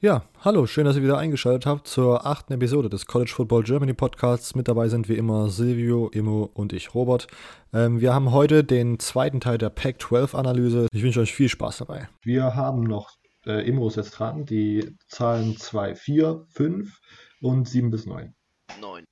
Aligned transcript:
Ja, 0.00 0.22
hallo, 0.44 0.68
schön, 0.68 0.84
dass 0.84 0.94
ihr 0.94 1.02
wieder 1.02 1.18
eingeschaltet 1.18 1.66
habt 1.66 1.88
zur 1.88 2.24
achten 2.24 2.52
Episode 2.52 2.88
des 2.88 3.06
College 3.06 3.32
Football 3.34 3.64
Germany 3.64 3.94
Podcasts. 3.94 4.54
Mit 4.54 4.68
dabei 4.68 4.86
sind 4.86 5.08
wie 5.08 5.16
immer 5.16 5.48
Silvio, 5.48 6.08
Immo 6.10 6.48
und 6.54 6.72
ich, 6.72 6.94
Robert. 6.94 7.26
Ähm, 7.72 8.00
wir 8.00 8.14
haben 8.14 8.30
heute 8.30 8.62
den 8.62 9.00
zweiten 9.00 9.40
Teil 9.40 9.58
der 9.58 9.70
Pac-12-Analyse. 9.70 10.86
Ich 10.92 11.02
wünsche 11.02 11.18
euch 11.18 11.34
viel 11.34 11.48
Spaß 11.48 11.78
dabei. 11.78 12.08
Wir 12.22 12.54
haben 12.54 12.84
noch 12.84 13.10
äh, 13.44 13.68
Immo 13.68 13.90
jetzt 13.90 14.12
dran, 14.12 14.44
die 14.44 14.88
Zahlen 15.08 15.56
2, 15.56 15.96
4, 15.96 16.44
5 16.46 16.96
und 17.40 17.68
7 17.68 17.90
bis 17.90 18.06
9. 18.06 18.32
9. 18.80 19.04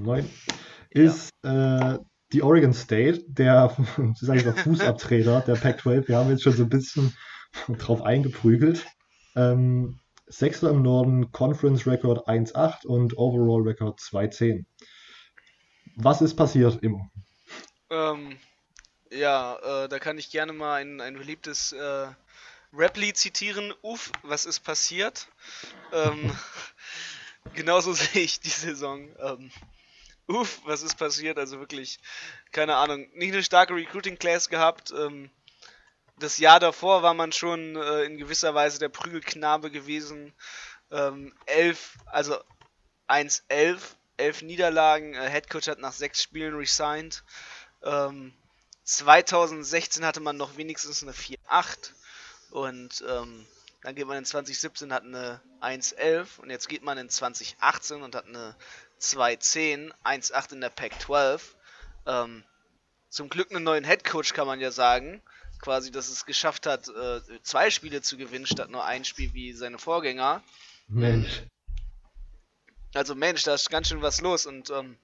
9 0.00 0.28
ist 0.90 1.30
ja. 1.44 1.94
äh, 1.94 1.98
die 2.32 2.42
Oregon 2.42 2.72
State, 2.72 3.22
der, 3.28 3.72
sag 4.16 4.38
ich 4.38 4.44
mal, 4.44 4.54
Fußabtreter 4.54 5.42
der 5.42 5.54
Pac-12. 5.54 6.08
Wir 6.08 6.16
haben 6.16 6.30
jetzt 6.30 6.42
schon 6.42 6.54
so 6.54 6.64
ein 6.64 6.68
bisschen 6.68 7.14
drauf 7.68 8.02
eingeprügelt. 8.02 8.84
Ähm, 9.36 10.00
Sechster 10.28 10.70
im 10.70 10.82
Norden, 10.82 11.32
Conference 11.32 11.86
Record 11.86 12.28
1-8 12.28 12.86
und 12.86 13.16
Overall 13.16 13.62
Record 13.62 13.98
2-10. 13.98 14.64
Was 15.96 16.20
ist 16.22 16.36
passiert, 16.36 16.82
Immo? 16.82 17.10
Ähm, 17.90 18.38
ja, 19.10 19.84
äh, 19.84 19.88
da 19.88 19.98
kann 19.98 20.18
ich 20.18 20.30
gerne 20.30 20.52
mal 20.52 20.80
ein, 20.80 21.00
ein 21.00 21.14
beliebtes 21.14 21.72
äh, 21.72 22.08
Rap-Lied 22.72 23.16
zitieren. 23.16 23.72
Uff, 23.82 24.12
was 24.22 24.44
ist 24.44 24.60
passiert? 24.60 25.28
Ähm, 25.92 26.30
genauso 27.54 27.92
sehe 27.94 28.22
ich 28.22 28.40
die 28.40 28.48
Saison. 28.48 29.08
Ähm, 29.18 29.50
uff, 30.26 30.60
was 30.64 30.82
ist 30.82 30.96
passiert? 30.96 31.38
Also 31.38 31.58
wirklich, 31.58 31.98
keine 32.52 32.76
Ahnung, 32.76 33.08
nicht 33.14 33.32
eine 33.32 33.42
starke 33.42 33.74
Recruiting-Class 33.74 34.48
gehabt. 34.50 34.92
Ähm, 34.92 35.30
das 36.20 36.38
Jahr 36.38 36.60
davor 36.60 37.02
war 37.02 37.14
man 37.14 37.32
schon 37.32 37.76
äh, 37.76 38.04
in 38.04 38.18
gewisser 38.18 38.54
Weise 38.54 38.78
der 38.78 38.88
Prügelknabe 38.88 39.70
gewesen. 39.70 40.32
Ähm, 40.90 41.34
elf, 41.46 41.98
also 42.06 42.38
1-11, 43.08 43.78
elf 44.16 44.42
Niederlagen. 44.42 45.14
Äh, 45.14 45.28
Headcoach 45.28 45.68
hat 45.68 45.78
nach 45.78 45.92
sechs 45.92 46.22
Spielen 46.22 46.56
resigned. 46.56 47.24
Ähm, 47.82 48.32
2016 48.84 50.04
hatte 50.04 50.20
man 50.20 50.36
noch 50.36 50.56
wenigstens 50.56 51.02
eine 51.02 51.12
4-8 51.12 51.92
und 52.50 53.04
ähm, 53.06 53.46
dann 53.82 53.94
geht 53.94 54.06
man 54.06 54.16
in 54.16 54.24
2017 54.24 54.92
hat 54.92 55.04
eine 55.04 55.40
1-11 55.60 56.40
und 56.40 56.50
jetzt 56.50 56.68
geht 56.68 56.82
man 56.82 56.98
in 56.98 57.10
2018 57.10 58.02
und 58.02 58.14
hat 58.14 58.26
eine 58.26 58.56
2-10, 59.00 59.92
1-8 60.04 60.52
in 60.52 60.60
der 60.62 60.70
Pac-12. 60.70 61.40
Ähm, 62.06 62.44
zum 63.10 63.28
Glück 63.28 63.50
einen 63.50 63.64
neuen 63.64 63.84
Headcoach 63.84 64.32
kann 64.32 64.46
man 64.46 64.60
ja 64.60 64.70
sagen 64.70 65.22
quasi, 65.58 65.90
dass 65.90 66.08
es 66.08 66.26
geschafft 66.26 66.66
hat, 66.66 66.88
äh, 66.88 67.20
zwei 67.42 67.70
Spiele 67.70 68.02
zu 68.02 68.16
gewinnen, 68.16 68.46
statt 68.46 68.70
nur 68.70 68.84
ein 68.84 69.04
Spiel 69.04 69.32
wie 69.34 69.52
seine 69.52 69.78
Vorgänger. 69.78 70.42
Mensch. 70.88 71.42
Also 72.94 73.14
Mensch, 73.14 73.42
da 73.42 73.54
ist 73.54 73.70
ganz 73.70 73.88
schön 73.88 74.02
was 74.02 74.20
los 74.20 74.46
und 74.46 74.70
ähm, 74.70 74.96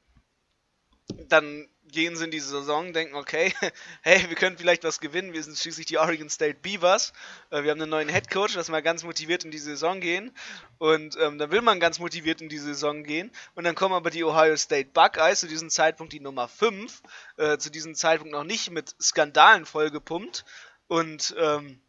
dann 1.29 1.69
gehen 1.95 2.17
sie 2.17 2.25
in 2.25 2.31
die 2.31 2.41
Saison, 2.41 2.93
denken, 2.93 3.15
okay, 3.15 3.55
hey, 4.03 4.29
wir 4.29 4.37
können 4.37 4.59
vielleicht 4.59 4.85
was 4.85 5.01
gewinnen, 5.01 5.33
wir 5.33 5.43
sind 5.43 5.57
schließlich 5.57 5.87
die 5.87 5.99
Oregon 5.99 6.29
State 6.29 6.59
Beavers, 6.61 7.13
äh, 7.51 7.63
wir 7.63 7.71
haben 7.71 7.81
einen 7.81 7.91
neuen 7.91 8.09
Head 8.09 8.31
Coach, 8.31 8.55
lass 8.57 8.69
mal 8.69 8.83
ganz 8.83 9.05
motiviert 9.05 9.45
in 9.45 9.51
die 9.51 9.59
Saison 9.59 10.01
gehen 10.01 10.33
und 10.79 11.17
ähm, 11.21 11.39
dann 11.39 11.51
will 11.51 11.63
man 11.63 11.81
ganz 11.81 11.99
motiviert 11.99 12.41
in 12.41 12.49
die 12.49 12.59
Saison 12.59 13.05
gehen 13.05 13.31
und 13.55 13.65
dann 13.65 13.75
kommen 13.75 13.95
aber 13.95 14.11
die 14.11 14.25
Ohio 14.25 14.57
State 14.57 14.91
Buckeyes, 14.93 15.41
zu 15.41 15.47
diesem 15.47 15.71
Zeitpunkt 15.71 16.13
die 16.13 16.21
Nummer 16.21 16.49
5, 16.49 17.03
äh, 17.37 17.59
zu 17.59 17.71
diesem 17.71 17.95
Zeitpunkt 17.95 18.33
noch 18.33 18.45
nicht 18.45 18.71
mit 18.71 18.95
Skandalen 19.01 19.67
vollgepumpt 19.67 20.45
und 20.89 21.35
ähm, 21.39 21.81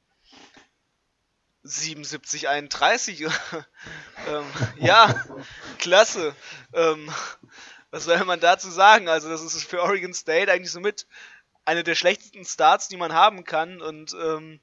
77, 1.64 2.48
31. 2.48 3.22
ähm, 4.28 4.46
ja, 4.78 5.26
klasse. 5.80 6.36
Ähm, 6.74 7.10
was 7.96 8.04
soll 8.04 8.26
man 8.26 8.42
dazu 8.42 8.70
sagen? 8.70 9.08
Also, 9.08 9.30
das 9.30 9.42
ist 9.42 9.64
für 9.64 9.82
Oregon 9.82 10.14
State 10.14 10.52
eigentlich 10.52 10.72
so 10.72 10.82
mit 10.82 11.08
eine 11.64 11.82
der 11.82 11.96
schlechtesten 11.96 12.44
Starts, 12.44 12.90
die 12.90 12.98
man 12.98 13.14
haben 13.14 13.46
kann. 13.46 13.82
Und 13.82 14.14
ähm, 14.22 14.60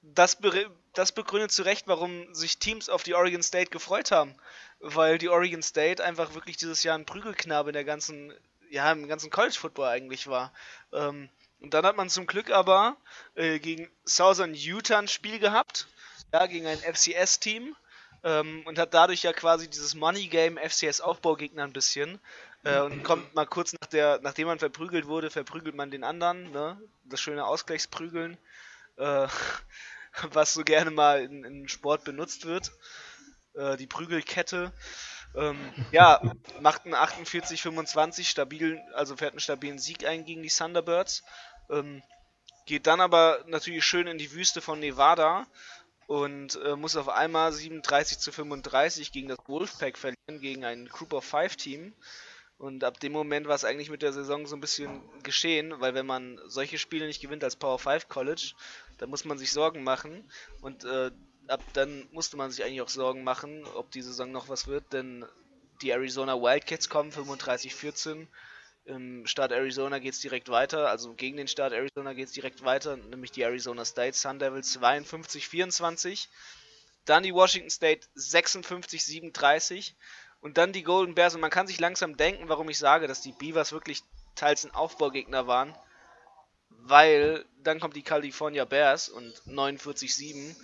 das, 0.00 0.36
be 0.36 0.70
das 0.94 1.10
begründet 1.10 1.50
zu 1.50 1.64
Recht, 1.64 1.88
warum 1.88 2.32
sich 2.32 2.60
Teams 2.60 2.88
auf 2.88 3.02
die 3.02 3.16
Oregon 3.16 3.42
State 3.42 3.70
gefreut 3.70 4.12
haben. 4.12 4.36
Weil 4.78 5.18
die 5.18 5.28
Oregon 5.28 5.60
State 5.60 6.04
einfach 6.04 6.34
wirklich 6.34 6.56
dieses 6.56 6.84
Jahr 6.84 6.96
ein 6.96 7.04
Prügelknabe 7.04 7.70
in 7.70 7.74
der 7.74 7.84
ganzen, 7.84 8.32
ja, 8.70 8.92
im 8.92 9.08
ganzen 9.08 9.30
College 9.30 9.56
Football 9.58 9.88
eigentlich 9.88 10.28
war. 10.28 10.52
Ähm, 10.92 11.30
und 11.58 11.74
dann 11.74 11.84
hat 11.84 11.96
man 11.96 12.10
zum 12.10 12.28
Glück 12.28 12.52
aber 12.52 12.96
äh, 13.34 13.58
gegen 13.58 13.90
Southern 14.04 14.54
Utah 14.54 15.00
ein 15.00 15.08
Spiel 15.08 15.40
gehabt, 15.40 15.88
ja, 16.32 16.46
gegen 16.46 16.68
ein 16.68 16.78
FCS-Team. 16.78 17.74
Ähm, 18.24 18.62
und 18.66 18.78
hat 18.78 18.94
dadurch 18.94 19.24
ja 19.24 19.32
quasi 19.32 19.68
dieses 19.68 19.96
Money 19.96 20.28
Game 20.28 20.56
FCS 20.56 21.00
Aufbaugegner 21.00 21.64
ein 21.64 21.72
bisschen 21.72 22.20
äh, 22.64 22.80
und 22.80 23.02
kommt 23.02 23.34
mal 23.34 23.46
kurz 23.46 23.72
nach 23.72 23.88
der, 23.88 24.20
nachdem 24.22 24.46
man 24.46 24.58
verprügelt 24.58 25.06
wurde, 25.06 25.30
verprügelt 25.30 25.74
man 25.74 25.90
den 25.90 26.04
anderen, 26.04 26.50
ne? 26.50 26.80
Das 27.04 27.20
schöne 27.20 27.44
Ausgleichsprügeln, 27.44 28.38
äh, 28.96 29.26
was 30.32 30.54
so 30.54 30.62
gerne 30.62 30.90
mal 30.90 31.22
in, 31.22 31.44
in 31.44 31.68
Sport 31.68 32.04
benutzt 32.04 32.44
wird. 32.44 32.72
Äh, 33.54 33.76
die 33.76 33.86
Prügelkette. 33.86 34.72
Ähm, 35.34 35.58
ja, 35.92 36.20
macht 36.60 36.84
einen 36.84 36.94
48-25 36.94 38.24
stabil, 38.24 38.80
also 38.94 39.16
fährt 39.16 39.32
einen 39.32 39.40
stabilen 39.40 39.78
Sieg 39.78 40.06
ein 40.06 40.24
gegen 40.24 40.42
die 40.42 40.50
Thunderbirds. 40.50 41.22
Ähm, 41.70 42.02
geht 42.66 42.86
dann 42.86 43.00
aber 43.00 43.42
natürlich 43.46 43.84
schön 43.84 44.06
in 44.06 44.18
die 44.18 44.32
Wüste 44.32 44.60
von 44.60 44.78
Nevada 44.78 45.46
und 46.06 46.56
äh, 46.62 46.76
muss 46.76 46.96
auf 46.96 47.08
einmal 47.08 47.52
37 47.52 48.18
zu 48.18 48.30
35 48.30 49.12
gegen 49.12 49.28
das 49.28 49.38
Wolfpack 49.46 49.96
verlieren, 49.96 50.40
gegen 50.40 50.64
ein 50.64 50.86
Group 50.86 51.14
of 51.14 51.24
Five 51.24 51.56
Team. 51.56 51.94
Und 52.62 52.84
ab 52.84 53.00
dem 53.00 53.10
Moment 53.10 53.48
war 53.48 53.56
es 53.56 53.64
eigentlich 53.64 53.90
mit 53.90 54.02
der 54.02 54.12
Saison 54.12 54.46
so 54.46 54.54
ein 54.54 54.60
bisschen 54.60 55.00
geschehen, 55.24 55.74
weil 55.80 55.94
wenn 55.94 56.06
man 56.06 56.38
solche 56.46 56.78
Spiele 56.78 57.08
nicht 57.08 57.20
gewinnt 57.20 57.42
als 57.42 57.56
Power 57.56 57.76
5 57.76 58.06
College, 58.08 58.54
dann 58.98 59.10
muss 59.10 59.24
man 59.24 59.36
sich 59.36 59.50
Sorgen 59.50 59.82
machen. 59.82 60.24
Und 60.60 60.84
äh, 60.84 61.10
ab 61.48 61.60
dann 61.72 62.06
musste 62.12 62.36
man 62.36 62.52
sich 62.52 62.64
eigentlich 62.64 62.80
auch 62.80 62.88
Sorgen 62.88 63.24
machen, 63.24 63.64
ob 63.74 63.90
die 63.90 64.00
Saison 64.00 64.30
noch 64.30 64.48
was 64.48 64.68
wird, 64.68 64.92
denn 64.92 65.24
die 65.82 65.90
Arizona 65.90 66.40
Wildcats 66.40 66.88
kommen 66.88 67.10
35-14. 67.10 68.28
Im 68.84 69.26
Staat 69.26 69.50
Arizona 69.50 69.98
geht 69.98 70.14
es 70.14 70.20
direkt 70.20 70.48
weiter, 70.48 70.88
also 70.88 71.14
gegen 71.14 71.38
den 71.38 71.48
Staat 71.48 71.72
Arizona 71.72 72.12
geht 72.12 72.28
es 72.28 72.32
direkt 72.32 72.64
weiter, 72.64 72.96
nämlich 72.96 73.32
die 73.32 73.42
Arizona 73.42 73.84
State 73.84 74.16
Sun 74.16 74.38
Devils 74.38 74.78
52-24. 74.78 76.28
Dann 77.06 77.24
die 77.24 77.34
Washington 77.34 77.70
State 77.70 78.06
56-37 78.16 79.94
und 80.42 80.58
dann 80.58 80.72
die 80.72 80.82
Golden 80.82 81.14
Bears. 81.14 81.34
Und 81.34 81.40
man 81.40 81.50
kann 81.50 81.66
sich 81.66 81.80
langsam 81.80 82.16
denken, 82.16 82.48
warum 82.48 82.68
ich 82.68 82.76
sage, 82.76 83.06
dass 83.06 83.22
die 83.22 83.32
Beavers 83.32 83.72
wirklich 83.72 84.02
teils 84.34 84.64
ein 84.64 84.74
Aufbaugegner 84.74 85.46
waren. 85.46 85.74
Weil 86.68 87.46
dann 87.62 87.80
kommt 87.80 87.96
die 87.96 88.02
California 88.02 88.64
Bears 88.64 89.08
und 89.08 89.34
49-7. 89.46 90.54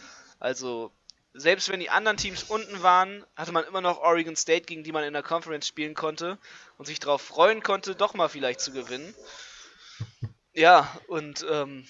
Also, 0.41 0.93
selbst 1.33 1.69
wenn 1.69 1.81
die 1.81 1.91
anderen 1.91 2.17
Teams 2.17 2.43
unten 2.43 2.83
waren, 2.83 3.25
hatte 3.37 3.53
man 3.53 3.65
immer 3.65 3.81
noch 3.81 4.01
Oregon 4.01 4.37
State, 4.37 4.67
gegen 4.67 4.83
die 4.83 4.93
man 4.93 5.05
in 5.05 5.13
der 5.13 5.23
Conference 5.23 5.69
spielen 5.69 5.95
konnte 5.95 6.39
und 6.77 6.87
sich 6.87 6.99
darauf 6.99 7.23
freuen 7.23 7.63
konnte, 7.63 7.95
doch 7.95 8.15
mal 8.15 8.29
vielleicht 8.29 8.61
zu 8.61 8.73
gewinnen. 8.73 9.15
Ja, 10.55 10.93
und 11.07 11.47
ähm, 11.49 11.87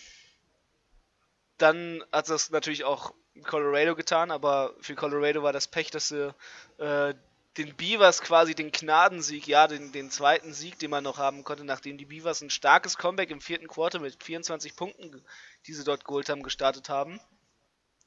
dann 1.56 2.05
hat 2.12 2.28
das 2.28 2.50
natürlich 2.50 2.84
auch 2.84 3.15
Colorado 3.44 3.94
getan, 3.94 4.31
aber 4.31 4.75
für 4.81 4.94
Colorado 4.94 5.43
war 5.43 5.55
das 5.55 5.69
Pech, 5.69 5.91
dass 5.91 6.09
sie 6.09 6.34
äh, 6.78 7.15
den 7.58 7.74
Beavers 7.74 8.22
quasi 8.22 8.54
den 8.54 8.70
Gnadensieg, 8.70 9.46
ja, 9.46 9.66
den, 9.66 9.92
den 9.92 10.10
zweiten 10.10 10.54
Sieg, 10.54 10.78
den 10.78 10.91
man 10.91 11.04
noch 11.04 11.19
haben 11.19 11.44
konnte, 11.44 11.64
nachdem 11.64 11.98
die 11.98 12.06
Beavers 12.06 12.41
ein 12.41 12.50
starkes 12.50 12.96
Comeback 12.96 13.30
im 13.30 13.41
vierten 13.41 13.66
Quarter 13.66 13.98
mit 13.98 14.22
24 14.22 14.76
Punkten, 14.76 15.24
die 15.66 15.74
sie 15.74 15.84
dort 15.84 16.04
geholt 16.04 16.28
haben, 16.28 16.42
gestartet 16.42 16.88
haben. 16.88 17.20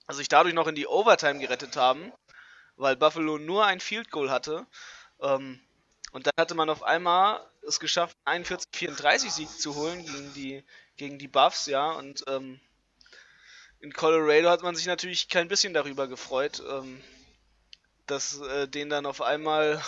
Also 0.07 0.19
sich 0.19 0.29
dadurch 0.29 0.55
noch 0.55 0.67
in 0.67 0.75
die 0.75 0.87
Overtime 0.87 1.39
gerettet 1.39 1.75
haben, 1.75 2.11
weil 2.77 2.95
Buffalo 2.95 3.37
nur 3.37 3.65
ein 3.65 3.79
Field 3.79 4.09
Goal 4.09 4.31
hatte. 4.31 4.65
Ähm, 5.21 5.59
und 6.13 6.27
dann 6.27 6.33
hatte 6.39 6.55
man 6.55 6.69
auf 6.69 6.83
einmal 6.83 7.45
es 7.67 7.79
geschafft, 7.79 8.17
41-34 8.25 9.29
Sieg 9.29 9.49
zu 9.49 9.75
holen 9.75 10.05
gegen 10.05 10.33
die, 10.33 10.63
gegen 10.97 11.19
die 11.19 11.27
Buffs, 11.27 11.67
ja, 11.67 11.91
und 11.91 12.23
ähm, 12.27 12.59
in 13.79 13.93
Colorado 13.93 14.49
hat 14.49 14.63
man 14.63 14.75
sich 14.75 14.85
natürlich 14.85 15.27
kein 15.27 15.47
bisschen 15.47 15.73
darüber 15.73 16.07
gefreut. 16.07 16.61
Ähm, 16.69 17.01
dass 18.11 18.41
äh, 18.41 18.67
denen 18.67 18.89
dann 18.89 19.05
auf 19.05 19.21
einmal 19.21 19.81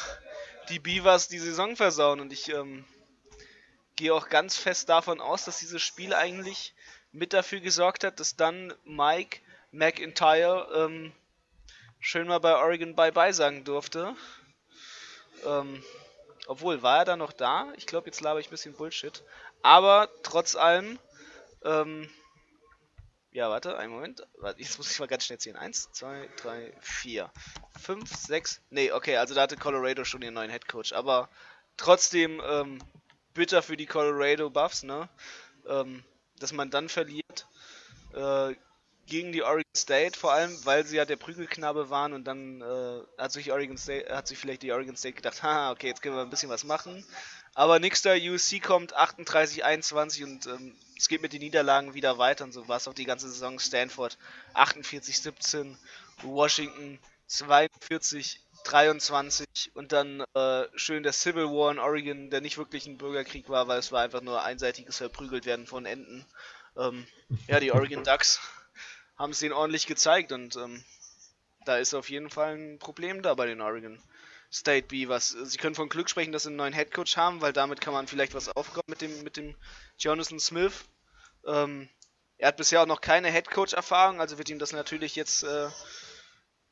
die 0.70 0.80
Beavers 0.80 1.28
die 1.28 1.40
Saison 1.40 1.75
versauen. 1.75 2.22
Und 2.22 2.31
ich 2.31 2.50
ähm, 2.50 2.86
gehe 3.98 4.14
auch 4.14 4.30
ganz 4.30 4.56
fest 4.56 4.88
davon 4.88 5.20
aus, 5.20 5.44
dass 5.44 5.60
dieses 5.60 5.81
Spiel 5.81 6.14
eigentlich 6.14 6.74
mit 7.12 7.34
dafür 7.34 7.60
gesorgt 7.60 8.06
hat, 8.06 8.20
dass 8.20 8.38
dann 8.38 8.74
Mike 8.86 9.42
McIntyre 9.72 10.70
ähm, 10.74 11.12
schön 12.00 12.28
mal 12.28 12.40
bei 12.40 12.56
Oregon 12.56 12.96
Bye-Bye 12.96 13.34
sagen 13.34 13.66
durfte. 13.66 14.16
Ähm, 15.46 15.84
obwohl, 16.48 16.81
war 16.81 17.00
er 17.00 17.06
da 17.06 17.18
noch 17.18 17.34
da? 17.34 17.74
Ich 17.76 17.86
glaube, 17.86 18.08
jetzt 18.08 18.22
laber 18.22 18.40
ich 18.40 18.48
ein 18.48 18.52
bisschen 18.52 18.74
Bullshit. 18.74 19.22
Aber 19.62 20.10
trotz 20.24 20.56
allem, 20.56 20.98
ähm, 21.64 22.10
ja, 23.33 23.50
warte, 23.50 23.77
einen 23.77 23.91
Moment. 23.91 24.25
Jetzt 24.57 24.77
muss 24.77 24.91
ich 24.91 25.00
mal 25.00 25.07
ganz 25.07 25.25
schnell 25.25 25.39
ziehen. 25.39 25.56
Eins, 25.56 25.91
zwei, 25.91 26.30
drei, 26.38 26.71
vier, 26.81 27.31
fünf, 27.81 28.15
sechs. 28.15 28.62
Nee, 28.69 28.91
okay, 28.91 29.18
also 29.18 29.33
da 29.33 29.41
hatte 29.41 29.57
Colorado 29.57 30.06
schon 30.06 30.21
ihren 30.21 30.35
neuen 30.35 30.51
Head 30.51 30.68
Coach. 30.68 30.94
Aber 30.94 31.30
trotzdem 31.75 32.41
ähm, 32.45 32.80
bitter 33.33 33.63
für 33.63 33.75
die 33.75 33.88
Colorado 33.88 34.50
Buffs, 34.50 34.83
ne? 34.83 35.09
Ähm, 35.68 36.03
dass 36.39 36.53
man 36.53 36.69
dann 36.69 36.89
verliert. 36.89 37.47
Äh, 38.13 38.56
gegen 39.08 39.32
die 39.32 39.44
Oregon 39.44 39.64
State, 39.76 40.18
vor 40.18 40.34
allem, 40.34 40.58
weil 40.66 40.86
sie 40.86 40.98
ja 40.98 41.06
der 41.06 41.18
Prügelknabe 41.18 41.90
waren 41.90 42.14
und 42.14 42.26
dann 42.26 42.62
äh, 42.62 43.02
hat 43.18 43.32
sich 43.32 43.52
Oregon 43.52 43.78
State, 43.78 44.16
hat 44.16 44.28
sich 44.28 44.38
vielleicht 44.38 44.64
die 44.64 44.72
Oregon 44.72 44.96
State 44.96 45.16
gedacht, 45.16 45.44
ha, 45.44 45.72
okay, 45.72 45.88
jetzt 45.88 46.02
können 46.02 46.16
wir 46.16 46.22
ein 46.22 46.30
bisschen 46.30 46.50
was 46.50 46.64
machen. 46.64 47.06
Aber 47.56 47.80
nächster 47.80 48.16
USC 48.16 48.60
kommt 48.60 48.96
38-21 48.96 50.24
und 50.24 50.48
ähm, 50.48 50.76
es 50.98 51.08
geht 51.08 51.22
mit 51.22 51.34
den 51.34 51.42
Niederlagen 51.42 51.94
wieder 51.94 52.18
weiter 52.18 52.46
und 52.46 52.52
so 52.52 52.68
war 52.68 52.78
es 52.78 52.88
auch 52.88 52.94
die 52.94 53.06
ganze 53.06 53.30
Saison. 53.30 53.60
Stanford 53.60 54.18
48-17, 54.56 55.76
Washington 56.24 57.00
42-23 57.30 59.72
und 59.74 59.92
dann 59.92 60.24
äh, 60.34 60.64
schön 60.76 61.04
der 61.04 61.14
Civil 61.14 61.46
War 61.46 61.72
in 61.72 61.80
Oregon, 61.80 62.30
der 62.30 62.42
nicht 62.42 62.58
wirklich 62.58 62.88
ein 62.88 62.98
Bürgerkrieg 62.98 63.50
war, 63.50 63.68
weil 63.68 63.80
es 63.80 63.92
war 63.92 64.02
einfach 64.02 64.22
nur 64.22 64.44
einseitiges 64.44 64.98
Verprügelt 64.98 65.46
werden 65.46 65.68
von 65.68 65.86
Enten. 65.86 66.26
Ähm, 66.78 67.06
ja, 67.48 67.60
die 67.60 67.72
Oregon 67.72 68.04
Ducks 68.04 68.40
haben 69.15 69.31
es 69.31 69.39
denen 69.39 69.54
ordentlich 69.54 69.88
gezeigt 69.88 70.31
und 70.31 70.56
ähm, 70.56 70.83
da 71.65 71.77
ist 71.77 71.94
auf 71.94 72.10
jeden 72.10 72.30
Fall 72.30 72.56
ein 72.56 72.80
Problem 72.80 73.21
da 73.21 73.33
bei 73.33 73.45
den 73.45 73.62
Oregon. 73.62 74.00
State 74.51 74.88
B, 74.88 75.07
was 75.07 75.30
sie 75.30 75.57
können 75.57 75.74
von 75.74 75.89
Glück 75.89 76.10
sprechen, 76.10 76.31
dass 76.31 76.44
sie 76.44 76.50
einen 76.50 76.57
neuen 76.57 76.74
Headcoach 76.74 77.18
haben, 77.18 77.42
weil 77.42 77.54
damit 77.54 77.81
kann 77.81 77.94
man 77.94 78.06
vielleicht 78.06 78.36
was 78.36 78.50
aufkommen 78.50 78.86
mit 78.88 79.01
dem 79.01 79.24
mit 79.24 79.36
dem 79.36 79.56
Jonathan 79.98 80.39
Smith. 80.39 80.86
Ähm, 81.48 81.89
er 82.38 82.50
hat 82.50 82.57
bisher 82.57 82.81
auch 82.81 82.86
noch 82.86 83.01
keine 83.01 83.30
Headcoach-Erfahrung, 83.30 84.19
also 84.19 84.38
wird 84.38 84.50
ihm 84.50 84.60
das 84.60 84.71
natürlich 84.71 85.16
jetzt 85.16 85.44
äh, 85.44 85.69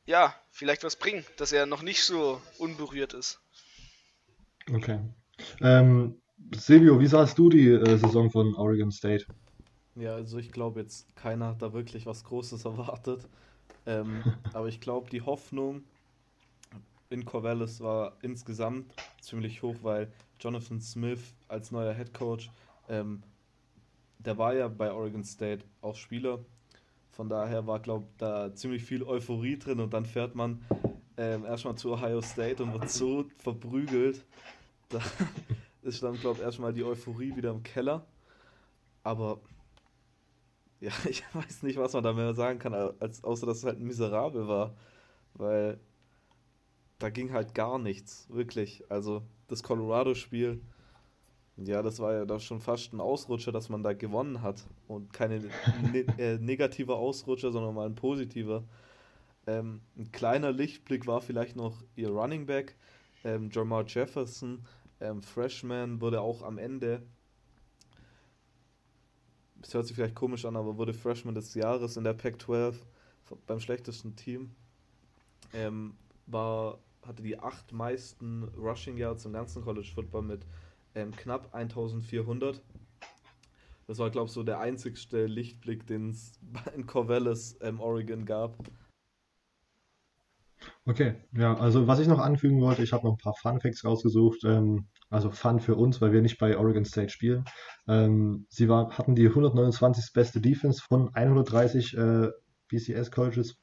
ja 0.04 0.34
vielleicht 0.50 0.84
was 0.84 0.94
bringen, 0.94 1.24
dass 1.38 1.50
er 1.50 1.66
noch 1.66 1.82
nicht 1.82 2.04
so 2.04 2.40
unberührt 2.58 3.14
ist. 3.14 3.40
Okay. 4.72 5.00
Ähm, 5.60 6.20
Silvio, 6.54 7.00
wie 7.00 7.06
sahst 7.06 7.36
du 7.36 7.48
die 7.48 7.68
äh, 7.68 7.96
Saison 7.98 8.30
von 8.30 8.54
Oregon 8.54 8.92
State? 8.92 9.26
Ja, 9.94 10.14
also 10.14 10.38
ich 10.38 10.52
glaube 10.52 10.80
jetzt, 10.80 11.14
keiner 11.16 11.48
hat 11.48 11.62
da 11.62 11.72
wirklich 11.72 12.06
was 12.06 12.24
Großes 12.24 12.64
erwartet. 12.64 13.28
Ähm, 13.86 14.22
aber 14.52 14.68
ich 14.68 14.80
glaube, 14.80 15.10
die 15.10 15.22
Hoffnung 15.22 15.82
in 17.10 17.24
Corvallis 17.24 17.80
war 17.80 18.16
insgesamt 18.22 18.92
ziemlich 19.20 19.62
hoch, 19.62 19.76
weil 19.82 20.10
Jonathan 20.40 20.80
Smith 20.80 21.34
als 21.46 21.70
neuer 21.70 21.92
Head 21.92 22.14
Coach, 22.14 22.50
ähm, 22.88 23.22
der 24.18 24.38
war 24.38 24.54
ja 24.54 24.68
bei 24.68 24.90
Oregon 24.90 25.24
State 25.24 25.64
auch 25.82 25.96
Spieler. 25.96 26.38
Von 27.10 27.28
daher 27.28 27.66
war, 27.66 27.80
glaube 27.80 28.06
ich, 28.08 28.16
da 28.16 28.54
ziemlich 28.54 28.82
viel 28.82 29.02
Euphorie 29.02 29.58
drin 29.58 29.80
und 29.80 29.92
dann 29.92 30.06
fährt 30.06 30.34
man 30.34 30.64
ähm, 31.18 31.44
erstmal 31.44 31.74
zu 31.76 31.92
Ohio 31.92 32.22
State 32.22 32.62
und 32.62 32.72
wird 32.72 32.88
so 32.88 33.26
verprügelt. 33.36 34.24
Da 34.88 35.00
ist 35.82 36.02
dann, 36.02 36.14
glaube 36.14 36.38
ich, 36.38 36.44
erstmal 36.44 36.72
die 36.72 36.84
Euphorie 36.84 37.36
wieder 37.36 37.50
im 37.50 37.62
Keller. 37.62 38.06
Aber 39.02 39.40
ja, 40.82 40.90
ich 41.08 41.22
weiß 41.32 41.62
nicht, 41.62 41.78
was 41.78 41.92
man 41.94 42.02
da 42.02 42.12
mehr 42.12 42.34
sagen 42.34 42.58
kann, 42.58 42.74
als, 42.74 43.24
außer 43.24 43.46
dass 43.46 43.58
es 43.58 43.64
halt 43.64 43.78
miserabel 43.80 44.48
war. 44.48 44.74
Weil 45.34 45.80
da 46.98 47.08
ging 47.08 47.32
halt 47.32 47.54
gar 47.54 47.78
nichts, 47.78 48.28
wirklich. 48.28 48.84
Also 48.90 49.22
das 49.48 49.62
Colorado-Spiel, 49.62 50.60
ja, 51.56 51.82
das 51.82 52.00
war 52.00 52.12
ja 52.14 52.24
da 52.24 52.38
schon 52.40 52.60
fast 52.60 52.92
ein 52.92 53.00
Ausrutscher, 53.00 53.52
dass 53.52 53.68
man 53.68 53.82
da 53.82 53.92
gewonnen 53.92 54.42
hat. 54.42 54.64
Und 54.88 55.12
keine 55.12 55.38
ne 55.92 56.04
äh, 56.18 56.38
negative 56.38 56.96
Ausrutscher, 56.96 57.52
sondern 57.52 57.74
mal 57.74 57.86
ein 57.86 57.94
positiver. 57.94 58.64
Ähm, 59.46 59.80
ein 59.96 60.10
kleiner 60.10 60.52
Lichtblick 60.52 61.06
war 61.06 61.20
vielleicht 61.20 61.56
noch 61.56 61.82
ihr 61.94 62.10
Running 62.10 62.46
Back, 62.46 62.76
ähm, 63.24 63.50
Jamar 63.52 63.84
Jefferson, 63.86 64.66
ähm, 65.00 65.22
Freshman, 65.22 66.00
wurde 66.00 66.20
auch 66.20 66.42
am 66.42 66.58
Ende, 66.58 67.02
es 69.62 69.74
hört 69.74 69.86
sich 69.86 69.96
vielleicht 69.96 70.14
komisch 70.14 70.44
an, 70.44 70.56
aber 70.56 70.76
wurde 70.76 70.92
Freshman 70.92 71.34
des 71.34 71.54
Jahres 71.54 71.96
in 71.96 72.04
der 72.04 72.14
Pac-12 72.14 72.74
beim 73.46 73.60
schlechtesten 73.60 74.16
Team. 74.16 74.50
Ähm, 75.52 75.94
war 76.26 76.78
hatte 77.06 77.22
die 77.22 77.38
acht 77.38 77.72
meisten 77.72 78.44
Rushing 78.56 78.96
Yards 78.96 79.24
im 79.24 79.32
ganzen 79.32 79.62
College 79.62 79.90
Football 79.94 80.22
mit 80.22 80.46
ähm, 80.94 81.10
knapp 81.12 81.52
1400. 81.54 82.62
Das 83.86 83.98
war, 83.98 84.10
glaube 84.10 84.26
ich, 84.26 84.32
so 84.32 84.42
der 84.42 84.60
einzigste 84.60 85.26
Lichtblick, 85.26 85.86
den 85.86 86.10
es 86.10 86.32
in 86.76 86.86
Corvallis, 86.86 87.58
ähm, 87.60 87.80
Oregon 87.80 88.24
gab. 88.24 88.56
Okay, 90.84 91.16
ja, 91.32 91.54
also 91.56 91.86
was 91.88 91.98
ich 91.98 92.06
noch 92.06 92.20
anfügen 92.20 92.60
wollte, 92.60 92.82
ich 92.82 92.92
habe 92.92 93.04
noch 93.04 93.14
ein 93.14 93.18
paar 93.18 93.34
Fun 93.34 93.60
Facts 93.60 93.84
rausgesucht. 93.84 94.44
Ähm, 94.44 94.86
also 95.12 95.30
Fun 95.30 95.60
für 95.60 95.76
uns, 95.76 96.00
weil 96.00 96.12
wir 96.12 96.22
nicht 96.22 96.38
bei 96.38 96.56
Oregon 96.56 96.84
State 96.84 97.10
spielen. 97.10 97.44
Ähm, 97.86 98.46
sie 98.48 98.68
war, 98.68 98.96
hatten 98.96 99.14
die 99.14 99.28
129. 99.28 100.12
beste 100.12 100.40
Defense 100.40 100.82
von 100.82 101.14
130 101.14 101.96
äh, 101.96 102.28
BCS 102.68 103.10
Colleges 103.10 103.62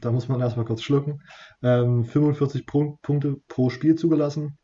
da 0.00 0.10
muss 0.10 0.28
man 0.28 0.40
erstmal 0.40 0.64
kurz 0.64 0.82
schlucken, 0.82 1.22
ähm, 1.62 2.04
45 2.04 2.66
Punkte 2.66 3.36
pro 3.48 3.70
Spiel 3.70 3.94
zugelassen. 3.94 4.58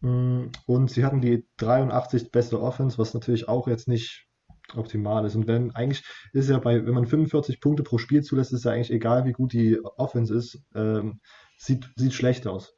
Mm, 0.00 0.46
und 0.66 0.90
sie 0.90 1.04
hatten 1.04 1.20
die 1.20 1.46
83 1.58 2.30
beste 2.30 2.60
Offense, 2.60 2.98
was 2.98 3.14
natürlich 3.14 3.48
auch 3.48 3.68
jetzt 3.68 3.88
nicht 3.88 4.26
optimal 4.74 5.26
ist. 5.26 5.34
Und 5.34 5.46
wenn 5.46 5.74
eigentlich 5.74 6.04
ist 6.32 6.48
ja 6.48 6.58
bei, 6.58 6.84
wenn 6.86 6.94
man 6.94 7.06
45 7.06 7.60
Punkte 7.60 7.82
pro 7.82 7.98
Spiel 7.98 8.22
zulässt, 8.22 8.52
ist 8.52 8.64
ja 8.64 8.72
eigentlich 8.72 8.92
egal, 8.92 9.24
wie 9.24 9.32
gut 9.32 9.52
die 9.52 9.80
Offense 9.82 10.34
ist, 10.34 10.62
ähm, 10.74 11.20
sieht, 11.58 11.90
sieht 11.96 12.14
schlecht 12.14 12.46
aus. 12.46 12.74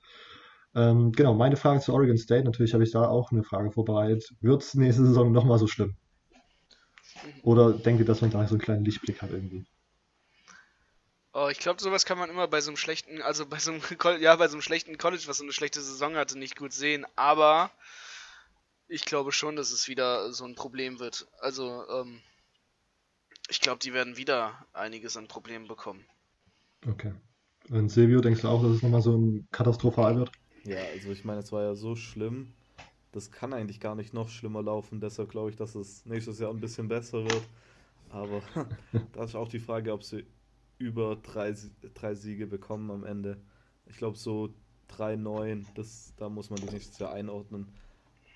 Ähm, 0.75 1.13
genau, 1.13 1.35
meine 1.35 1.57
Frage 1.57 1.81
zu 1.81 1.93
Oregon 1.93 2.17
State, 2.17 2.45
natürlich 2.45 2.73
habe 2.73 2.85
ich 2.85 2.93
da 2.93 3.07
auch 3.07 3.31
eine 3.31 3.43
Frage 3.43 3.71
vorbereitet. 3.71 4.33
Wird 4.41 4.63
es 4.63 4.75
nächste 4.75 5.05
Saison 5.05 5.33
nochmal 5.33 5.59
so 5.59 5.67
schlimm? 5.67 5.97
Oder 7.43 7.73
denkt 7.73 8.01
ihr, 8.01 8.07
dass 8.07 8.21
man 8.21 8.31
da 8.31 8.47
so 8.47 8.55
einen 8.55 8.61
kleinen 8.61 8.85
Lichtblick 8.85 9.21
hat 9.21 9.31
irgendwie? 9.31 9.65
Oh, 11.35 11.49
ich 11.51 11.59
glaube, 11.59 11.81
sowas 11.81 12.05
kann 12.05 12.19
man 12.19 12.29
immer 12.29 12.47
bei 12.47 12.61
so 12.61 12.71
einem 12.71 12.77
schlechten, 12.77 13.23
also 13.23 13.47
bei 13.47 13.59
so 13.59 13.73
einem, 13.73 13.81
ja, 14.21 14.37
bei 14.37 14.49
so 14.49 14.55
einem 14.55 14.63
schlechten 14.63 14.99
College, 14.99 15.25
was 15.27 15.39
so 15.39 15.45
eine 15.45 15.53
schlechte 15.53 15.81
Saison 15.81 16.17
hatte, 16.17 16.39
nicht 16.39 16.57
gut 16.57 16.73
sehen. 16.73 17.07
Aber 17.17 17.71
ich 18.89 19.05
glaube 19.05 19.33
schon, 19.33 19.57
dass 19.57 19.73
es 19.73 19.89
wieder 19.89 20.33
so 20.33 20.45
ein 20.45 20.55
Problem 20.55 21.01
wird. 21.01 21.27
Also, 21.41 21.85
ähm, 21.89 22.21
ich 23.49 23.61
glaube, 23.61 23.79
die 23.79 23.95
werden 23.95 24.17
wieder 24.17 24.67
einiges 24.73 25.17
an 25.17 25.29
Problemen 25.29 25.69
bekommen. 25.69 26.05
Okay. 26.87 27.13
Und 27.71 27.89
Silvio, 27.91 28.21
denkst 28.21 28.43
du 28.43 28.49
auch, 28.49 28.63
dass 28.63 28.73
es 28.73 28.83
nochmal 28.83 29.03
so 29.03 29.17
ein 29.17 29.49
katastrophal 29.53 30.17
wird? 30.17 30.33
Ja, 30.65 30.87
also 30.87 31.11
ich 31.13 31.25
meine, 31.25 31.41
es 31.41 31.53
war 31.53 31.63
ja 31.63 31.75
so 31.75 31.97
schlimm. 31.97 32.55
Das 33.13 33.31
kann 33.31 33.53
eigentlich 33.53 33.81
gar 33.81 33.95
nicht 33.95 34.15
noch 34.15 34.29
schlimmer 34.29 34.63
laufen. 34.63 35.01
Deshalb 35.01 35.31
glaube 35.31 35.51
ich, 35.51 35.57
dass 35.57 35.75
es 35.75 36.07
nächstes 36.07 36.39
Jahr 36.39 36.51
ein 36.51 36.61
bisschen 36.61 36.89
besser 36.89 37.25
wird. 37.25 37.49
Aber 38.11 38.43
da 39.13 39.25
ist 39.25 39.35
auch 39.35 39.49
die 39.49 39.59
Frage, 39.59 39.93
ob 39.93 40.03
sie 40.05 40.27
über 40.79 41.17
drei, 41.17 41.55
drei 41.95 42.15
Siege 42.15 42.47
bekommen 42.47 42.91
am 42.91 43.05
Ende. 43.05 43.41
Ich 43.87 43.97
glaube 43.97 44.17
so 44.17 44.55
3-9, 44.89 45.67
da 46.17 46.29
muss 46.29 46.51
man 46.51 46.61
die 46.61 46.69
nächstes 46.69 46.99
Jahr 46.99 47.13
einordnen. 47.13 47.69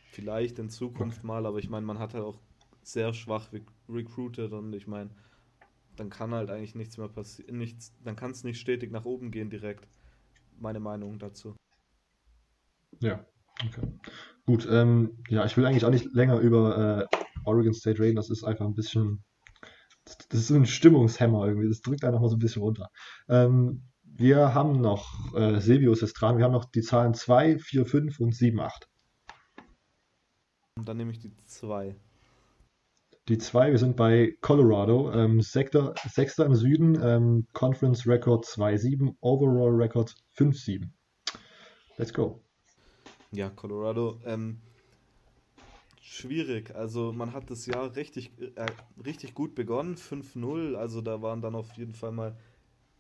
Vielleicht 0.05 0.59
in 0.59 0.71
Zukunft 0.71 1.25
mal, 1.25 1.47
aber 1.47 1.59
ich 1.59 1.69
meine, 1.71 1.87
man 1.87 1.99
hat 1.99 2.15
halt 2.15 2.25
auch 2.25 2.39
sehr 2.83 3.13
schwach 3.15 3.51
recruited 3.89 4.53
und 4.53 4.73
ich 4.75 4.87
meine, 4.87 5.11
dann 5.97 6.11
kann 6.11 6.35
halt 6.35 6.51
eigentlich 6.51 6.75
nichts 6.75 6.99
mehr 6.99 7.09
passieren, 7.09 7.59
nichts, 7.59 7.93
dann 8.05 8.17
kann 8.17 8.31
es 8.33 8.45
nicht 8.45 8.61
stetig 8.61 8.93
nach 8.93 9.05
oben 9.05 9.31
gehen 9.31 9.51
direkt. 9.51 9.89
Meine 10.61 10.81
Meinung 10.81 11.19
dazu. 11.19 11.57
Ja, 13.01 13.25
okay. 13.65 13.87
Gut, 14.47 14.67
ähm, 14.71 15.19
ja, 15.29 15.45
ich 15.45 15.57
will 15.57 15.67
eigentlich 15.67 15.85
auch 15.85 15.91
nicht 15.91 16.13
länger 16.15 16.39
über 16.39 17.09
äh, 17.13 17.17
Oregon 17.45 17.75
State 17.75 18.01
reden, 18.01 18.17
das 18.17 18.31
ist 18.31 18.45
einfach 18.45 18.67
ein 18.67 18.75
bisschen 18.75 19.25
das 20.07 20.41
ist 20.41 20.49
so 20.49 20.55
ein 20.55 20.67
Stimmungshemmer 20.67 21.47
irgendwie. 21.47 21.69
Das 21.69 21.81
drückt 21.81 22.05
einfach 22.05 22.21
mal 22.21 22.29
so 22.29 22.37
ein 22.37 22.41
bisschen 22.41 22.63
runter. 22.63 22.89
Ähm, 23.29 23.83
wir 24.05 24.55
haben 24.55 24.81
noch, 24.81 25.35
äh, 25.35 25.61
Silvio 25.61 25.93
ist 25.93 26.13
dran, 26.13 26.39
wir 26.39 26.45
haben 26.45 26.53
noch 26.53 26.65
die 26.65 26.81
Zahlen 26.81 27.13
2, 27.13 27.59
4, 27.59 27.87
5 27.87 28.21
und 28.21 28.35
7, 28.35 28.61
8. 28.61 28.89
Und 30.77 30.89
dann 30.89 30.97
nehme 30.97 31.11
ich 31.11 31.19
die 31.19 31.35
2. 31.45 31.97
Die 33.29 33.39
2, 33.39 33.73
wir 33.73 33.79
sind 33.79 33.97
bei 33.97 34.37
Colorado, 34.41 35.13
ähm, 35.13 35.41
Sechster, 35.41 35.95
Sechster 36.09 36.47
im 36.47 36.55
Süden, 36.55 36.97
ähm, 37.03 37.49
Conference 37.53 38.07
Record 38.07 38.45
2-7, 38.45 39.17
Overall 39.21 39.75
Record 39.75 40.15
5-7. 40.37 40.93
Let's 41.97 42.13
go. 42.13 42.46
Ja, 43.33 43.51
Colorado, 43.51 44.21
ähm, 44.25 44.61
schwierig. 46.01 46.75
Also 46.75 47.13
man 47.13 47.33
hat 47.33 47.51
das 47.51 47.67
Jahr 47.67 47.97
richtig, 47.97 48.31
äh, 48.41 48.67
richtig 49.05 49.35
gut 49.35 49.55
begonnen, 49.55 49.97
5-0. 49.97 50.77
Also 50.77 51.01
da 51.01 51.23
waren 51.23 51.43
dann 51.43 51.55
auf 51.55 51.73
jeden 51.73 51.93
Fall 51.93 52.13
mal, 52.13 52.37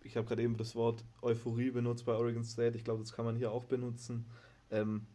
ich 0.02 0.16
habe 0.16 0.26
gerade 0.26 0.42
eben 0.42 0.56
das 0.56 0.75
Wort 0.75 1.04
Euphorie 1.23 1.71
benutzt 1.71 2.04
bei 2.04 2.14
Oregon 2.14 2.45
State. 2.45 2.76
Ich 2.76 2.85
glaube, 2.85 3.02
das 3.02 3.12
kann 3.12 3.25
man 3.25 3.37
hier 3.37 3.52
auch 3.52 3.64
benutzen. 3.64 4.26
Ähm, 4.71 5.06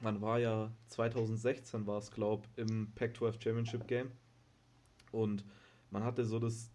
man 0.00 0.20
war 0.20 0.38
ja 0.38 0.70
2016 0.88 1.86
war 1.86 1.98
es, 1.98 2.10
glaube 2.10 2.46
ich, 2.56 2.62
im 2.62 2.92
Pac-12 2.94 3.42
Championship 3.42 3.86
Game. 3.88 4.10
Und 5.10 5.44
man 5.90 6.04
hatte 6.04 6.24
so 6.24 6.38
das 6.38 6.70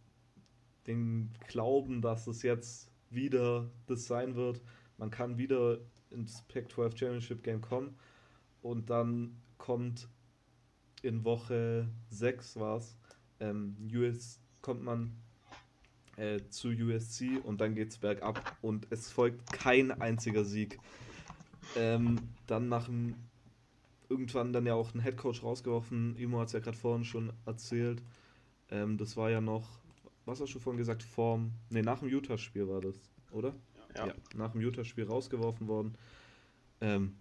den 0.87 1.31
Glauben, 1.47 2.01
dass 2.01 2.27
es 2.27 2.41
jetzt 2.43 2.89
wieder 3.09 3.69
das 3.85 4.05
sein 4.05 4.35
wird. 4.35 4.61
Man 4.97 5.11
kann 5.11 5.37
wieder 5.37 5.79
ins 6.11 6.41
Pac-12 6.43 6.97
Championship 6.97 7.43
Game 7.43 7.61
kommen 7.61 7.95
und 8.61 8.89
dann 8.89 9.35
kommt 9.57 10.07
in 11.01 11.23
Woche 11.23 11.87
6 12.09 12.59
war 12.59 12.77
es, 12.77 12.97
ähm, 13.39 13.75
kommt 14.61 14.83
man 14.83 15.13
äh, 16.17 16.39
zu 16.49 16.69
USC 16.69 17.39
und 17.43 17.61
dann 17.61 17.75
geht 17.75 17.91
es 17.91 17.97
bergab 17.97 18.57
und 18.61 18.87
es 18.89 19.11
folgt 19.11 19.51
kein 19.53 19.91
einziger 19.91 20.43
Sieg. 20.43 20.79
Ähm, 21.75 22.19
dann 22.47 22.69
nach 22.69 22.85
dem 22.85 23.15
irgendwann 24.09 24.53
dann 24.53 24.65
ja 24.65 24.73
auch 24.73 24.93
ein 24.93 24.99
Headcoach 24.99 25.43
rausgeworfen. 25.43 26.15
Imo 26.17 26.39
hat 26.39 26.47
es 26.47 26.53
ja 26.53 26.59
gerade 26.59 26.77
vorhin 26.77 27.05
schon 27.05 27.33
erzählt. 27.45 28.01
Ähm, 28.69 28.97
das 28.97 29.17
war 29.17 29.29
ja 29.29 29.41
noch, 29.41 29.79
was 30.25 30.41
hast 30.41 30.53
du 30.53 30.59
vorhin 30.59 30.77
gesagt, 30.77 31.03
vorm, 31.03 31.51
ne, 31.69 31.81
nach 31.81 31.99
dem 31.99 32.09
Utah-Spiel 32.09 32.67
war 32.67 32.81
das, 32.81 32.95
oder? 33.31 33.53
Ja. 34.05 34.13
nach 34.35 34.51
dem 34.51 34.61
Utah-Spiel 34.61 35.05
rausgeworfen 35.05 35.67
worden. 35.67 35.95
Ähm, 36.81 37.15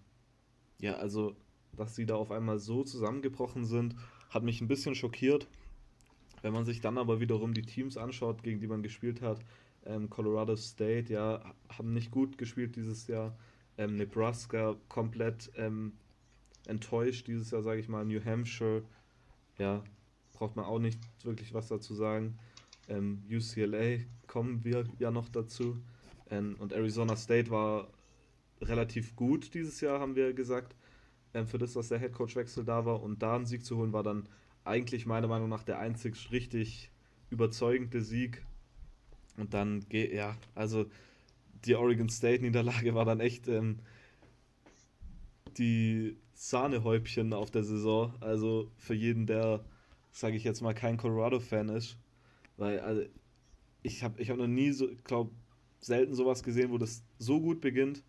ja, 0.80 0.94
also, 0.94 1.34
dass 1.76 1.94
sie 1.94 2.06
da 2.06 2.16
auf 2.16 2.30
einmal 2.30 2.58
so 2.58 2.84
zusammengebrochen 2.84 3.64
sind, 3.64 3.96
hat 4.30 4.42
mich 4.42 4.60
ein 4.60 4.68
bisschen 4.68 4.94
schockiert. 4.94 5.46
Wenn 6.42 6.52
man 6.52 6.64
sich 6.64 6.80
dann 6.80 6.98
aber 6.98 7.20
wiederum 7.20 7.54
die 7.54 7.62
Teams 7.62 7.96
anschaut, 7.96 8.42
gegen 8.42 8.60
die 8.60 8.66
man 8.66 8.82
gespielt 8.82 9.22
hat, 9.22 9.40
ähm, 9.84 10.10
Colorado 10.10 10.56
State, 10.56 11.12
ja, 11.12 11.42
haben 11.68 11.92
nicht 11.92 12.10
gut 12.10 12.38
gespielt 12.38 12.76
dieses 12.76 13.06
Jahr. 13.06 13.36
Ähm, 13.78 13.96
Nebraska 13.96 14.76
komplett 14.88 15.50
ähm, 15.56 15.92
enttäuscht 16.66 17.26
dieses 17.26 17.50
Jahr, 17.50 17.62
sage 17.62 17.80
ich 17.80 17.88
mal. 17.88 18.04
New 18.04 18.22
Hampshire, 18.24 18.82
ja, 19.58 19.82
braucht 20.32 20.56
man 20.56 20.64
auch 20.64 20.78
nicht 20.78 20.98
wirklich 21.24 21.54
was 21.54 21.68
dazu 21.68 21.94
sagen. 21.94 22.38
Ähm, 22.88 23.22
UCLA 23.30 24.04
kommen 24.26 24.64
wir 24.64 24.84
ja 24.98 25.10
noch 25.10 25.28
dazu. 25.28 25.76
Und 26.30 26.72
Arizona 26.72 27.16
State 27.16 27.50
war 27.50 27.88
relativ 28.60 29.14
gut 29.14 29.54
dieses 29.54 29.80
Jahr, 29.80 30.00
haben 30.00 30.16
wir 30.16 30.32
gesagt. 30.32 30.74
Ähm, 31.34 31.46
für 31.46 31.58
das, 31.58 31.74
dass 31.74 31.88
der 31.88 31.98
Headcoach-Wechsel 31.98 32.64
da 32.64 32.84
war. 32.84 33.02
Und 33.02 33.22
da 33.22 33.36
einen 33.36 33.46
Sieg 33.46 33.64
zu 33.64 33.76
holen, 33.76 33.92
war 33.92 34.02
dann 34.02 34.28
eigentlich 34.64 35.06
meiner 35.06 35.28
Meinung 35.28 35.48
nach 35.48 35.62
der 35.62 35.78
einzig 35.78 36.30
richtig 36.32 36.90
überzeugende 37.30 38.02
Sieg. 38.02 38.44
Und 39.36 39.54
dann, 39.54 39.84
ja, 39.90 40.36
also 40.54 40.86
die 41.64 41.74
Oregon 41.74 42.08
State-Niederlage 42.08 42.94
war 42.94 43.04
dann 43.04 43.20
echt 43.20 43.48
ähm, 43.48 43.78
die 45.58 46.16
Sahnehäubchen 46.34 47.32
auf 47.32 47.50
der 47.50 47.64
Saison. 47.64 48.14
Also 48.20 48.70
für 48.78 48.94
jeden, 48.94 49.26
der, 49.26 49.64
sage 50.10 50.36
ich 50.36 50.44
jetzt 50.44 50.62
mal, 50.62 50.74
kein 50.74 50.96
Colorado-Fan 50.96 51.68
ist. 51.68 51.98
Weil 52.56 52.80
also, 52.80 53.02
ich 53.82 54.02
habe 54.02 54.20
ich 54.20 54.30
hab 54.30 54.38
noch 54.38 54.46
nie 54.46 54.70
so, 54.72 54.88
glaube 55.04 55.30
selten 55.80 56.14
sowas 56.14 56.42
gesehen, 56.42 56.70
wo 56.70 56.78
das 56.78 57.02
so 57.18 57.40
gut 57.40 57.60
beginnt 57.60 58.02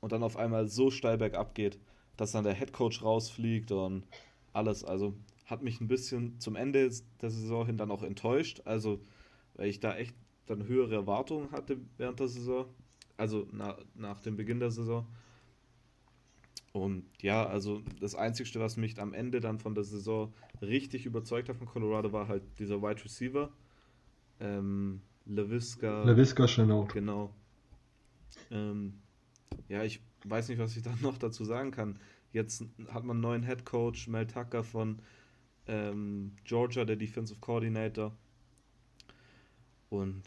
und 0.00 0.12
dann 0.12 0.22
auf 0.22 0.36
einmal 0.36 0.68
so 0.68 0.90
steil 0.90 1.18
bergab 1.18 1.54
geht, 1.54 1.78
dass 2.16 2.32
dann 2.32 2.44
der 2.44 2.54
Headcoach 2.54 3.02
rausfliegt 3.02 3.72
und 3.72 4.04
alles. 4.52 4.84
Also 4.84 5.14
hat 5.46 5.62
mich 5.62 5.80
ein 5.80 5.88
bisschen 5.88 6.38
zum 6.40 6.56
Ende 6.56 6.90
der 7.20 7.30
Saison 7.30 7.66
hin 7.66 7.76
dann 7.76 7.90
auch 7.90 8.02
enttäuscht. 8.02 8.62
Also, 8.64 9.00
weil 9.54 9.68
ich 9.68 9.80
da 9.80 9.96
echt 9.96 10.14
dann 10.46 10.66
höhere 10.66 10.94
Erwartungen 10.94 11.50
hatte 11.52 11.78
während 11.96 12.20
der 12.20 12.28
Saison. 12.28 12.66
Also 13.16 13.46
na, 13.52 13.76
nach 13.94 14.20
dem 14.20 14.36
Beginn 14.36 14.60
der 14.60 14.70
Saison. 14.70 15.06
Und 16.72 17.04
ja, 17.22 17.46
also 17.46 17.82
das 18.00 18.16
Einzige, 18.16 18.58
was 18.58 18.76
mich 18.76 19.00
am 19.00 19.14
Ende 19.14 19.40
dann 19.40 19.60
von 19.60 19.74
der 19.74 19.84
Saison 19.84 20.32
richtig 20.60 21.06
überzeugt 21.06 21.48
hat 21.48 21.56
von 21.56 21.68
Colorado, 21.68 22.12
war 22.12 22.26
halt 22.26 22.42
dieser 22.58 22.82
Wide 22.82 23.04
Receiver. 23.04 23.50
Ähm, 24.40 25.00
LaVisca. 25.26 26.04
LaVisca 26.04 26.46
Chenault. 26.46 26.92
Genau. 26.92 27.34
Ähm, 28.50 29.00
ja, 29.68 29.82
ich 29.84 30.00
weiß 30.24 30.48
nicht, 30.48 30.58
was 30.58 30.76
ich 30.76 30.82
da 30.84 30.94
noch 31.00 31.18
dazu 31.18 31.44
sagen 31.44 31.70
kann. 31.70 31.98
Jetzt 32.32 32.64
hat 32.88 33.04
man 33.04 33.16
einen 33.16 33.20
neuen 33.20 33.42
Head 33.44 33.64
Coach, 33.64 34.08
Mel 34.08 34.26
Tucker 34.26 34.64
von 34.64 34.98
ähm, 35.66 36.32
Georgia, 36.44 36.84
der 36.84 36.96
Defensive 36.96 37.38
Coordinator. 37.40 38.16
Und 39.88 40.22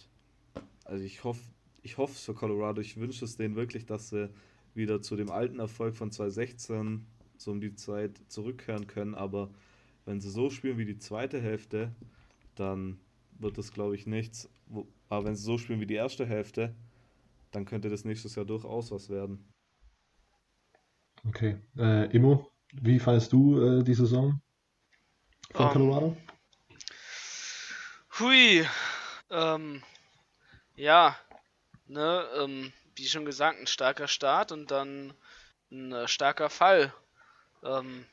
also 0.85 1.03
ich 1.03 1.23
hoffe, 1.23 1.41
ich 1.81 1.97
hoffe 1.97 2.13
es 2.13 2.23
für 2.23 2.33
Colorado. 2.33 2.81
Ich 2.81 2.97
wünsche 2.97 3.25
es 3.25 3.35
denen 3.35 3.55
wirklich, 3.55 3.85
dass 3.85 4.09
sie 4.09 4.29
wieder 4.73 5.01
zu 5.01 5.15
dem 5.15 5.29
alten 5.29 5.59
Erfolg 5.59 5.95
von 5.95 6.11
2016 6.11 7.05
so 7.37 7.51
um 7.51 7.59
die 7.59 7.75
Zeit 7.75 8.19
zurückkehren 8.29 8.87
können. 8.87 9.15
Aber 9.15 9.49
wenn 10.05 10.21
sie 10.21 10.29
so 10.29 10.49
spielen 10.49 10.77
wie 10.77 10.85
die 10.85 10.97
zweite 10.97 11.41
Hälfte, 11.41 11.91
dann 12.55 12.99
wird 13.39 13.57
das, 13.57 13.71
glaube 13.71 13.95
ich, 13.95 14.07
nichts. 14.07 14.49
Aber 15.09 15.25
wenn 15.25 15.35
sie 15.35 15.43
so 15.43 15.57
spielen 15.57 15.79
wie 15.79 15.87
die 15.87 15.95
erste 15.95 16.25
Hälfte, 16.25 16.75
dann 17.51 17.65
könnte 17.65 17.89
das 17.89 18.05
nächstes 18.05 18.35
Jahr 18.35 18.45
durchaus 18.45 18.91
was 18.91 19.09
werden. 19.09 19.53
Okay. 21.27 21.57
Äh, 21.77 22.05
Immo, 22.15 22.51
wie 22.73 22.99
fandest 22.99 23.33
du 23.33 23.61
äh, 23.61 23.83
die 23.83 23.93
Saison 23.93 24.41
von 25.51 25.65
um, 25.65 25.67
ähm, 25.67 25.73
Colorado? 25.73 26.17
Hui. 28.19 28.65
Ähm, 29.29 29.83
ja, 30.75 31.17
ne, 31.87 32.25
ähm, 32.39 32.71
wie 32.95 33.05
schon 33.05 33.25
gesagt, 33.25 33.59
ein 33.59 33.67
starker 33.67 34.07
Start 34.07 34.51
und 34.51 34.71
dann 34.71 35.13
ein 35.71 35.91
äh, 35.91 36.07
starker 36.07 36.49
Fall. 36.49 36.93
Ähm, 37.63 38.05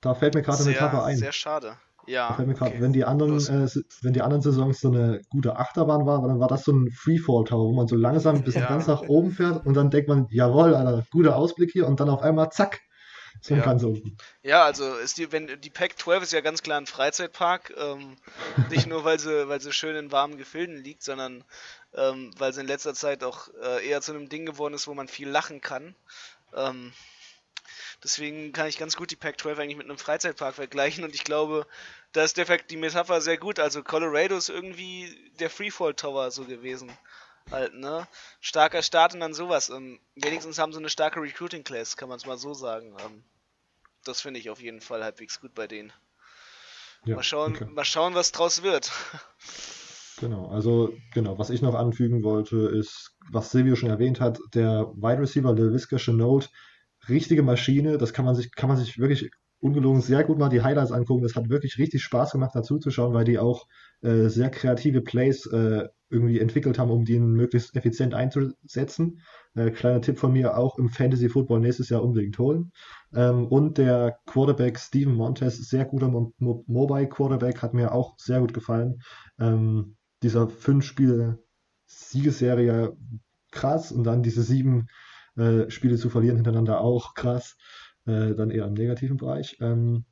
da 0.00 0.14
fällt 0.14 0.34
mir 0.34 0.42
gerade 0.42 0.62
eine 0.62 0.70
Metapher 0.70 1.04
ein. 1.04 1.16
Sehr 1.16 1.32
schade. 1.32 1.76
Ja. 2.10 2.36
Okay. 2.38 2.74
wenn, 2.78 2.92
die 2.92 3.04
anderen, 3.04 3.38
äh, 3.38 3.68
wenn 4.02 4.12
die 4.12 4.22
anderen 4.22 4.42
Saisons 4.42 4.80
so 4.80 4.88
eine 4.88 5.22
gute 5.30 5.56
Achterbahn 5.56 6.06
war, 6.06 6.20
dann 6.26 6.40
war 6.40 6.48
das 6.48 6.64
so 6.64 6.72
ein 6.72 6.90
Freefall-Tower, 6.90 7.68
wo 7.68 7.72
man 7.72 7.86
so 7.86 7.94
langsam 7.94 8.42
bis 8.42 8.56
ja. 8.56 8.66
ganz 8.66 8.88
nach 8.88 9.02
oben 9.02 9.30
fährt 9.30 9.64
und 9.64 9.74
dann 9.74 9.90
denkt 9.90 10.08
man, 10.08 10.26
jawohl, 10.30 10.74
Alter, 10.74 11.04
guter 11.12 11.36
Ausblick 11.36 11.70
hier 11.70 11.86
und 11.86 12.00
dann 12.00 12.08
auf 12.08 12.22
einmal 12.22 12.50
zack, 12.50 12.80
so 13.40 13.54
ja. 13.54 13.62
ganz 13.62 13.84
unten. 13.84 14.16
Ja, 14.42 14.64
also 14.64 14.96
ist 14.96 15.18
die, 15.18 15.30
wenn 15.30 15.60
die 15.60 15.70
Pack 15.70 16.00
12 16.00 16.24
ist 16.24 16.32
ja 16.32 16.40
ganz 16.40 16.62
klar 16.62 16.80
ein 16.80 16.86
Freizeitpark, 16.86 17.72
ähm, 17.76 18.16
nicht 18.70 18.88
nur 18.88 19.04
weil 19.04 19.20
sie, 19.20 19.48
weil 19.48 19.60
sie 19.60 19.72
schön 19.72 19.94
in 19.94 20.10
warmen 20.10 20.36
Gefilden 20.36 20.82
liegt, 20.82 21.04
sondern 21.04 21.44
ähm, 21.94 22.32
weil 22.38 22.52
sie 22.52 22.62
in 22.62 22.66
letzter 22.66 22.94
Zeit 22.94 23.22
auch 23.22 23.48
äh, 23.62 23.88
eher 23.88 24.00
zu 24.00 24.12
einem 24.12 24.28
Ding 24.28 24.46
geworden 24.46 24.74
ist, 24.74 24.88
wo 24.88 24.94
man 24.94 25.06
viel 25.06 25.28
lachen 25.28 25.60
kann. 25.60 25.94
Ähm, 26.56 26.92
deswegen 28.02 28.52
kann 28.52 28.66
ich 28.66 28.78
ganz 28.78 28.96
gut 28.96 29.10
die 29.10 29.16
Pac-12 29.16 29.58
eigentlich 29.58 29.76
mit 29.76 29.86
einem 29.86 29.98
Freizeitpark 29.98 30.54
vergleichen 30.54 31.04
und 31.04 31.14
ich 31.14 31.24
glaube, 31.24 31.66
da 32.12 32.24
ist 32.24 32.36
der, 32.36 32.58
die 32.58 32.76
Metapher 32.76 33.20
sehr 33.20 33.38
gut. 33.38 33.58
Also 33.58 33.82
Colorado 33.82 34.36
ist 34.36 34.48
irgendwie 34.48 35.32
der 35.38 35.50
Freefall 35.50 35.94
Tower 35.94 36.30
so 36.30 36.44
gewesen. 36.44 36.90
Halt, 37.50 37.74
ne? 37.74 38.06
Starker 38.40 38.82
Start 38.82 39.14
und 39.14 39.20
dann 39.20 39.34
sowas. 39.34 39.70
Ähm, 39.70 40.00
wenigstens 40.14 40.58
haben 40.58 40.72
sie 40.72 40.78
eine 40.78 40.90
starke 40.90 41.20
Recruiting 41.20 41.64
Class, 41.64 41.96
kann 41.96 42.08
man 42.08 42.18
es 42.18 42.26
mal 42.26 42.38
so 42.38 42.54
sagen. 42.54 42.96
Ähm, 43.04 43.24
das 44.04 44.20
finde 44.20 44.40
ich 44.40 44.50
auf 44.50 44.60
jeden 44.60 44.80
Fall 44.80 45.02
halbwegs 45.02 45.40
gut 45.40 45.54
bei 45.54 45.66
denen. 45.66 45.92
Ja, 47.04 47.16
mal, 47.16 47.22
schauen, 47.22 47.56
okay. 47.56 47.66
mal 47.66 47.84
schauen, 47.84 48.14
was 48.14 48.32
draus 48.32 48.62
wird. 48.62 48.90
Genau, 50.18 50.48
also 50.50 50.92
genau, 51.14 51.38
was 51.38 51.48
ich 51.48 51.62
noch 51.62 51.74
anfügen 51.74 52.22
wollte, 52.22 52.56
ist, 52.56 53.16
was 53.30 53.50
Silvio 53.50 53.74
schon 53.74 53.88
erwähnt 53.88 54.20
hat, 54.20 54.38
der 54.52 54.92
Wide 54.94 55.22
Receiver 55.22 55.54
LeVisca 55.54 55.96
Chenault, 55.96 56.50
richtige 57.08 57.42
Maschine, 57.42 57.96
das 57.96 58.12
kann 58.12 58.26
man 58.26 58.34
sich, 58.34 58.54
kann 58.54 58.68
man 58.68 58.76
sich 58.76 58.98
wirklich 58.98 59.30
ungelogen 59.60 60.00
sehr 60.00 60.24
gut 60.24 60.38
mal 60.38 60.48
die 60.48 60.62
Highlights 60.62 60.92
angucken. 60.92 61.22
Das 61.22 61.36
hat 61.36 61.50
wirklich 61.50 61.78
richtig 61.78 62.02
Spaß 62.02 62.32
gemacht, 62.32 62.52
dazu 62.54 62.78
zu 62.78 62.90
schauen, 62.90 63.14
weil 63.14 63.24
die 63.24 63.38
auch 63.38 63.66
äh, 64.02 64.28
sehr 64.28 64.50
kreative 64.50 65.02
Plays 65.02 65.46
äh, 65.46 65.88
irgendwie 66.08 66.40
entwickelt 66.40 66.78
haben, 66.78 66.90
um 66.90 67.04
die 67.04 67.20
möglichst 67.20 67.76
effizient 67.76 68.14
einzusetzen. 68.14 69.20
Äh, 69.54 69.70
kleiner 69.70 70.00
Tipp 70.00 70.18
von 70.18 70.32
mir, 70.32 70.56
auch 70.56 70.78
im 70.78 70.88
Fantasy 70.88 71.28
Football 71.28 71.60
nächstes 71.60 71.88
Jahr 71.88 72.02
unbedingt 72.02 72.38
holen. 72.38 72.72
Ähm, 73.14 73.46
und 73.46 73.78
der 73.78 74.18
Quarterback 74.26 74.78
Steven 74.78 75.14
Montes, 75.14 75.68
sehr 75.68 75.84
guter 75.84 76.08
Mo 76.08 76.32
Mobile 76.66 77.08
Quarterback, 77.08 77.62
hat 77.62 77.74
mir 77.74 77.92
auch 77.92 78.18
sehr 78.18 78.40
gut 78.40 78.54
gefallen. 78.54 79.02
Ähm, 79.38 79.96
dieser 80.22 80.48
fünf 80.48 80.84
Spiele 80.84 81.38
Siegesserie 81.86 82.96
krass 83.50 83.92
und 83.92 84.04
dann 84.04 84.22
diese 84.22 84.42
sieben 84.42 84.88
äh, 85.36 85.70
Spiele 85.70 85.96
zu 85.96 86.10
verlieren 86.10 86.36
hintereinander 86.36 86.80
auch 86.80 87.14
krass, 87.14 87.56
äh, 88.06 88.34
dann 88.34 88.50
eher 88.50 88.66
im 88.66 88.74
negativen 88.74 89.16
Bereich. 89.16 89.56
Ähm, 89.60 90.04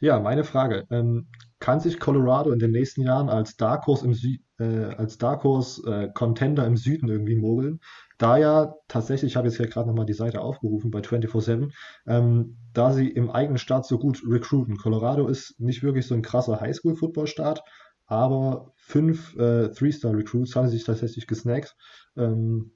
ja, 0.00 0.20
meine 0.20 0.44
Frage. 0.44 0.84
Ähm, 0.90 1.28
kann 1.58 1.80
sich 1.80 1.98
Colorado 1.98 2.50
in 2.52 2.58
den 2.58 2.70
nächsten 2.70 3.02
Jahren 3.02 3.28
als 3.28 3.56
Dark 3.56 3.86
Horse, 3.86 4.04
im 4.04 4.14
Sü 4.14 4.36
äh, 4.58 4.94
als 4.96 5.18
Dark 5.18 5.44
Horse 5.44 5.82
äh, 5.90 6.12
Contender 6.12 6.66
im 6.66 6.76
Süden 6.76 7.08
irgendwie 7.08 7.36
mogeln? 7.36 7.80
Da 8.18 8.36
ja 8.38 8.74
tatsächlich, 8.88 9.32
ich 9.32 9.36
habe 9.36 9.48
jetzt 9.48 9.56
hier 9.56 9.66
gerade 9.66 9.88
nochmal 9.88 10.06
die 10.06 10.12
Seite 10.14 10.40
aufgerufen 10.40 10.90
bei 10.90 11.00
24-7, 11.00 11.72
ähm, 12.06 12.56
da 12.72 12.92
sie 12.92 13.08
im 13.08 13.30
eigenen 13.30 13.58
Staat 13.58 13.86
so 13.86 13.98
gut 13.98 14.22
recruiten. 14.26 14.76
Colorado 14.76 15.28
ist 15.28 15.58
nicht 15.60 15.82
wirklich 15.82 16.06
so 16.06 16.14
ein 16.14 16.22
krasser 16.22 16.60
Highschool-Football-Staat, 16.60 17.62
aber 18.06 18.72
fünf 18.76 19.36
äh, 19.36 19.68
Three-Star-Recruits 19.70 20.56
haben 20.56 20.68
sich 20.68 20.84
tatsächlich 20.84 21.26
gesnackt. 21.26 21.74
Ähm, 22.16 22.72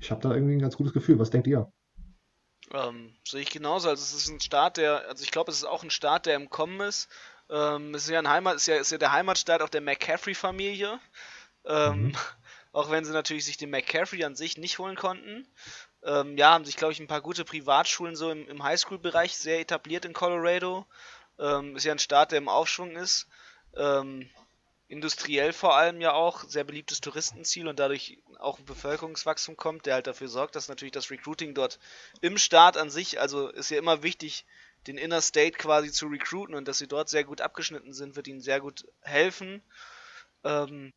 ich 0.00 0.10
habe 0.10 0.20
da 0.22 0.32
irgendwie 0.32 0.54
ein 0.54 0.60
ganz 0.60 0.76
gutes 0.76 0.92
Gefühl. 0.92 1.18
Was 1.18 1.30
denkt 1.30 1.46
ihr? 1.46 1.72
Ähm, 2.72 3.14
sehe 3.24 3.42
ich 3.42 3.50
genauso. 3.50 3.88
Also 3.88 4.02
es 4.02 4.12
ist 4.12 4.28
ein 4.28 4.40
Start, 4.40 4.76
der, 4.76 5.08
also 5.08 5.22
ich 5.22 5.30
glaube, 5.30 5.50
es 5.50 5.58
ist 5.58 5.64
auch 5.64 5.82
ein 5.82 5.90
Start, 5.90 6.26
der 6.26 6.36
im 6.36 6.50
Kommen 6.50 6.80
ist. 6.80 7.08
Ähm, 7.50 7.94
es 7.94 8.04
ist 8.04 8.10
ja 8.10 8.18
ein 8.18 8.28
Heimat, 8.28 8.56
ist 8.56 8.66
ja, 8.66 8.76
ist 8.76 8.92
ja 8.92 8.98
der 8.98 9.12
Heimatstaat 9.12 9.62
auch 9.62 9.68
der 9.68 9.80
McCaffrey-Familie. 9.80 11.00
Ähm, 11.64 12.02
mhm. 12.08 12.16
Auch 12.72 12.90
wenn 12.90 13.04
sie 13.04 13.12
natürlich 13.12 13.46
sich 13.46 13.56
den 13.56 13.70
McCaffrey 13.70 14.24
an 14.24 14.36
sich 14.36 14.58
nicht 14.58 14.78
holen 14.78 14.94
konnten. 14.94 15.48
Ähm, 16.02 16.36
ja, 16.36 16.52
haben 16.52 16.66
sich, 16.66 16.76
glaube 16.76 16.92
ich, 16.92 17.00
ein 17.00 17.08
paar 17.08 17.22
gute 17.22 17.44
Privatschulen 17.44 18.14
so 18.14 18.30
im, 18.30 18.46
im 18.46 18.62
Highschool-Bereich 18.62 19.36
sehr 19.36 19.58
etabliert 19.58 20.04
in 20.04 20.12
Colorado. 20.12 20.86
Ähm, 21.38 21.76
ist 21.76 21.84
ja 21.84 21.92
ein 21.92 21.98
Staat, 21.98 22.30
der 22.30 22.38
im 22.38 22.48
Aufschwung 22.48 22.94
ist. 22.96 23.26
Industriell 24.88 25.52
vor 25.52 25.76
allem 25.76 26.00
ja 26.00 26.14
auch, 26.14 26.44
sehr 26.44 26.64
beliebtes 26.64 27.02
Touristenziel 27.02 27.68
und 27.68 27.78
dadurch 27.78 28.18
auch 28.38 28.58
ein 28.58 28.64
Bevölkerungswachstum 28.64 29.56
kommt, 29.56 29.84
der 29.84 29.94
halt 29.94 30.06
dafür 30.06 30.28
sorgt, 30.28 30.56
dass 30.56 30.68
natürlich 30.68 30.92
das 30.92 31.10
Recruiting 31.10 31.54
dort 31.54 31.78
im 32.22 32.38
Staat 32.38 32.78
an 32.78 32.88
sich, 32.88 33.20
also 33.20 33.48
ist 33.48 33.70
ja 33.70 33.78
immer 33.78 34.02
wichtig, 34.02 34.46
den 34.86 34.96
Inner 34.96 35.20
State 35.20 35.58
quasi 35.58 35.92
zu 35.92 36.06
recruiten 36.06 36.54
und 36.54 36.66
dass 36.66 36.78
sie 36.78 36.86
dort 36.86 37.10
sehr 37.10 37.24
gut 37.24 37.42
abgeschnitten 37.42 37.92
sind, 37.92 38.16
wird 38.16 38.28
ihnen 38.28 38.40
sehr 38.40 38.60
gut 38.60 38.86
helfen. 39.02 39.62
Ähm, 40.42 40.94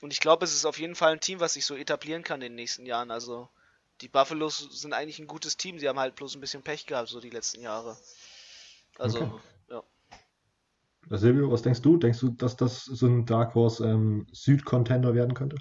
und 0.00 0.12
ich 0.12 0.20
glaube, 0.20 0.44
es 0.44 0.54
ist 0.54 0.64
auf 0.64 0.78
jeden 0.78 0.94
Fall 0.94 1.12
ein 1.12 1.20
Team, 1.20 1.40
was 1.40 1.54
sich 1.54 1.66
so 1.66 1.74
etablieren 1.76 2.22
kann 2.22 2.40
in 2.40 2.52
den 2.52 2.54
nächsten 2.54 2.86
Jahren. 2.86 3.10
Also 3.10 3.50
die 4.00 4.08
Buffalos 4.08 4.58
sind 4.80 4.94
eigentlich 4.94 5.18
ein 5.18 5.26
gutes 5.26 5.58
Team, 5.58 5.78
sie 5.78 5.88
haben 5.88 5.98
halt 5.98 6.14
bloß 6.16 6.36
ein 6.36 6.40
bisschen 6.40 6.62
Pech 6.62 6.86
gehabt, 6.86 7.08
so 7.08 7.20
die 7.20 7.30
letzten 7.30 7.60
Jahre. 7.60 7.98
Also, 8.98 9.20
okay. 9.20 9.40
Silvio, 11.10 11.50
was 11.50 11.62
denkst 11.62 11.82
du? 11.82 11.96
Denkst 11.96 12.20
du, 12.20 12.30
dass 12.30 12.56
das 12.56 12.84
so 12.84 13.06
ein 13.06 13.24
Dark 13.26 13.54
Horse 13.54 13.84
ähm, 13.86 14.26
Süd-Contender 14.32 15.14
werden 15.14 15.34
könnte? 15.34 15.56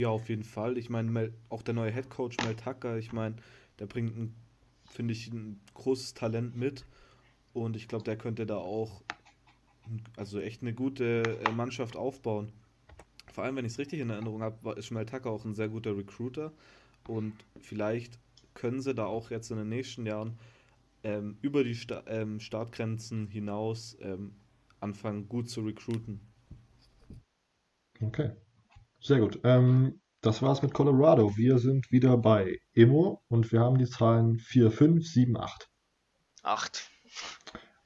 Ja, 0.00 0.08
auf 0.08 0.28
jeden 0.28 0.44
Fall. 0.44 0.78
Ich 0.78 0.90
meine, 0.90 1.32
auch 1.48 1.62
der 1.62 1.74
neue 1.74 1.92
Head 1.92 2.10
Coach 2.10 2.40
Mel 2.40 2.56
Tucker, 2.56 2.96
ich 2.98 3.12
meine, 3.12 3.36
der 3.78 3.86
bringt, 3.86 4.32
finde 4.90 5.12
ich, 5.12 5.28
ein 5.32 5.60
großes 5.74 6.14
Talent 6.14 6.56
mit. 6.56 6.86
Und 7.54 7.76
ich 7.76 7.88
glaube, 7.88 8.04
der 8.04 8.18
könnte 8.18 8.46
da 8.46 8.56
auch 8.58 9.02
also 10.16 10.40
echt 10.40 10.62
eine 10.62 10.74
gute 10.74 11.38
äh, 11.40 11.52
Mannschaft 11.52 11.96
aufbauen. 11.96 12.52
Vor 13.32 13.44
allem, 13.44 13.56
wenn 13.56 13.64
ich 13.64 13.72
es 13.72 13.78
richtig 13.78 14.00
in 14.00 14.10
Erinnerung 14.10 14.42
habe, 14.42 14.72
ist 14.78 14.86
Schmel 14.86 15.06
Tucker 15.06 15.30
auch 15.30 15.44
ein 15.44 15.54
sehr 15.54 15.68
guter 15.68 15.96
Recruiter. 15.96 16.52
Und 17.06 17.46
vielleicht 17.60 18.18
können 18.54 18.80
sie 18.80 18.94
da 18.94 19.06
auch 19.06 19.30
jetzt 19.30 19.50
in 19.50 19.58
den 19.58 19.68
nächsten 19.68 20.06
Jahren 20.06 20.38
ähm, 21.04 21.38
über 21.42 21.64
die 21.64 21.74
Sta 21.74 22.02
ähm, 22.08 22.40
Startgrenzen 22.40 23.28
hinaus 23.28 23.96
ähm, 24.00 24.32
anfangen, 24.84 25.28
gut 25.28 25.50
zu 25.50 25.62
recruiten. 25.62 26.20
Okay, 28.00 28.30
sehr 29.00 29.18
gut. 29.18 29.40
Ähm, 29.42 30.00
das 30.20 30.42
war's 30.42 30.62
mit 30.62 30.72
Colorado. 30.72 31.36
Wir 31.36 31.58
sind 31.58 31.90
wieder 31.90 32.16
bei 32.16 32.58
Emo 32.74 33.22
und 33.28 33.50
wir 33.50 33.60
haben 33.60 33.78
die 33.78 33.88
Zahlen 33.88 34.38
4, 34.38 34.70
5, 34.70 35.06
7, 35.06 35.36
8. 35.36 35.68
8. 36.42 36.90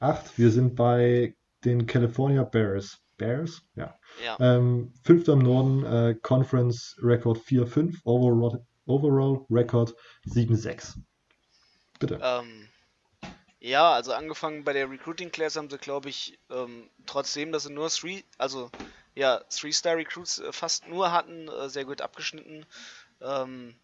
8. 0.00 0.38
Wir 0.38 0.50
sind 0.50 0.76
bei 0.76 1.34
den 1.64 1.86
California 1.86 2.44
Bears. 2.44 3.00
Bears? 3.16 3.62
Ja. 3.74 3.98
ja. 4.24 4.36
Ähm, 4.40 4.92
fünfter 5.02 5.32
im 5.32 5.40
Norden, 5.40 5.84
äh, 5.84 6.14
Conference 6.22 6.96
Record 7.02 7.38
4-5, 7.38 7.96
Overall, 8.04 8.64
Overall 8.86 9.44
Record 9.50 9.94
7-6. 10.26 10.96
Bitte. 11.98 12.20
Ähm, 12.22 12.67
ja, 13.60 13.92
also 13.92 14.12
angefangen 14.12 14.64
bei 14.64 14.72
der 14.72 14.90
Recruiting 14.90 15.30
Class 15.30 15.56
haben 15.56 15.70
sie, 15.70 15.78
glaube 15.78 16.08
ich, 16.08 16.38
ähm, 16.50 16.88
trotzdem, 17.06 17.52
dass 17.52 17.64
sie 17.64 17.72
nur 17.72 17.88
three, 17.90 18.22
also 18.38 18.70
ja, 19.14 19.40
Three-Star 19.50 19.96
Recruits 19.96 20.38
äh, 20.38 20.52
fast 20.52 20.86
nur 20.86 21.10
hatten, 21.12 21.48
äh, 21.48 21.68
sehr 21.68 21.84
gut 21.84 22.00
abgeschnitten. 22.00 22.64
Ähm, 23.20 23.74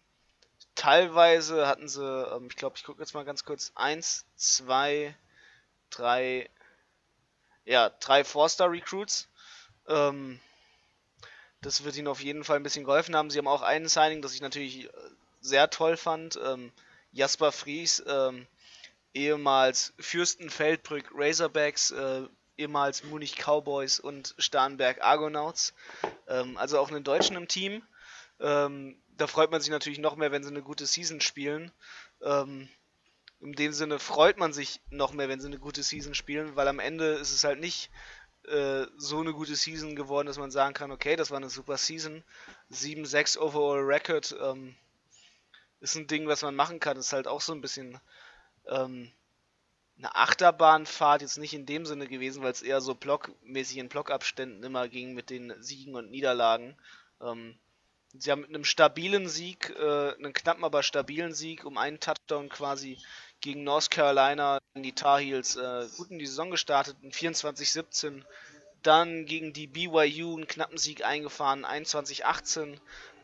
teilweise 0.75 1.67
hatten 1.67 1.89
sie, 1.89 2.05
ähm, 2.05 2.47
ich 2.49 2.55
glaube, 2.55 2.77
ich 2.77 2.83
gucke 2.85 3.01
jetzt 3.01 3.13
mal 3.13 3.25
ganz 3.25 3.43
kurz, 3.43 3.73
1, 3.75 4.25
2, 4.37 5.13
3, 5.89 6.49
ja, 7.65 7.89
drei 7.89 8.23
Four-Star-Recruits. 8.23 9.27
Ähm, 9.87 10.39
das 11.61 11.83
wird 11.83 11.97
ihnen 11.97 12.07
auf 12.07 12.21
jeden 12.21 12.43
Fall 12.43 12.57
ein 12.57 12.63
bisschen 12.63 12.85
geholfen 12.85 13.15
haben. 13.15 13.29
Sie 13.29 13.39
haben 13.39 13.47
auch 13.47 13.61
einen 13.61 13.89
Signing, 13.89 14.21
das 14.21 14.33
ich 14.33 14.41
natürlich 14.41 14.85
äh, 14.85 14.89
sehr 15.41 15.69
toll 15.69 15.97
fand. 15.97 16.39
Ähm, 16.43 16.71
Jasper 17.11 17.51
Fries, 17.51 18.03
ähm, 18.07 18.47
ehemals 19.15 19.93
Fürstenfeldbrück 19.97 21.11
Razorbacks, 21.15 21.91
äh, 21.91 22.23
ehemals 22.57 23.03
Munich 23.03 23.35
Cowboys 23.37 23.99
und 23.99 24.35
Starnberg 24.37 25.01
Argonauts. 25.01 25.73
Ähm, 26.27 26.57
also 26.57 26.79
auch 26.79 26.89
einen 26.89 27.03
Deutschen 27.03 27.35
im 27.35 27.47
Team. 27.47 27.81
Ähm, 28.39 28.97
da 29.17 29.27
freut 29.27 29.51
man 29.51 29.61
sich 29.61 29.71
natürlich 29.71 29.99
noch 29.99 30.15
mehr, 30.17 30.31
wenn 30.31 30.43
sie 30.43 30.49
eine 30.49 30.61
gute 30.61 30.85
Season 30.85 31.21
spielen. 31.21 31.71
Ähm, 32.21 32.69
in 33.39 33.53
dem 33.53 33.73
Sinne 33.73 33.99
freut 33.99 34.37
man 34.37 34.53
sich 34.53 34.81
noch 34.89 35.13
mehr, 35.13 35.29
wenn 35.29 35.39
sie 35.39 35.47
eine 35.47 35.59
gute 35.59 35.83
Season 35.83 36.13
spielen, 36.13 36.55
weil 36.55 36.67
am 36.67 36.79
Ende 36.79 37.13
ist 37.13 37.31
es 37.31 37.43
halt 37.43 37.59
nicht 37.59 37.89
äh, 38.47 38.85
so 38.97 39.19
eine 39.19 39.33
gute 39.33 39.55
Season 39.55 39.95
geworden, 39.95 40.27
dass 40.27 40.37
man 40.37 40.51
sagen 40.51 40.73
kann, 40.73 40.91
okay, 40.91 41.15
das 41.15 41.31
war 41.31 41.37
eine 41.37 41.49
super 41.49 41.77
Season. 41.77 42.23
7-6 42.71 43.37
Overall 43.37 43.81
Record 43.81 44.35
ähm, 44.41 44.75
ist 45.79 45.95
ein 45.95 46.07
Ding, 46.07 46.27
was 46.27 46.41
man 46.41 46.55
machen 46.55 46.79
kann. 46.79 46.97
Ist 46.97 47.13
halt 47.13 47.27
auch 47.27 47.41
so 47.41 47.53
ein 47.53 47.61
bisschen 47.61 47.99
ähm, 48.69 49.11
eine 49.97 50.15
Achterbahnfahrt, 50.15 51.21
jetzt 51.21 51.37
nicht 51.37 51.53
in 51.53 51.65
dem 51.65 51.85
Sinne 51.85 52.07
gewesen, 52.07 52.43
weil 52.43 52.51
es 52.51 52.61
eher 52.61 52.81
so 52.81 52.95
blockmäßig 52.95 53.77
in 53.77 53.89
Blockabständen 53.89 54.63
immer 54.63 54.87
ging 54.89 55.13
mit 55.13 55.29
den 55.29 55.53
Siegen 55.61 55.95
und 55.95 56.11
Niederlagen. 56.11 56.75
Ähm, 57.21 57.57
sie 58.17 58.31
haben 58.31 58.41
mit 58.41 58.49
einem 58.49 58.65
stabilen 58.65 59.29
Sieg, 59.29 59.73
äh, 59.77 60.13
einen 60.13 60.33
knappen, 60.33 60.63
aber 60.63 60.83
stabilen 60.83 61.33
Sieg 61.33 61.65
um 61.65 61.77
einen 61.77 61.99
Touchdown 61.99 62.49
quasi 62.49 62.97
gegen 63.39 63.63
North 63.63 63.89
Carolina 63.89 64.59
in 64.73 64.83
die 64.83 64.93
Tar 64.93 65.19
Heels 65.19 65.55
äh, 65.55 65.87
gut 65.97 66.11
in 66.11 66.19
die 66.19 66.25
Saison 66.25 66.51
gestartet, 66.51 66.97
in 67.01 67.11
24-17. 67.11 68.23
Dann 68.83 69.25
gegen 69.25 69.53
die 69.53 69.67
BYU 69.67 70.35
einen 70.35 70.47
knappen 70.47 70.77
Sieg 70.77 71.05
eingefahren, 71.05 71.65
21-18. 71.65 72.77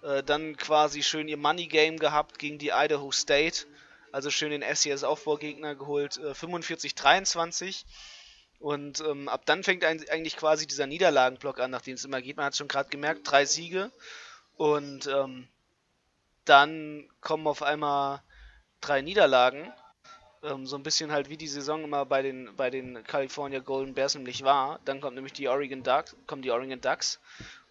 Äh, 0.03 0.23
dann 0.23 0.57
quasi 0.57 1.03
schön 1.03 1.27
ihr 1.27 1.37
Money 1.37 1.67
Game 1.67 1.97
gehabt 1.97 2.39
gegen 2.39 2.57
die 2.57 2.71
Idaho 2.73 3.11
State. 3.11 3.65
Also 4.11 4.29
schön 4.29 4.51
den 4.51 4.61
SCS 4.63 5.03
Aufbaugegner 5.03 5.75
geholt, 5.75 6.17
äh, 6.17 6.31
45-23. 6.31 7.85
Und 8.59 8.99
ähm, 9.01 9.27
ab 9.27 9.45
dann 9.45 9.63
fängt 9.63 9.83
eigentlich 9.83 10.37
quasi 10.37 10.67
dieser 10.67 10.85
Niederlagenblock 10.85 11.59
an, 11.59 11.71
nachdem 11.71 11.95
es 11.95 12.05
immer 12.05 12.21
geht. 12.21 12.37
Man 12.37 12.45
hat 12.45 12.55
schon 12.55 12.67
gerade 12.67 12.89
gemerkt, 12.89 13.21
drei 13.23 13.45
Siege. 13.45 13.91
Und 14.55 15.07
ähm, 15.07 15.47
dann 16.45 17.09
kommen 17.21 17.47
auf 17.47 17.63
einmal 17.63 18.21
drei 18.79 19.01
Niederlagen. 19.01 19.73
Ähm, 20.43 20.67
so 20.67 20.75
ein 20.75 20.83
bisschen 20.83 21.11
halt 21.11 21.29
wie 21.29 21.37
die 21.37 21.47
Saison 21.47 21.83
immer 21.83 22.05
bei 22.05 22.21
den, 22.21 22.55
bei 22.55 22.69
den 22.69 23.03
California 23.03 23.59
Golden 23.59 23.93
Bears 23.93 24.15
nämlich 24.15 24.43
war. 24.43 24.79
Dann 24.85 25.01
kommt 25.01 25.15
nämlich 25.15 25.33
die 25.33 25.47
Oregon 25.47 25.83
Ducks, 25.83 26.15
kommen 26.27 26.41
die 26.41 26.51
Oregon 26.51 26.81
Ducks, 26.81 27.19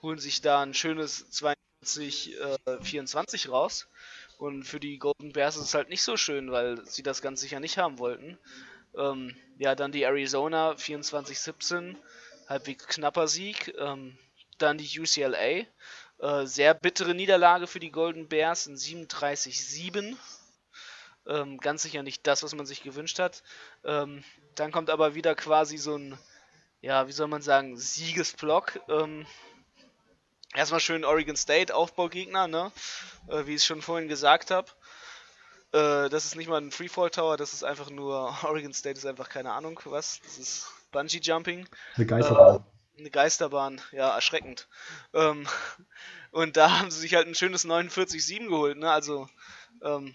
holen 0.03 0.19
sich 0.19 0.41
da 0.41 0.63
ein 0.63 0.75
schönes 0.75 1.31
42, 1.31 2.37
äh, 2.41 2.83
24 2.83 3.49
raus. 3.49 3.87
Und 4.41 4.63
für 4.63 4.81
die 4.81 4.99
Golden 4.99 5.35
Bears 5.35 5.57
ist 5.57 5.65
es 5.65 5.75
halt 5.75 5.91
nicht 5.91 6.03
so 6.03 6.17
schön, 6.17 6.51
weil 6.51 6.83
sie 6.87 7.03
das 7.03 7.21
ganz 7.21 7.43
sicher 7.43 7.61
nicht 7.61 7.77
haben 7.77 7.99
wollten. 7.99 8.39
Ähm, 8.97 9.37
ja, 9.59 9.75
dann 9.75 9.93
die 9.93 10.03
Arizona 10.03 10.73
24-17, 10.73 11.95
halbwegs 12.49 12.87
knapper 12.87 13.29
Sieg. 13.29 13.75
Ähm, 13.79 14.17
dann 14.57 14.79
die 14.79 14.99
UCLA, 14.99 15.67
äh, 16.21 16.47
sehr 16.47 16.73
bittere 16.73 17.15
Niederlage 17.15 17.67
für 17.67 17.81
die 17.81 17.91
Golden 17.91 18.29
Bears 18.29 18.67
in 18.67 18.77
37-7. 18.77 20.17
Ähm, 21.27 21.59
ganz 21.59 21.83
sicher 21.83 22.03
nicht 22.03 22.27
das, 22.27 22.43
was 22.43 22.55
man 22.55 22.65
sich 22.65 22.83
gewünscht 22.83 23.19
hat. 23.19 23.43
Ähm, 23.85 24.25
dann 24.55 24.73
kommt 24.73 24.89
aber 24.89 25.15
wieder 25.15 25.35
quasi 25.35 25.77
so 25.77 25.97
ein, 25.97 26.19
ja, 26.81 27.07
wie 27.09 27.13
soll 27.13 27.29
man 27.29 27.43
sagen, 27.43 27.77
Siegesblock. 27.77 28.81
Erstmal 30.55 30.81
schön 30.81 31.05
Oregon 31.05 31.37
State, 31.37 31.75
Aufbaugegner, 31.75 32.49
ne? 32.49 32.73
Äh, 33.29 33.47
wie 33.47 33.55
ich 33.55 33.63
es 33.63 33.67
schon 33.67 33.83
vorhin 33.83 34.09
gesagt 34.09 34.51
habe. 34.51 34.69
Äh, 35.73 36.09
das 36.09 36.25
ist 36.25 36.35
nicht 36.35 36.49
mal 36.49 36.61
ein 36.61 36.73
Freefall 36.73 37.11
Tower, 37.11 37.37
das 37.37 37.53
ist 37.53 37.63
einfach 37.63 37.91
nur, 37.91 38.37
Oregon 38.43 38.73
State 38.73 38.99
ist 38.99 39.07
einfach 39.07 39.29
keine 39.29 39.53
Ahnung 39.53 39.81
was. 39.85 40.21
Das 40.25 40.39
ist 40.39 40.67
Bungee 40.91 41.21
Jumping. 41.23 41.69
Eine 41.95 42.07
Geisterbahn. 42.07 42.65
Äh, 42.97 43.01
eine 43.01 43.11
Geisterbahn, 43.11 43.81
ja, 43.93 44.15
erschreckend. 44.15 44.69
Ähm, 45.15 45.47
und 46.33 46.57
da 46.57 46.81
haben 46.81 46.91
sie 46.91 47.01
sich 47.01 47.15
halt 47.15 47.29
ein 47.29 47.37
schönes 47.37 47.65
49-7 47.65 48.49
geholt, 48.49 48.77
ne? 48.77 48.91
Also, 48.91 49.29
ähm, 49.83 50.15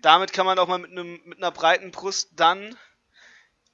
damit 0.00 0.32
kann 0.32 0.46
man 0.46 0.60
auch 0.60 0.68
mal 0.68 0.78
mit, 0.78 0.92
einem, 0.92 1.20
mit 1.24 1.38
einer 1.38 1.50
breiten 1.50 1.90
Brust 1.90 2.30
dann 2.36 2.76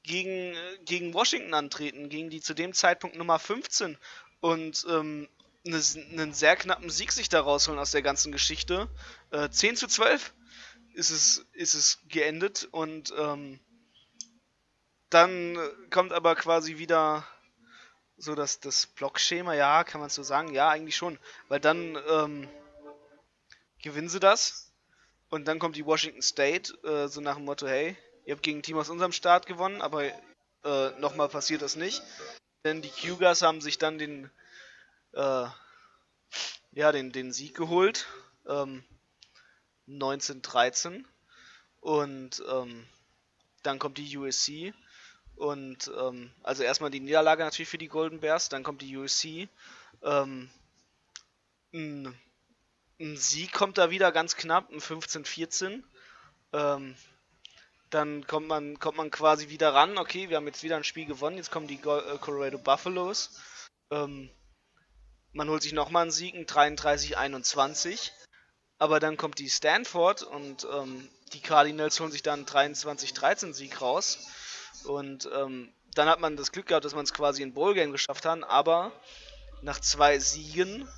gegen, 0.02 0.57
gegen 0.87 1.12
Washington 1.12 1.52
antreten, 1.52 2.09
gegen 2.09 2.31
die 2.31 2.40
zu 2.40 2.55
dem 2.55 2.72
Zeitpunkt 2.72 3.16
Nummer 3.16 3.38
15 3.38 3.98
und 4.40 4.87
ähm, 4.88 5.28
einen 5.64 6.33
sehr 6.35 6.57
knappen 6.57 6.90
Sieg 6.90 7.12
sich 7.12 7.29
da 7.29 7.40
rausholen 7.40 7.79
aus 7.79 7.92
der 7.92 8.03
ganzen 8.03 8.33
Geschichte. 8.33 8.88
Äh, 9.31 9.48
10 9.48 9.77
zu 9.77 9.87
12 9.87 10.33
ist 10.94 11.11
es, 11.11 11.46
ist 11.53 11.75
es 11.75 12.01
geendet 12.09 12.68
und 12.70 13.12
ähm, 13.16 13.61
dann 15.11 15.59
kommt 15.90 16.12
aber 16.12 16.35
quasi 16.35 16.79
wieder 16.79 17.27
so 18.16 18.35
das, 18.35 18.61
das 18.61 18.87
Blockschema, 18.87 19.55
ja, 19.55 19.85
kann 19.85 20.01
man 20.01 20.11
so 20.11 20.22
sagen, 20.22 20.53
ja, 20.53 20.68
eigentlich 20.68 20.96
schon, 20.96 21.18
weil 21.48 21.61
dann 21.61 21.98
ähm, 22.09 22.48
gewinnen 23.83 24.09
sie 24.09 24.20
das 24.20 24.72
und 25.29 25.46
dann 25.48 25.59
kommt 25.59 25.77
die 25.77 25.87
Washington 25.87 26.22
State, 26.22 26.72
äh, 26.85 27.09
so 27.09 27.20
nach 27.20 27.37
dem 27.37 27.44
Motto, 27.44 27.66
hey, 27.66 27.96
ihr 28.25 28.35
habt 28.35 28.42
gegen 28.42 28.59
ein 28.59 28.62
Team 28.62 28.79
aus 28.79 28.90
unserem 28.90 29.12
Staat 29.12 29.46
gewonnen, 29.46 29.83
aber 29.83 30.05
äh, 30.05 30.90
nochmal 30.98 31.29
passiert 31.29 31.62
das 31.62 31.77
nicht. 31.77 32.03
Denn 32.64 32.81
die 32.81 32.90
Cougars 32.90 33.42
haben 33.42 33.61
sich 33.61 33.79
dann 33.79 33.98
den, 33.98 34.31
äh, 35.12 35.46
ja, 36.72 36.92
den, 36.92 37.12
den 37.12 37.33
Sieg 37.33 37.55
geholt. 37.55 38.07
Ähm, 38.46 38.85
1913. 39.88 41.07
Und 41.81 42.42
ähm, 42.48 42.87
dann 43.62 43.79
kommt 43.79 43.98
die 43.98 44.16
USC. 44.16 44.72
Und 45.37 45.90
ähm, 45.98 46.31
also 46.42 46.62
erstmal 46.62 46.90
die 46.90 47.01
Niederlage 47.01 47.42
natürlich 47.42 47.68
für 47.68 47.79
die 47.79 47.88
Golden 47.88 48.20
Bears, 48.20 48.48
dann 48.48 48.62
kommt 48.62 48.83
die 48.83 48.96
USC. 48.96 49.48
Ähm, 50.03 50.51
ein, 51.72 52.14
ein, 53.01 53.16
Sieg 53.16 53.53
kommt 53.53 53.79
da 53.79 53.90
wieder 53.90 54.12
ganz 54.12 54.37
knapp, 54.37 54.70
ein 54.70 54.81
15-14. 54.81 55.83
Ähm, 56.53 56.94
dann 57.90 58.27
kommt 58.27 58.46
man, 58.46 58.79
kommt 58.79 58.96
man 58.96 59.11
quasi 59.11 59.48
wieder 59.48 59.75
ran. 59.75 59.98
Okay, 59.98 60.29
wir 60.29 60.37
haben 60.37 60.46
jetzt 60.46 60.62
wieder 60.62 60.77
ein 60.77 60.85
Spiel 60.85 61.07
gewonnen. 61.07 61.37
Jetzt 61.37 61.51
kommen 61.51 61.66
die 61.66 61.77
äh, 61.77 62.18
Colorado 62.20 62.59
Buffaloes. 62.59 63.40
Ähm, 63.90 64.31
man 65.32 65.48
holt 65.48 65.62
sich 65.62 65.72
nochmal 65.72 66.02
einen 66.02 66.10
Sieg, 66.10 66.34
ein 66.34 66.46
33-21. 66.46 68.10
Aber 68.78 69.00
dann 69.00 69.16
kommt 69.16 69.38
die 69.38 69.48
Stanford 69.48 70.22
und 70.22 70.66
ähm, 70.72 71.08
die 71.32 71.40
Cardinals 71.40 72.00
holen 72.00 72.10
sich 72.10 72.22
dann 72.22 72.46
einen 72.46 72.74
23-13 72.74 73.52
Sieg 73.52 73.80
raus. 73.80 74.18
Und 74.84 75.28
ähm, 75.32 75.72
dann 75.94 76.08
hat 76.08 76.20
man 76.20 76.36
das 76.36 76.52
Glück 76.52 76.66
gehabt, 76.66 76.84
dass 76.84 76.94
man 76.94 77.04
es 77.04 77.14
quasi 77.14 77.42
in 77.42 77.54
Bowl 77.54 77.74
Game 77.74 77.92
geschafft 77.92 78.24
hat. 78.24 78.42
Aber 78.44 78.92
nach 79.62 79.80
zwei 79.80 80.18
Siegen 80.18 80.88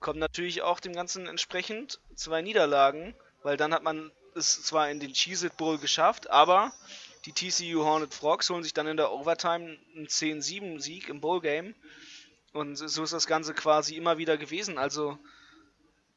kommen 0.00 0.18
natürlich 0.18 0.62
auch 0.62 0.80
dem 0.80 0.94
Ganzen 0.94 1.26
entsprechend 1.26 2.00
zwei 2.14 2.42
Niederlagen. 2.42 3.14
Weil 3.42 3.56
dann 3.56 3.74
hat 3.74 3.82
man 3.82 4.10
es 4.34 4.62
zwar 4.62 4.90
in 4.90 5.00
den 5.00 5.12
Cheez 5.12 5.42
It 5.42 5.56
Bowl 5.56 5.78
geschafft, 5.78 6.30
aber 6.30 6.72
die 7.24 7.32
TCU 7.32 7.84
Hornet 7.84 8.14
Frogs 8.14 8.50
holen 8.50 8.62
sich 8.62 8.74
dann 8.74 8.86
in 8.86 8.96
der 8.96 9.12
Overtime 9.12 9.78
einen 9.94 10.06
10-7 10.06 10.80
Sieg 10.80 11.08
im 11.08 11.20
Bowl 11.20 11.40
Game. 11.40 11.74
Und 12.56 12.76
so 12.76 13.02
ist 13.02 13.12
das 13.12 13.26
Ganze 13.26 13.54
quasi 13.54 13.96
immer 13.96 14.18
wieder 14.18 14.36
gewesen. 14.36 14.78
Also 14.78 15.18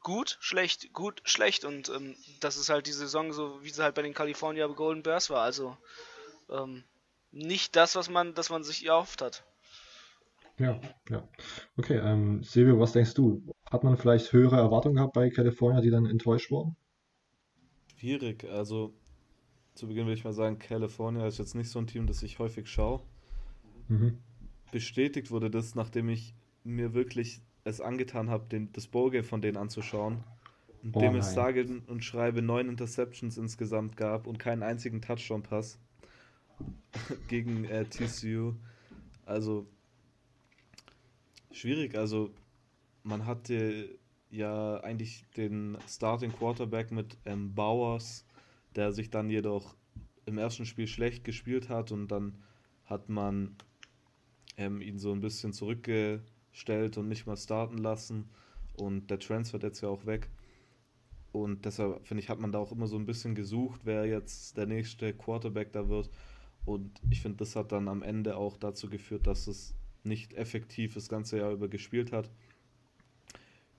gut, 0.00 0.38
schlecht, 0.40 0.92
gut, 0.92 1.20
schlecht. 1.24 1.64
Und 1.64 1.88
ähm, 1.90 2.16
das 2.40 2.56
ist 2.56 2.70
halt 2.70 2.86
die 2.86 2.92
Saison 2.92 3.32
so, 3.32 3.62
wie 3.62 3.70
sie 3.70 3.82
halt 3.82 3.94
bei 3.94 4.02
den 4.02 4.14
California 4.14 4.66
Golden 4.66 5.02
Bears 5.02 5.30
war. 5.30 5.42
Also 5.42 5.76
ähm, 6.50 6.84
nicht 7.30 7.76
das, 7.76 7.94
was 7.94 8.08
man, 8.08 8.34
das 8.34 8.50
man 8.50 8.64
sich 8.64 8.86
erhofft 8.86 9.22
hat. 9.22 9.44
Ja, 10.58 10.80
ja. 11.08 11.28
Okay, 11.76 11.98
ähm, 11.98 12.42
Silvio, 12.42 12.78
was 12.80 12.92
denkst 12.92 13.14
du? 13.14 13.42
Hat 13.70 13.84
man 13.84 13.96
vielleicht 13.96 14.32
höhere 14.32 14.56
Erwartungen 14.56 14.96
gehabt 14.96 15.14
bei 15.14 15.30
California, 15.30 15.80
die 15.80 15.90
dann 15.90 16.06
enttäuscht 16.06 16.50
wurden? 16.50 16.76
Schwierig. 17.96 18.44
Also 18.44 18.94
zu 19.74 19.88
Beginn 19.88 20.06
will 20.06 20.14
ich 20.14 20.24
mal 20.24 20.32
sagen, 20.32 20.58
California 20.58 21.26
ist 21.26 21.38
jetzt 21.38 21.54
nicht 21.54 21.70
so 21.70 21.78
ein 21.78 21.86
Team, 21.86 22.06
das 22.06 22.22
ich 22.22 22.38
häufig 22.38 22.66
schaue. 22.66 23.02
Mhm. 23.88 24.18
Bestätigt 24.70 25.30
wurde 25.30 25.50
das, 25.50 25.74
nachdem 25.74 26.08
ich 26.08 26.34
mir 26.64 26.94
wirklich 26.94 27.40
es 27.64 27.80
angetan 27.80 28.30
habe, 28.30 28.68
das 28.72 28.86
Ballgame 28.86 29.24
von 29.24 29.40
denen 29.40 29.56
anzuschauen. 29.56 30.24
Und 30.82 30.96
oh 30.96 31.00
dem 31.00 31.14
es 31.16 31.34
sage 31.34 31.82
und 31.88 32.04
schreibe 32.04 32.40
neun 32.40 32.68
Interceptions 32.68 33.36
insgesamt 33.36 33.98
gab 33.98 34.26
und 34.26 34.38
keinen 34.38 34.62
einzigen 34.62 35.02
Touchdown-Pass 35.02 35.78
gegen 37.28 37.64
äh, 37.64 37.84
TCU. 37.84 38.54
Also 39.26 39.66
schwierig. 41.52 41.96
Also 41.96 42.30
man 43.02 43.26
hatte 43.26 43.98
ja 44.30 44.78
eigentlich 44.80 45.26
den 45.36 45.76
Starting 45.86 46.32
Quarterback 46.32 46.90
mit 46.92 47.18
ähm, 47.26 47.54
Bowers, 47.54 48.24
der 48.74 48.92
sich 48.92 49.10
dann 49.10 49.28
jedoch 49.28 49.74
im 50.26 50.38
ersten 50.38 50.64
Spiel 50.64 50.86
schlecht 50.86 51.24
gespielt 51.24 51.68
hat 51.68 51.92
und 51.92 52.08
dann 52.08 52.38
hat 52.86 53.08
man 53.08 53.56
ähm, 54.60 54.82
ihn 54.82 54.98
so 54.98 55.12
ein 55.12 55.20
bisschen 55.20 55.52
zurückge 55.52 56.20
stellt 56.52 56.98
und 56.98 57.08
nicht 57.08 57.26
mal 57.26 57.36
starten 57.36 57.78
lassen. 57.78 58.28
Und 58.76 59.10
der 59.10 59.18
Transfer 59.18 59.58
jetzt 59.60 59.80
ja 59.80 59.88
auch 59.88 60.06
weg. 60.06 60.28
Und 61.32 61.64
deshalb, 61.64 62.06
finde 62.06 62.22
ich, 62.22 62.28
hat 62.28 62.40
man 62.40 62.52
da 62.52 62.58
auch 62.58 62.72
immer 62.72 62.86
so 62.86 62.96
ein 62.96 63.06
bisschen 63.06 63.34
gesucht, 63.34 63.80
wer 63.84 64.04
jetzt 64.04 64.56
der 64.56 64.66
nächste 64.66 65.14
Quarterback 65.14 65.72
da 65.72 65.88
wird. 65.88 66.10
Und 66.64 67.00
ich 67.08 67.22
finde, 67.22 67.38
das 67.38 67.56
hat 67.56 67.72
dann 67.72 67.88
am 67.88 68.02
Ende 68.02 68.36
auch 68.36 68.58
dazu 68.58 68.90
geführt, 68.90 69.26
dass 69.26 69.46
es 69.46 69.74
nicht 70.04 70.34
effektiv 70.34 70.94
das 70.94 71.08
ganze 71.08 71.38
Jahr 71.38 71.52
über 71.52 71.68
gespielt 71.68 72.12
hat. 72.12 72.30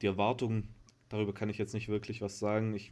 Die 0.02 0.08
Erwartungen, 0.08 0.67
darüber 1.10 1.34
kann 1.34 1.50
ich 1.50 1.58
jetzt 1.58 1.74
nicht 1.74 1.89
wirklich 1.89 2.22
was 2.22 2.39
sagen. 2.39 2.74
Ich 2.74 2.91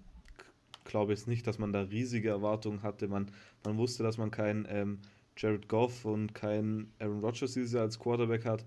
glaube 0.84 1.14
jetzt 1.14 1.28
nicht, 1.28 1.48
dass 1.48 1.58
man 1.58 1.74
da 1.74 1.82
riesige 1.82 2.30
Erwartungen 2.30 2.84
hatte. 2.84 3.08
Man, 3.08 3.32
man 3.64 3.78
wusste, 3.78 4.04
dass 4.04 4.18
man 4.18 4.30
keinen 4.30 4.68
ähm, 4.70 5.00
Jared 5.40 5.70
Goff 5.70 6.04
und 6.04 6.36
keinen 6.36 6.92
Aaron 7.00 7.24
Rodgers 7.24 7.54
dieses 7.54 7.72
Jahr 7.72 7.84
als 7.84 7.98
Quarterback 7.98 8.46
hat. 8.46 8.66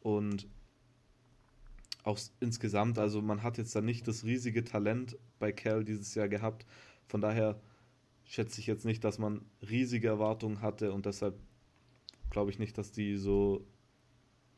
Und 0.00 0.48
auch 2.02 2.18
insgesamt, 2.40 2.98
also 2.98 3.20
man 3.20 3.42
hat 3.42 3.58
jetzt 3.58 3.76
da 3.76 3.82
nicht 3.82 4.08
das 4.08 4.24
riesige 4.24 4.64
Talent 4.64 5.18
bei 5.38 5.52
Cal 5.52 5.84
dieses 5.84 6.14
Jahr 6.14 6.28
gehabt. 6.28 6.66
Von 7.06 7.20
daher 7.20 7.60
schätze 8.24 8.60
ich 8.60 8.66
jetzt 8.66 8.86
nicht, 8.86 9.04
dass 9.04 9.18
man 9.18 9.44
riesige 9.68 10.08
Erwartungen 10.08 10.62
hatte 10.62 10.92
und 10.92 11.04
deshalb 11.06 11.38
glaube 12.30 12.50
ich 12.50 12.58
nicht, 12.58 12.76
dass 12.78 12.90
die 12.90 13.16
so 13.16 13.66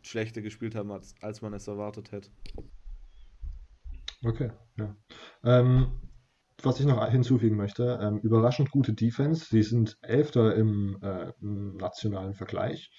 schlechter 0.03 0.43
gespielt 0.43 0.77
haben, 0.77 0.93
als, 0.93 1.15
als 1.21 1.43
man 1.43 1.53
es 1.53 1.67
erwartet 1.67 2.13
hätte. 2.13 2.31
Okay, 4.25 4.51
ja. 4.77 4.97
Ähm, 5.45 5.91
was 6.63 6.81
ich 6.81 6.87
noch 6.87 7.07
hinzufügen 7.09 7.57
möchte, 7.57 7.99
ähm, 8.01 8.19
überraschend 8.19 8.71
gute 8.71 8.95
Defense. 8.95 9.47
Sie 9.51 9.63
sind 9.63 9.97
Elfter 10.03 10.55
im, 10.55 10.99
äh, 11.03 11.33
im 11.41 11.77
nationalen 11.77 12.35
Vergleich. 12.35 12.91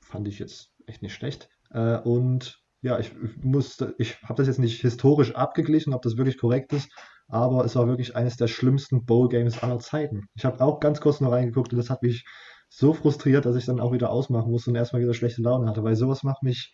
Fand 0.00 0.28
ich 0.28 0.38
jetzt 0.38 0.72
echt 0.86 1.02
nicht 1.02 1.14
schlecht. 1.14 1.48
Äh, 1.70 1.98
und 1.98 2.60
ja, 2.82 2.98
ich 2.98 3.12
muss, 3.42 3.78
ich 3.98 4.22
habe 4.22 4.36
das 4.36 4.46
jetzt 4.46 4.58
nicht 4.58 4.80
historisch 4.80 5.34
abgeglichen, 5.34 5.92
ob 5.92 6.02
das 6.02 6.16
wirklich 6.16 6.38
korrekt 6.38 6.72
ist, 6.72 6.90
aber 7.28 7.64
es 7.64 7.76
war 7.76 7.86
wirklich 7.86 8.16
eines 8.16 8.36
der 8.36 8.48
schlimmsten 8.48 9.04
Bowl-Games 9.04 9.62
aller 9.62 9.78
Zeiten. 9.78 10.28
Ich 10.34 10.44
habe 10.44 10.64
auch 10.64 10.80
ganz 10.80 11.00
kurz 11.00 11.20
noch 11.20 11.32
reingeguckt 11.32 11.72
und 11.72 11.78
das 11.78 11.90
hat 11.90 12.02
mich 12.02 12.24
so 12.68 12.94
frustriert, 12.94 13.44
dass 13.44 13.56
ich 13.56 13.66
dann 13.66 13.80
auch 13.80 13.92
wieder 13.92 14.10
ausmachen 14.10 14.50
musste 14.50 14.70
und 14.70 14.76
erstmal 14.76 15.02
wieder 15.02 15.12
schlechte 15.12 15.42
Laune 15.42 15.68
hatte, 15.68 15.82
weil 15.82 15.96
sowas 15.96 16.22
macht 16.22 16.42
mich 16.42 16.72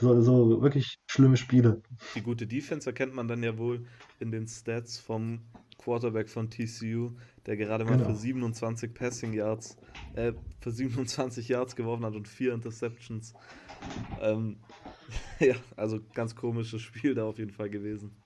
so, 0.00 0.20
so 0.20 0.62
wirklich 0.62 0.98
schlimme 1.08 1.36
Spiele. 1.36 1.82
Die 2.14 2.22
gute 2.22 2.46
Defense 2.46 2.88
erkennt 2.88 3.14
man 3.14 3.28
dann 3.28 3.42
ja 3.42 3.56
wohl 3.58 3.86
in 4.18 4.30
den 4.30 4.48
Stats 4.48 4.98
vom 4.98 5.40
Quarterback 5.78 6.28
von 6.28 6.50
TCU, 6.50 7.12
der 7.46 7.56
gerade 7.56 7.84
mal 7.84 7.98
genau. 7.98 8.10
für 8.10 8.16
27 8.16 8.94
Passing 8.94 9.34
Yards, 9.34 9.76
äh, 10.14 10.32
für 10.60 10.70
27 10.70 11.48
Yards 11.48 11.76
geworfen 11.76 12.04
hat 12.04 12.14
und 12.14 12.26
vier 12.26 12.54
Interceptions. 12.54 13.34
Ähm, 14.20 14.58
ja, 15.40 15.54
also 15.76 16.00
ganz 16.14 16.34
komisches 16.34 16.82
Spiel 16.82 17.14
da 17.14 17.24
auf 17.24 17.38
jeden 17.38 17.52
Fall 17.52 17.70
gewesen. 17.70 18.16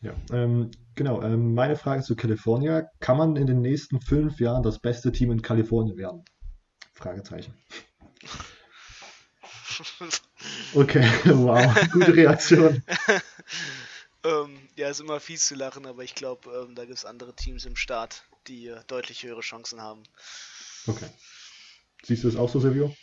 Ja, 0.00 0.12
ähm, 0.32 0.70
genau. 0.94 1.22
Ähm, 1.22 1.54
meine 1.54 1.76
Frage 1.76 2.02
zu 2.02 2.14
California. 2.14 2.90
Kann 3.00 3.16
man 3.16 3.36
in 3.36 3.46
den 3.46 3.62
nächsten 3.62 4.00
fünf 4.00 4.38
Jahren 4.38 4.62
das 4.62 4.78
beste 4.78 5.12
Team 5.12 5.30
in 5.30 5.40
Kalifornien 5.40 5.96
werden? 5.96 6.24
Fragezeichen. 6.92 7.54
Okay, 10.72 11.02
wow, 11.24 11.74
gute 11.92 12.14
Reaktion. 12.14 12.82
ähm, 14.24 14.58
ja, 14.76 14.88
ist 14.88 15.00
immer 15.00 15.20
fies 15.20 15.46
zu 15.46 15.54
lachen, 15.54 15.86
aber 15.86 16.02
ich 16.02 16.14
glaube, 16.14 16.50
ähm, 16.50 16.74
da 16.74 16.84
gibt 16.84 16.98
es 16.98 17.04
andere 17.04 17.34
Teams 17.34 17.64
im 17.64 17.76
Start, 17.76 18.24
die 18.46 18.68
äh, 18.68 18.80
deutlich 18.86 19.22
höhere 19.22 19.40
Chancen 19.40 19.80
haben. 19.80 20.02
Okay. 20.86 21.08
Siehst 22.02 22.24
du 22.24 22.28
es 22.28 22.36
auch 22.36 22.48
so, 22.48 22.60
Silvio? 22.60 22.94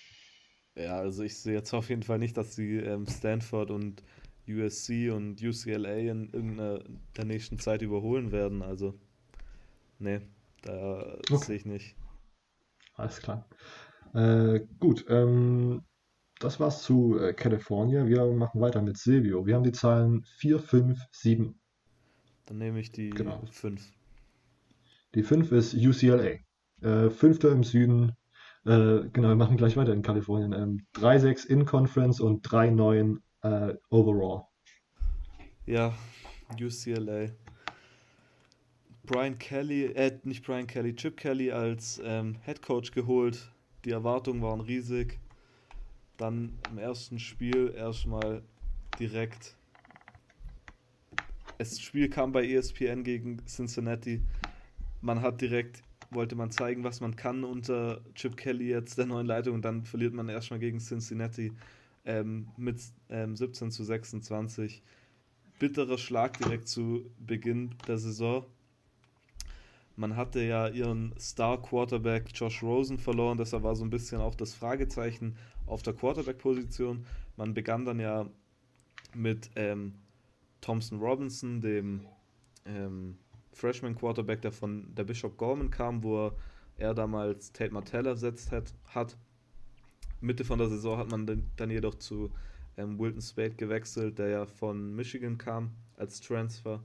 Ja, 0.76 0.98
also 0.98 1.24
ich 1.24 1.38
sehe 1.38 1.54
jetzt 1.54 1.74
auf 1.74 1.90
jeden 1.90 2.04
Fall 2.04 2.20
nicht, 2.20 2.38
dass 2.38 2.56
sie 2.56 2.78
ähm, 2.78 3.06
Stanford 3.08 3.72
und 3.72 4.04
USC 4.48 5.10
und 5.12 5.42
UCLA 5.42 5.98
in 5.98 6.30
irgendeiner 6.32 6.84
der 7.18 7.26
nächsten 7.26 7.60
Zeit 7.60 7.82
überholen 7.82 8.32
werden. 8.32 8.62
Also, 8.62 9.00
nee, 10.00 10.22
da 10.62 11.18
okay. 11.30 11.38
sehe 11.38 11.56
ich 11.58 11.66
nicht. 11.66 11.96
Alles 12.96 13.20
klar. 13.20 13.48
Äh, 14.14 14.62
gut, 14.80 15.06
ähm, 15.10 15.84
das 16.44 16.60
war's 16.60 16.84
zu 16.84 17.18
äh, 17.20 17.34
California. 17.34 18.06
Wir 18.08 18.26
machen 18.26 18.62
weiter 18.62 18.82
mit 18.82 18.98
Silvio. 18.98 19.46
Wir 19.46 19.56
haben 19.56 19.64
die 19.64 19.72
Zahlen 19.72 20.26
4, 20.38 20.60
5, 20.60 21.00
7. 21.12 21.60
Dann 22.46 22.58
nehme 22.58 22.80
ich 22.80 22.92
die 22.92 23.12
genau. 23.12 23.42
5. 23.52 23.82
Die 25.16 25.24
5 25.24 25.52
ist 25.52 25.74
UCLA. 25.74 26.40
Äh, 26.82 27.10
Fünfter 27.12 27.52
im 27.52 27.64
Süden, 27.64 28.18
äh, 28.66 29.08
genau, 29.14 29.30
wir 29.30 29.36
machen 29.36 29.58
gleich 29.58 29.78
weiter 29.78 29.94
in 29.94 30.02
Kalifornien. 30.02 30.54
Ähm, 30.54 30.86
3-6 30.96 31.48
in 31.48 31.66
Conference 31.66 32.20
und 32.20 32.46
3-9 32.46 33.20
äh, 33.44 33.76
overall. 33.90 34.44
Ja, 35.66 35.94
UCLA. 36.60 37.30
Brian 39.04 39.38
Kelly, 39.38 39.86
äh, 39.86 40.20
nicht 40.24 40.46
Brian 40.46 40.68
Kelly, 40.68 40.96
Chip 40.96 41.18
Kelly 41.18 41.52
als 41.52 42.02
ähm, 42.04 42.38
Head 42.44 42.62
Coach 42.62 42.92
geholt. 42.92 43.52
Die 43.86 43.92
Erwartungen 43.92 44.42
waren 44.42 44.62
riesig. 44.62 45.21
Dann 46.22 46.60
im 46.70 46.78
ersten 46.78 47.18
Spiel 47.18 47.74
erstmal 47.76 48.44
direkt. 49.00 49.58
Das 51.58 51.80
Spiel 51.80 52.10
kam 52.12 52.32
bei 52.32 52.48
ESPN 52.48 53.04
gegen 53.04 53.44
Cincinnati. 53.48 54.22
Man 55.02 55.24
hat 55.24 55.42
direkt 55.42 55.82
wollte 56.12 56.36
man 56.36 56.52
zeigen, 56.52 56.84
was 56.84 57.02
man 57.02 57.16
kann 57.16 57.44
unter 57.44 58.02
Chip 58.14 58.38
Kelly 58.38 58.70
jetzt 58.70 59.00
der 59.00 59.08
neuen 59.08 59.26
Leitung 59.26 59.56
und 59.56 59.66
dann 59.66 59.84
verliert 59.84 60.14
man 60.14 60.30
erstmal 60.30 60.60
gegen 60.60 60.80
Cincinnati. 60.80 61.54
ähm, 62.06 62.50
mit 62.56 62.82
ähm, 63.10 63.36
17 63.36 63.72
zu 63.72 63.84
26. 63.84 64.84
Bitterer 65.58 65.98
Schlag 65.98 66.38
direkt 66.38 66.68
zu 66.68 67.10
Beginn 67.20 67.76
der 67.88 67.98
Saison. 67.98 68.46
Man 69.96 70.16
hatte 70.16 70.42
ja 70.42 70.68
ihren 70.68 71.14
Star-Quarterback 71.20 72.30
Josh 72.34 72.64
Rosen 72.64 72.98
verloren, 72.98 73.38
deshalb 73.38 73.64
war 73.64 73.76
so 73.76 73.84
ein 73.84 73.90
bisschen 73.90 74.22
auch 74.22 74.36
das 74.36 74.56
Fragezeichen 74.56 75.36
auf 75.72 75.82
der 75.82 75.94
Quarterback-Position. 75.94 77.06
Man 77.38 77.54
begann 77.54 77.86
dann 77.86 78.00
ja 78.00 78.28
mit 79.16 79.50
ähm, 79.56 79.94
Thompson 80.60 81.00
Robinson, 81.00 81.62
dem 81.62 82.02
ähm, 82.66 83.18
Freshman-Quarterback, 83.54 84.42
der 84.42 84.52
von 84.52 84.94
der 84.94 85.06
Bishop 85.06 85.38
Gorman 85.38 85.72
kam, 85.72 86.04
wo 86.04 86.32
er 86.78 86.94
damals 86.94 87.54
Tate 87.54 87.74
Martell 87.74 88.06
ersetzt 88.06 88.52
hat. 88.52 88.74
hat. 88.86 89.18
Mitte 90.20 90.44
von 90.44 90.60
der 90.60 90.68
Saison 90.68 90.98
hat 90.98 91.10
man 91.10 91.50
dann 91.56 91.70
jedoch 91.72 91.96
zu 91.96 92.32
ähm, 92.78 93.00
Wilton 93.00 93.22
Spade 93.22 93.56
gewechselt, 93.56 94.20
der 94.20 94.28
ja 94.28 94.46
von 94.46 94.94
Michigan 94.94 95.38
kam 95.38 95.72
als 95.96 96.20
Transfer. 96.20 96.84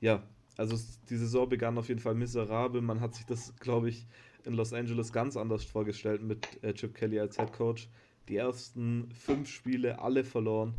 Ja, 0.00 0.22
also 0.56 0.78
die 1.10 1.16
Saison 1.16 1.48
begann 1.48 1.76
auf 1.76 1.88
jeden 1.88 2.00
Fall 2.00 2.14
miserabel. 2.14 2.80
Man 2.80 3.00
hat 3.00 3.14
sich 3.14 3.26
das, 3.26 3.54
glaube 3.56 3.90
ich, 3.90 4.06
in 4.44 4.54
Los 4.54 4.72
Angeles 4.72 5.12
ganz 5.12 5.36
anders 5.36 5.64
vorgestellt 5.64 6.22
mit 6.22 6.62
äh, 6.62 6.72
Chip 6.74 6.94
Kelly 6.94 7.18
als 7.18 7.36
Head 7.36 7.52
Coach. 7.52 7.88
Die 8.28 8.36
ersten 8.36 9.10
fünf 9.12 9.48
Spiele 9.48 9.98
alle 10.00 10.24
verloren. 10.24 10.74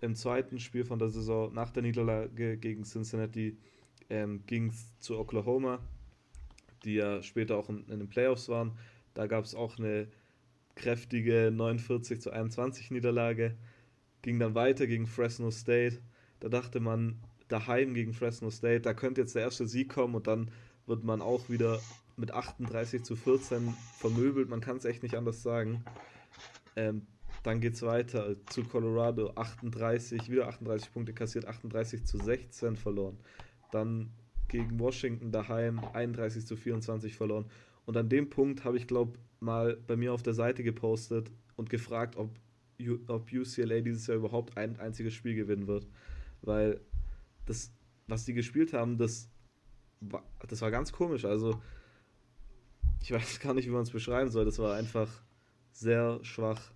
Im 0.00 0.14
zweiten 0.14 0.58
Spiel 0.58 0.84
von 0.84 0.98
der 0.98 1.08
Saison 1.08 1.52
nach 1.52 1.70
der 1.70 1.82
Niederlage 1.82 2.56
gegen 2.56 2.84
Cincinnati 2.84 3.56
ähm, 4.10 4.42
ging 4.46 4.68
es 4.68 4.98
zu 5.00 5.18
Oklahoma, 5.18 5.80
die 6.84 6.94
ja 6.94 7.22
später 7.22 7.56
auch 7.56 7.68
in, 7.68 7.84
in 7.88 7.98
den 7.98 8.08
Playoffs 8.08 8.48
waren. 8.48 8.72
Da 9.14 9.26
gab 9.26 9.44
es 9.44 9.54
auch 9.54 9.78
eine 9.78 10.08
kräftige 10.74 11.50
49 11.52 12.20
zu 12.20 12.30
21 12.30 12.90
Niederlage. 12.90 13.56
Ging 14.22 14.38
dann 14.38 14.54
weiter 14.54 14.86
gegen 14.86 15.06
Fresno 15.06 15.50
State. 15.50 16.00
Da 16.40 16.48
dachte 16.48 16.80
man, 16.80 17.18
daheim 17.48 17.94
gegen 17.94 18.12
Fresno 18.12 18.50
State, 18.50 18.82
da 18.82 18.94
könnte 18.94 19.22
jetzt 19.22 19.34
der 19.34 19.42
erste 19.42 19.66
Sieg 19.66 19.88
kommen 19.88 20.14
und 20.14 20.26
dann 20.26 20.50
wird 20.86 21.04
man 21.04 21.20
auch 21.20 21.48
wieder 21.48 21.80
mit 22.18 22.32
38 22.32 23.02
zu 23.04 23.16
14 23.16 23.74
vermöbelt. 23.98 24.48
Man 24.48 24.60
kann 24.60 24.76
es 24.76 24.84
echt 24.84 25.02
nicht 25.02 25.16
anders 25.16 25.42
sagen. 25.42 25.84
Ähm, 26.76 27.06
dann 27.42 27.62
es 27.62 27.82
weiter 27.82 28.36
zu 28.46 28.64
Colorado, 28.64 29.32
38, 29.36 30.30
wieder 30.30 30.48
38 30.48 30.92
Punkte 30.92 31.12
kassiert, 31.12 31.46
38 31.46 32.04
zu 32.04 32.18
16 32.18 32.76
verloren. 32.76 33.16
Dann 33.70 34.10
gegen 34.48 34.78
Washington 34.80 35.30
daheim 35.30 35.80
31 35.92 36.46
zu 36.46 36.56
24 36.56 37.14
verloren. 37.14 37.46
Und 37.86 37.96
an 37.96 38.08
dem 38.08 38.28
Punkt 38.28 38.64
habe 38.64 38.76
ich, 38.76 38.86
glaube 38.86 39.18
mal 39.40 39.76
bei 39.86 39.96
mir 39.96 40.12
auf 40.12 40.22
der 40.22 40.34
Seite 40.34 40.64
gepostet 40.64 41.30
und 41.56 41.70
gefragt, 41.70 42.16
ob, 42.16 42.30
ob 43.06 43.32
UCLA 43.32 43.80
dieses 43.80 44.06
Jahr 44.08 44.16
überhaupt 44.16 44.56
ein 44.56 44.78
einziges 44.80 45.14
Spiel 45.14 45.34
gewinnen 45.34 45.68
wird. 45.68 45.86
Weil 46.42 46.80
das, 47.46 47.72
was 48.08 48.24
die 48.24 48.34
gespielt 48.34 48.72
haben, 48.72 48.98
das 48.98 49.30
das 50.46 50.60
war 50.60 50.70
ganz 50.70 50.92
komisch. 50.92 51.24
Also, 51.24 51.60
ich 53.00 53.12
weiß 53.12 53.40
gar 53.40 53.54
nicht, 53.54 53.66
wie 53.66 53.72
man 53.72 53.82
es 53.82 53.90
beschreiben 53.90 54.30
soll. 54.30 54.44
Das 54.44 54.58
war 54.58 54.76
einfach 54.76 55.08
sehr 55.72 56.18
schwach. 56.22 56.72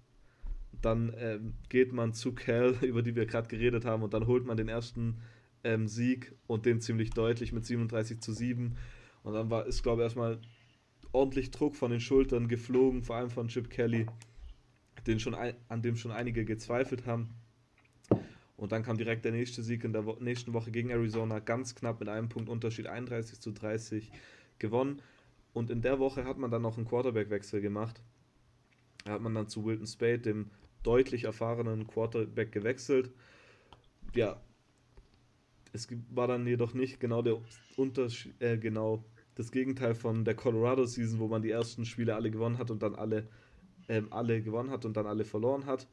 Dann 0.80 1.12
ähm, 1.18 1.54
geht 1.68 1.92
man 1.92 2.14
zu 2.14 2.32
Cal, 2.32 2.76
über 2.82 3.02
die 3.02 3.14
wir 3.14 3.26
gerade 3.26 3.48
geredet 3.48 3.84
haben, 3.84 4.02
und 4.02 4.14
dann 4.14 4.26
holt 4.26 4.46
man 4.46 4.56
den 4.56 4.68
ersten 4.68 5.20
ähm, 5.64 5.88
Sieg 5.88 6.34
und 6.46 6.66
den 6.66 6.80
ziemlich 6.80 7.10
deutlich 7.10 7.52
mit 7.52 7.64
37 7.64 8.20
zu 8.20 8.32
7. 8.32 8.76
Und 9.22 9.34
dann 9.34 9.50
war, 9.50 9.66
ist, 9.66 9.82
glaube 9.82 10.02
ich, 10.02 10.04
erstmal 10.04 10.40
ordentlich 11.12 11.50
Druck 11.50 11.76
von 11.76 11.90
den 11.90 12.00
Schultern 12.00 12.48
geflogen, 12.48 13.02
vor 13.02 13.16
allem 13.16 13.30
von 13.30 13.48
Chip 13.48 13.70
Kelly, 13.70 14.06
den 15.06 15.20
schon 15.20 15.34
ein, 15.34 15.54
an 15.68 15.82
dem 15.82 15.96
schon 15.96 16.10
einige 16.10 16.44
gezweifelt 16.44 17.06
haben. 17.06 17.30
Und 18.56 18.72
dann 18.72 18.82
kam 18.82 18.96
direkt 18.96 19.24
der 19.24 19.32
nächste 19.32 19.62
Sieg 19.62 19.84
in 19.84 19.92
der 19.92 20.06
Wo 20.06 20.16
nächsten 20.20 20.52
Woche 20.52 20.70
gegen 20.70 20.90
Arizona, 20.90 21.40
ganz 21.40 21.74
knapp 21.74 21.98
mit 22.00 22.08
einem 22.08 22.28
Punkt 22.28 22.48
Unterschied, 22.48 22.86
31 22.86 23.40
zu 23.40 23.50
30 23.50 24.10
gewonnen. 24.58 25.02
Und 25.52 25.70
in 25.70 25.82
der 25.82 25.98
Woche 25.98 26.24
hat 26.24 26.38
man 26.38 26.50
dann 26.50 26.62
noch 26.62 26.76
einen 26.76 26.86
Quarterback-Wechsel 26.86 27.60
gemacht. 27.60 28.02
Da 29.04 29.12
hat 29.12 29.20
man 29.20 29.34
dann 29.34 29.48
zu 29.48 29.64
Wilton 29.64 29.86
Spade, 29.86 30.20
dem 30.20 30.50
deutlich 30.82 31.24
erfahrenen 31.24 31.86
Quarterback, 31.86 32.52
gewechselt. 32.52 33.12
Ja, 34.14 34.40
es 35.72 35.88
war 36.10 36.26
dann 36.26 36.46
jedoch 36.46 36.74
nicht 36.74 37.00
genau 37.00 37.22
der 37.22 37.40
Unterschied, 37.76 38.40
äh, 38.40 38.58
genau 38.58 39.04
das 39.34 39.50
Gegenteil 39.50 39.94
von 39.94 40.24
der 40.24 40.34
Colorado 40.34 40.84
Season, 40.84 41.18
wo 41.18 41.28
man 41.28 41.42
die 41.42 41.50
ersten 41.50 41.84
Spiele 41.84 42.14
alle 42.14 42.30
gewonnen 42.30 42.58
hat 42.58 42.70
und 42.70 42.82
dann 42.82 42.94
alle, 42.94 43.28
ähm, 43.88 44.08
alle 44.10 44.42
gewonnen 44.42 44.70
hat 44.70 44.84
und 44.84 44.96
dann 44.96 45.06
alle 45.06 45.24
verloren 45.24 45.66
hat. 45.66 45.86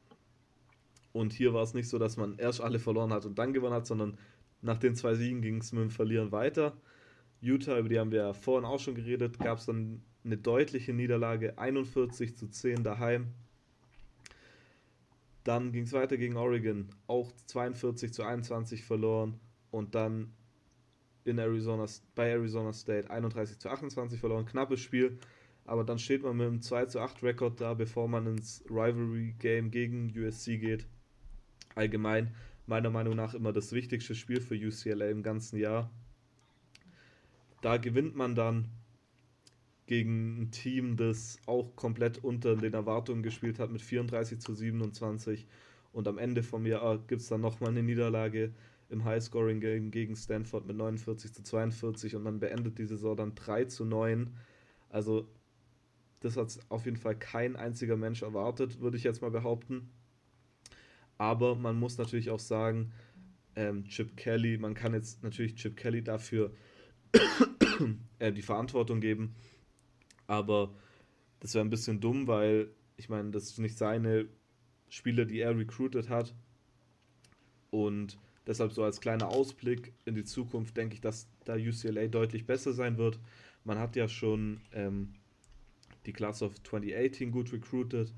Und 1.14 1.34
hier 1.34 1.54
war 1.54 1.64
es 1.64 1.74
nicht 1.74 1.88
so, 1.88 1.98
dass 1.98 2.18
man 2.18 2.38
erst 2.38 2.62
alle 2.62 2.80
verloren 2.80 3.14
hat 3.14 3.26
und 3.26 3.40
dann 3.40 3.54
gewonnen 3.54 3.74
hat, 3.74 3.88
sondern 3.88 4.18
nach 4.62 4.78
den 4.78 4.96
zwei 4.96 5.16
Siegen 5.16 5.42
ging 5.42 5.58
es 5.58 5.72
mit 5.72 5.82
dem 5.82 5.90
Verlieren 5.90 6.32
weiter. 6.32 6.78
Utah, 7.42 7.80
über 7.80 7.90
die 7.90 8.00
haben 8.00 8.12
wir 8.12 8.20
ja 8.20 8.34
vorhin 8.34 8.66
auch 8.66 8.80
schon 8.80 8.96
geredet, 8.96 9.40
gab 9.40 9.60
es 9.60 9.66
dann 9.66 10.02
eine 10.24 10.38
deutliche 10.38 10.94
Niederlage, 10.94 11.58
41 11.58 12.36
zu 12.36 12.48
10 12.48 12.84
daheim. 12.84 13.28
Dann 15.44 15.72
ging 15.72 15.84
es 15.84 15.94
weiter 15.94 16.18
gegen 16.18 16.36
Oregon, 16.36 16.90
auch 17.08 17.32
42 17.46 18.14
zu 18.14 18.24
21 18.24 18.84
verloren 18.84 19.40
und 19.72 19.96
dann 19.96 20.34
in 21.24 21.38
Arizona, 21.38 21.86
bei 22.16 22.30
Arizona 22.30 22.74
State 22.74 23.10
31 23.10 23.60
zu 23.60 23.70
28 23.70 24.20
verloren. 24.20 24.46
Knappes 24.46 24.82
Spiel, 24.82 25.18
aber 25.66 25.84
dann 25.84 26.00
steht 26.00 26.24
man 26.24 26.36
mit 26.36 26.48
einem 26.48 26.62
2 26.62 26.86
zu 26.88 27.00
8 27.00 27.24
Rekord 27.24 27.62
da, 27.62 27.74
bevor 27.74 28.08
man 28.08 28.28
ins 28.28 28.64
Rivalry 28.70 29.36
Game 29.40 29.72
gegen 29.72 30.12
USC 30.18 30.58
geht. 30.58 30.88
Allgemein 31.76 32.36
meiner 32.66 32.90
Meinung 32.90 33.16
nach 33.16 33.34
immer 33.34 33.54
das 33.54 33.72
wichtigste 33.72 34.16
Spiel 34.16 34.42
für 34.42 34.56
UCLA 34.56 35.10
im 35.10 35.24
ganzen 35.24 35.58
Jahr. 35.58 35.90
Da 37.62 37.78
gewinnt 37.78 38.16
man 38.16 38.36
dann 38.36 38.70
gegen 39.86 40.42
ein 40.42 40.52
Team, 40.52 40.98
das 40.98 41.40
auch 41.46 41.76
komplett 41.76 42.24
unter 42.24 42.56
den 42.56 42.74
Erwartungen 42.74 43.24
gespielt 43.24 43.60
hat 43.60 43.72
mit 43.72 43.82
34 43.82 44.40
zu 44.40 44.54
27 44.54 45.48
und 45.92 46.08
am 46.08 46.18
Ende 46.18 46.44
vom 46.44 46.66
Jahr 46.66 47.00
gibt 47.00 47.22
es 47.22 47.28
dann 47.28 47.42
nochmal 47.42 47.72
eine 47.72 47.84
Niederlage 47.84 48.54
im 48.90 49.04
Highscoring-Game 49.04 49.92
gegen 49.92 50.16
Stanford 50.16 50.66
mit 50.68 50.78
49 50.78 51.34
zu 51.34 51.44
42 51.44 52.16
und 52.16 52.24
man 52.24 52.40
beendet 52.40 52.78
die 52.78 52.86
Saison 52.86 53.16
dann 53.16 53.36
3 53.36 53.66
zu 53.66 53.86
9. 53.86 54.36
Also 54.90 55.28
das 56.20 56.38
hat 56.38 56.60
auf 56.70 56.86
jeden 56.86 56.98
Fall 56.98 57.16
kein 57.16 57.56
einziger 57.56 57.98
Mensch 57.98 58.22
erwartet, 58.22 58.82
würde 58.82 58.98
ich 58.98 59.04
jetzt 59.04 59.22
mal 59.22 59.32
behaupten. 59.32 59.90
Aber 61.18 61.56
man 61.56 61.78
muss 61.78 61.98
natürlich 61.98 62.30
auch 62.30 62.40
sagen, 62.40 62.92
ähm, 63.56 63.86
Chip 63.86 64.16
Kelly, 64.18 64.58
man 64.58 64.74
kann 64.74 64.94
jetzt 64.94 65.24
natürlich 65.24 65.56
Chip 65.56 65.76
Kelly 65.76 66.04
dafür 66.04 66.52
äh, 68.20 68.32
die 68.32 68.42
Verantwortung 68.42 69.02
geben, 69.02 69.36
aber 70.28 70.74
das 71.40 71.54
wäre 71.54 71.66
ein 71.66 71.70
bisschen 71.70 72.00
dumm, 72.00 72.28
weil 72.28 72.70
ich 72.98 73.10
meine, 73.10 73.32
das 73.32 73.44
ist 73.46 73.60
nicht 73.60 73.78
seine 73.78 74.28
Spieler, 74.90 75.26
die 75.26 75.40
er 75.40 75.58
recruited 75.58 76.10
hat. 76.10 76.36
Und 77.72 78.18
Deshalb 78.50 78.72
so 78.72 78.84
als 78.84 79.00
kleiner 79.00 79.28
Ausblick 79.28 79.94
in 80.06 80.16
die 80.16 80.24
Zukunft 80.24 80.76
denke 80.76 80.96
ich, 80.96 81.02
dass 81.02 81.28
da 81.46 81.54
UCLA 81.54 82.08
deutlich 82.08 82.48
besser 82.48 82.74
sein 82.74 82.98
wird. 82.98 83.20
Man 83.64 83.78
hat 83.78 83.96
ja 83.96 84.08
schon 84.08 84.60
ähm, 84.74 85.14
die 86.08 86.14
Class 86.14 86.42
of 86.42 86.60
2018 86.64 87.30
gut 87.30 87.54
recruited, 87.54 88.12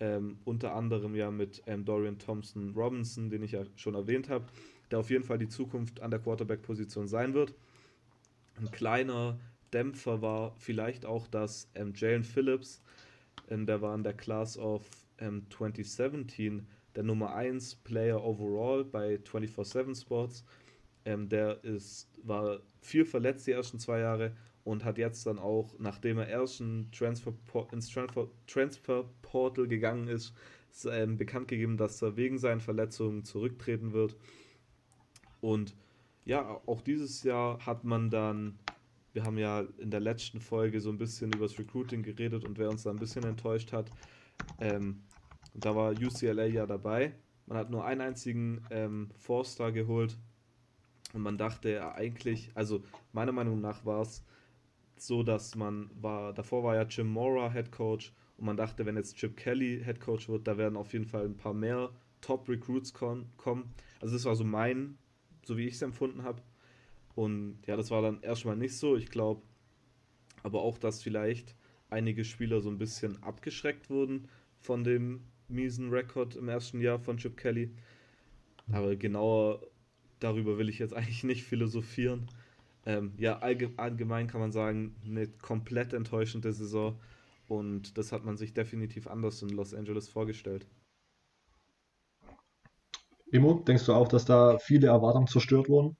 ähm, 0.00 0.38
unter 0.46 0.74
anderem 0.74 1.14
ja 1.14 1.30
mit 1.30 1.62
ähm, 1.66 1.84
Dorian 1.84 2.18
Thompson 2.18 2.72
Robinson, 2.74 3.28
den 3.28 3.42
ich 3.42 3.52
ja 3.52 3.64
schon 3.76 3.94
erwähnt 3.94 4.30
habe, 4.30 4.46
der 4.90 5.00
auf 5.00 5.10
jeden 5.10 5.24
Fall 5.24 5.36
die 5.36 5.48
Zukunft 5.48 6.00
an 6.00 6.10
der 6.10 6.20
Quarterback-Position 6.20 7.06
sein 7.06 7.34
wird. 7.34 7.52
Ein 8.58 8.70
kleiner 8.70 9.38
Dämpfer 9.72 10.22
war 10.22 10.54
vielleicht 10.56 11.04
auch, 11.04 11.26
dass 11.28 11.70
ähm, 11.74 11.92
Jalen 11.94 12.24
Phillips, 12.24 12.82
ähm, 13.48 13.66
der 13.66 13.82
war 13.82 13.94
in 13.94 14.02
der 14.02 14.14
Class 14.14 14.58
of 14.58 14.88
2017 15.18 16.46
ähm, 16.46 16.66
der 16.94 17.02
Nummer 17.02 17.34
1 17.34 17.76
Player 17.76 18.22
overall 18.22 18.84
bei 18.84 19.16
24-7 19.16 20.00
Sports. 20.00 20.44
Ähm, 21.04 21.28
der 21.28 21.62
ist, 21.64 22.08
war 22.22 22.60
viel 22.80 23.04
verletzt 23.04 23.46
die 23.46 23.52
ersten 23.52 23.78
zwei 23.78 24.00
Jahre 24.00 24.34
und 24.64 24.84
hat 24.84 24.98
jetzt 24.98 25.26
dann 25.26 25.38
auch, 25.38 25.74
nachdem 25.78 26.18
er 26.18 26.28
erst 26.28 26.60
in 26.60 26.90
Transfer, 26.90 27.32
ins 27.70 27.88
Transfer, 27.88 28.28
Transfer 28.46 29.04
Portal 29.22 29.68
gegangen 29.68 30.08
ist, 30.08 30.34
ist 30.72 30.86
ähm, 30.86 31.16
bekannt 31.16 31.48
gegeben, 31.48 31.76
dass 31.76 32.02
er 32.02 32.16
wegen 32.16 32.38
seinen 32.38 32.60
Verletzungen 32.60 33.24
zurücktreten 33.24 33.92
wird. 33.92 34.16
Und 35.40 35.76
ja, 36.26 36.60
auch 36.66 36.82
dieses 36.82 37.22
Jahr 37.22 37.64
hat 37.64 37.84
man 37.84 38.10
dann, 38.10 38.58
wir 39.12 39.24
haben 39.24 39.38
ja 39.38 39.64
in 39.78 39.90
der 39.90 40.00
letzten 40.00 40.40
Folge 40.40 40.80
so 40.80 40.90
ein 40.90 40.98
bisschen 40.98 41.32
über 41.32 41.46
das 41.46 41.58
Recruiting 41.58 42.02
geredet 42.02 42.44
und 42.44 42.58
wer 42.58 42.68
uns 42.68 42.82
da 42.82 42.90
ein 42.90 42.98
bisschen 42.98 43.24
enttäuscht 43.24 43.72
hat, 43.72 43.90
ähm, 44.60 45.02
da 45.54 45.74
war 45.74 45.92
UCLA 45.92 46.46
ja 46.46 46.66
dabei. 46.66 47.14
Man 47.46 47.56
hat 47.56 47.70
nur 47.70 47.84
einen 47.84 48.00
einzigen 48.00 48.60
ähm, 48.70 49.08
Four-Star 49.16 49.72
geholt. 49.72 50.18
Und 51.12 51.22
man 51.22 51.38
dachte 51.38 51.94
eigentlich, 51.94 52.50
also 52.54 52.82
meiner 53.12 53.32
Meinung 53.32 53.60
nach 53.60 53.86
war 53.86 54.02
es 54.02 54.24
so, 54.98 55.22
dass 55.22 55.54
man 55.54 55.88
war, 55.94 56.34
davor 56.34 56.64
war 56.64 56.74
ja 56.74 56.82
Jim 56.82 57.06
Mora 57.06 57.50
Head 57.52 57.70
Coach 57.70 58.12
Und 58.36 58.46
man 58.46 58.56
dachte, 58.56 58.84
wenn 58.84 58.96
jetzt 58.96 59.16
Chip 59.16 59.36
Kelly 59.36 59.80
Head 59.84 60.00
Coach 60.00 60.28
wird, 60.28 60.46
da 60.48 60.58
werden 60.58 60.76
auf 60.76 60.92
jeden 60.92 61.06
Fall 61.06 61.24
ein 61.24 61.36
paar 61.36 61.54
mehr 61.54 61.90
Top-Recruits 62.20 62.92
kommen. 62.92 63.30
Also 64.00 64.14
das 64.14 64.24
war 64.24 64.34
so 64.34 64.44
mein, 64.44 64.98
so 65.46 65.56
wie 65.56 65.66
ich 65.66 65.74
es 65.74 65.82
empfunden 65.82 66.24
habe. 66.24 66.42
Und 67.14 67.58
ja, 67.66 67.76
das 67.76 67.90
war 67.90 68.02
dann 68.02 68.22
erstmal 68.22 68.56
nicht 68.56 68.76
so. 68.76 68.96
Ich 68.96 69.10
glaube 69.10 69.42
aber 70.42 70.62
auch, 70.62 70.78
dass 70.78 71.02
vielleicht 71.02 71.54
einige 71.88 72.24
Spieler 72.24 72.60
so 72.60 72.68
ein 72.68 72.78
bisschen 72.78 73.22
abgeschreckt 73.22 73.90
wurden 73.90 74.28
von 74.60 74.84
dem 74.84 75.22
miesen 75.48 75.90
Rekord 75.90 76.36
im 76.36 76.48
ersten 76.48 76.80
Jahr 76.80 76.98
von 76.98 77.16
Chip 77.16 77.36
Kelly. 77.36 77.70
Aber 78.72 78.96
genauer 78.96 79.60
darüber 80.18 80.58
will 80.58 80.68
ich 80.68 80.78
jetzt 80.78 80.94
eigentlich 80.94 81.24
nicht 81.24 81.44
philosophieren. 81.44 82.26
Ähm, 82.84 83.12
ja, 83.16 83.38
allgemein 83.38 84.26
kann 84.26 84.40
man 84.40 84.52
sagen, 84.52 84.94
eine 85.04 85.26
komplett 85.26 85.92
enttäuschende 85.92 86.52
Saison. 86.52 86.98
Und 87.48 87.96
das 87.96 88.12
hat 88.12 88.24
man 88.24 88.36
sich 88.36 88.54
definitiv 88.54 89.06
anders 89.06 89.42
in 89.42 89.50
Los 89.50 89.74
Angeles 89.74 90.08
vorgestellt. 90.08 90.66
Imo, 93.32 93.54
denkst 93.66 93.84
du 93.86 93.94
auch, 93.94 94.08
dass 94.08 94.24
da 94.24 94.58
viele 94.58 94.88
Erwartungen 94.88 95.26
zerstört 95.26 95.68
wurden? 95.68 95.96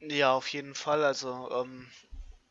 Ja, 0.00 0.32
auf 0.32 0.48
jeden 0.48 0.74
Fall. 0.74 1.04
Also, 1.04 1.50
ähm, 1.50 1.88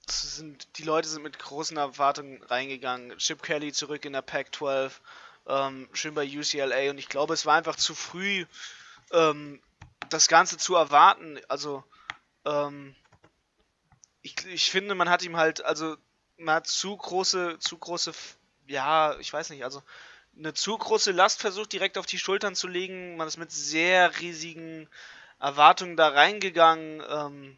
sind, 0.10 0.77
die 0.77 0.84
Leute 0.84 1.08
sind 1.08 1.23
mit 1.23 1.39
großen 1.39 1.77
Erwartungen 1.77 2.41
reingegangen. 2.43 3.17
Chip 3.17 3.41
Kelly 3.43 3.71
zurück 3.71 4.06
in 4.06 4.13
der 4.13 4.21
Pac-12, 4.21 4.91
ähm, 5.47 5.89
schön 5.93 6.13
bei 6.13 6.25
UCLA. 6.25 6.89
Und 6.89 6.97
ich 6.97 7.10
glaube, 7.10 7.34
es 7.34 7.45
war 7.45 7.56
einfach 7.56 7.75
zu 7.75 7.93
früh, 7.93 8.45
ähm, 9.12 9.62
das 10.10 10.27
Ganze 10.27 10.58
zu 10.58 10.75
erwarten. 10.75 11.39
Also, 11.47 11.84
ähm, 12.45 12.95
ich, 14.21 14.45
ich 14.45 14.71
finde, 14.71 14.95
man 14.95 15.10
hat 15.10 15.23
ihm 15.23 15.38
halt, 15.38 15.63
also, 15.63 15.95
man 16.38 16.56
hat 16.56 16.67
zu 16.67 16.95
große, 16.95 17.60
zu 17.60 17.77
große, 17.77 18.12
ja, 18.67 19.17
ich 19.19 19.32
weiß 19.32 19.49
nicht, 19.49 19.63
also, 19.63 19.82
eine 20.38 20.54
zu 20.54 20.78
große 20.78 21.12
Last 21.12 21.41
versucht 21.41 21.73
direkt 21.73 21.97
auf 21.97 22.06
die 22.06 22.19
Schultern 22.19 22.56
zu 22.56 22.67
legen. 22.67 23.17
Man 23.17 23.28
ist 23.28 23.38
mit 23.38 23.52
sehr 23.52 24.19
riesigen 24.19 24.88
Erwartungen 25.39 25.97
da 25.97 26.10
reingegangen. 26.10 27.04
Ähm, 27.08 27.58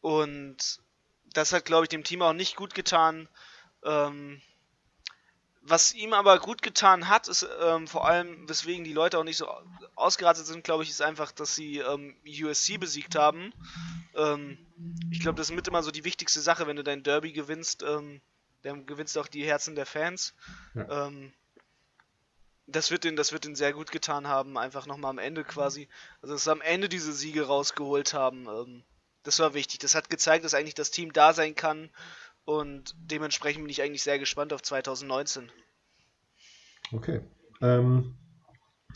und 0.00 0.80
das 1.32 1.52
hat, 1.52 1.64
glaube 1.64 1.84
ich, 1.84 1.88
dem 1.88 2.04
Team 2.04 2.22
auch 2.22 2.32
nicht 2.32 2.56
gut 2.56 2.74
getan. 2.74 3.28
Ähm, 3.84 4.40
was 5.66 5.94
ihm 5.94 6.12
aber 6.12 6.38
gut 6.40 6.60
getan 6.60 7.08
hat, 7.08 7.26
ist 7.26 7.46
ähm, 7.62 7.88
vor 7.88 8.06
allem, 8.06 8.48
weswegen 8.48 8.84
die 8.84 8.92
Leute 8.92 9.18
auch 9.18 9.24
nicht 9.24 9.38
so 9.38 9.48
ausgerastet 9.94 10.46
sind, 10.46 10.62
glaube 10.62 10.82
ich, 10.82 10.90
ist 10.90 11.00
einfach, 11.00 11.32
dass 11.32 11.54
sie 11.54 11.78
ähm, 11.78 12.14
USC 12.26 12.76
besiegt 12.76 13.16
haben. 13.16 13.52
Ähm, 14.14 14.58
ich 15.10 15.20
glaube, 15.20 15.38
das 15.38 15.48
ist 15.48 15.56
mit 15.56 15.66
immer 15.66 15.82
so 15.82 15.90
die 15.90 16.04
wichtigste 16.04 16.40
Sache, 16.40 16.66
wenn 16.66 16.76
du 16.76 16.84
dein 16.84 17.02
Derby 17.02 17.32
gewinnst, 17.32 17.82
ähm, 17.82 18.20
dann 18.62 18.84
gewinnst 18.84 19.16
du 19.16 19.20
auch 19.20 19.28
die 19.28 19.44
Herzen 19.44 19.74
der 19.74 19.86
Fans. 19.86 20.34
Ja. 20.74 21.08
Das 22.66 22.90
wird 22.90 23.04
den, 23.04 23.16
das 23.16 23.32
wird 23.32 23.44
den 23.44 23.54
sehr 23.54 23.72
gut 23.72 23.90
getan 23.90 24.26
haben, 24.26 24.56
einfach 24.56 24.86
nochmal 24.86 25.10
am 25.10 25.18
Ende 25.18 25.44
quasi, 25.44 25.88
also 26.22 26.34
dass 26.34 26.44
sie 26.44 26.52
am 26.52 26.62
Ende 26.62 26.88
diese 26.88 27.12
Siege 27.12 27.46
rausgeholt 27.46 28.14
haben. 28.14 28.46
Ähm, 28.46 28.82
das 29.22 29.38
war 29.38 29.54
wichtig. 29.54 29.80
Das 29.80 29.94
hat 29.94 30.10
gezeigt, 30.10 30.44
dass 30.44 30.54
eigentlich 30.54 30.74
das 30.74 30.90
Team 30.90 31.12
da 31.12 31.32
sein 31.32 31.54
kann 31.54 31.90
und 32.44 32.94
dementsprechend 32.98 33.62
bin 33.64 33.70
ich 33.70 33.82
eigentlich 33.82 34.02
sehr 34.02 34.18
gespannt 34.18 34.52
auf 34.52 34.62
2019. 34.62 35.50
Okay. 36.92 37.20
Ähm, 37.60 38.16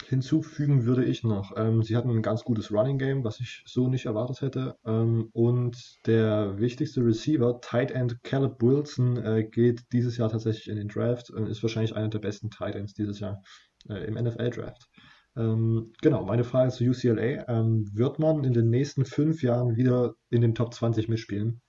hinzufügen 0.07 0.85
würde 0.85 1.05
ich 1.05 1.25
noch, 1.25 1.57
ähm, 1.57 1.83
sie 1.83 1.97
hatten 1.97 2.11
ein 2.11 2.23
ganz 2.23 2.45
gutes 2.45 2.73
Running 2.73 2.99
Game, 2.99 3.25
was 3.25 3.41
ich 3.41 3.63
so 3.67 3.89
nicht 3.89 4.07
erwartet 4.07 4.41
hätte. 4.41 4.77
Ähm, 4.85 5.29
und 5.33 6.07
der 6.07 6.59
wichtigste 6.59 7.05
Receiver, 7.05 7.61
Tight 7.61 7.91
End 7.91 8.23
Caleb 8.23 8.63
Wilson, 8.63 9.17
äh, 9.19 9.45
geht 9.45 9.83
dieses 9.93 10.17
Jahr 10.17 10.31
tatsächlich 10.31 10.69
in 10.69 10.77
den 10.77 10.89
Draft 10.89 11.31
und 11.31 11.47
ist 11.47 11.63
wahrscheinlich 11.63 11.95
einer 11.95 12.09
der 12.09 12.19
besten 12.21 12.51
Tight 12.51 12.75
Ends 12.75 12.95
dieses 12.95 13.21
Jahr 13.21 13.43
äh, 13.89 14.05
im 14.07 14.15
NFL 14.15 14.51
Draft. 14.51 14.89
Ähm, 15.37 15.93
genau, 16.03 16.25
meine 16.25 16.45
Frage 16.45 16.73
zu 16.73 16.85
UCLA. 16.85 17.49
Ähm, 17.49 17.89
wird 17.95 18.19
man 18.19 18.45
in 18.45 18.53
den 18.53 18.71
nächsten 18.71 19.05
fünf 19.05 19.43
Jahren 19.43 19.77
wieder 19.77 20.15
in 20.31 20.41
den 20.41 20.55
Top 20.55 20.75
20 20.75 21.09
mitspielen? 21.09 21.61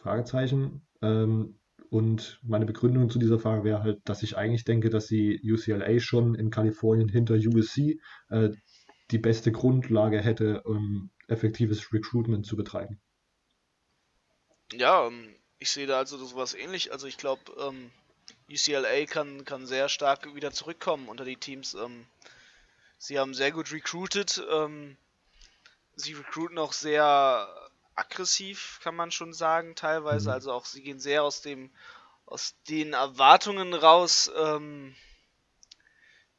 Fragezeichen. 0.00 0.86
Ähm, 1.00 1.58
und 1.92 2.40
meine 2.42 2.64
Begründung 2.64 3.10
zu 3.10 3.18
dieser 3.18 3.38
Frage 3.38 3.64
wäre 3.64 3.82
halt, 3.82 4.00
dass 4.06 4.22
ich 4.22 4.38
eigentlich 4.38 4.64
denke, 4.64 4.88
dass 4.88 5.08
sie 5.08 5.38
UCLA 5.44 6.00
schon 6.00 6.34
in 6.34 6.50
Kalifornien 6.50 7.10
hinter 7.10 7.34
USC 7.34 8.00
äh, 8.30 8.48
die 9.10 9.18
beste 9.18 9.52
Grundlage 9.52 10.18
hätte, 10.18 10.62
um 10.62 11.10
effektives 11.28 11.92
Recruitment 11.92 12.46
zu 12.46 12.56
betreiben. 12.56 12.98
Ja, 14.72 15.06
ähm, 15.06 15.34
ich 15.58 15.70
sehe 15.70 15.86
da 15.86 15.98
also 15.98 16.16
sowas 16.16 16.54
ähnlich. 16.54 16.92
Also 16.92 17.06
ich 17.06 17.18
glaube, 17.18 17.42
ähm, 17.60 17.90
UCLA 18.50 19.04
kann, 19.04 19.44
kann 19.44 19.66
sehr 19.66 19.90
stark 19.90 20.34
wieder 20.34 20.50
zurückkommen 20.50 21.08
unter 21.08 21.26
die 21.26 21.36
Teams. 21.36 21.74
Ähm, 21.74 22.06
sie 22.96 23.18
haben 23.18 23.34
sehr 23.34 23.52
gut 23.52 23.70
recruited. 23.70 24.42
Ähm, 24.50 24.96
sie 25.94 26.14
recruiten 26.14 26.56
auch 26.56 26.72
sehr 26.72 27.70
aggressiv, 27.94 28.80
kann 28.82 28.94
man 28.96 29.10
schon 29.10 29.32
sagen, 29.32 29.74
teilweise. 29.74 30.30
Mhm. 30.30 30.34
Also 30.34 30.52
auch 30.52 30.64
sie 30.64 30.82
gehen 30.82 31.00
sehr 31.00 31.22
aus 31.22 31.42
dem 31.42 31.70
aus 32.26 32.54
den 32.68 32.94
Erwartungen 32.94 33.74
raus, 33.74 34.30
ähm, 34.36 34.96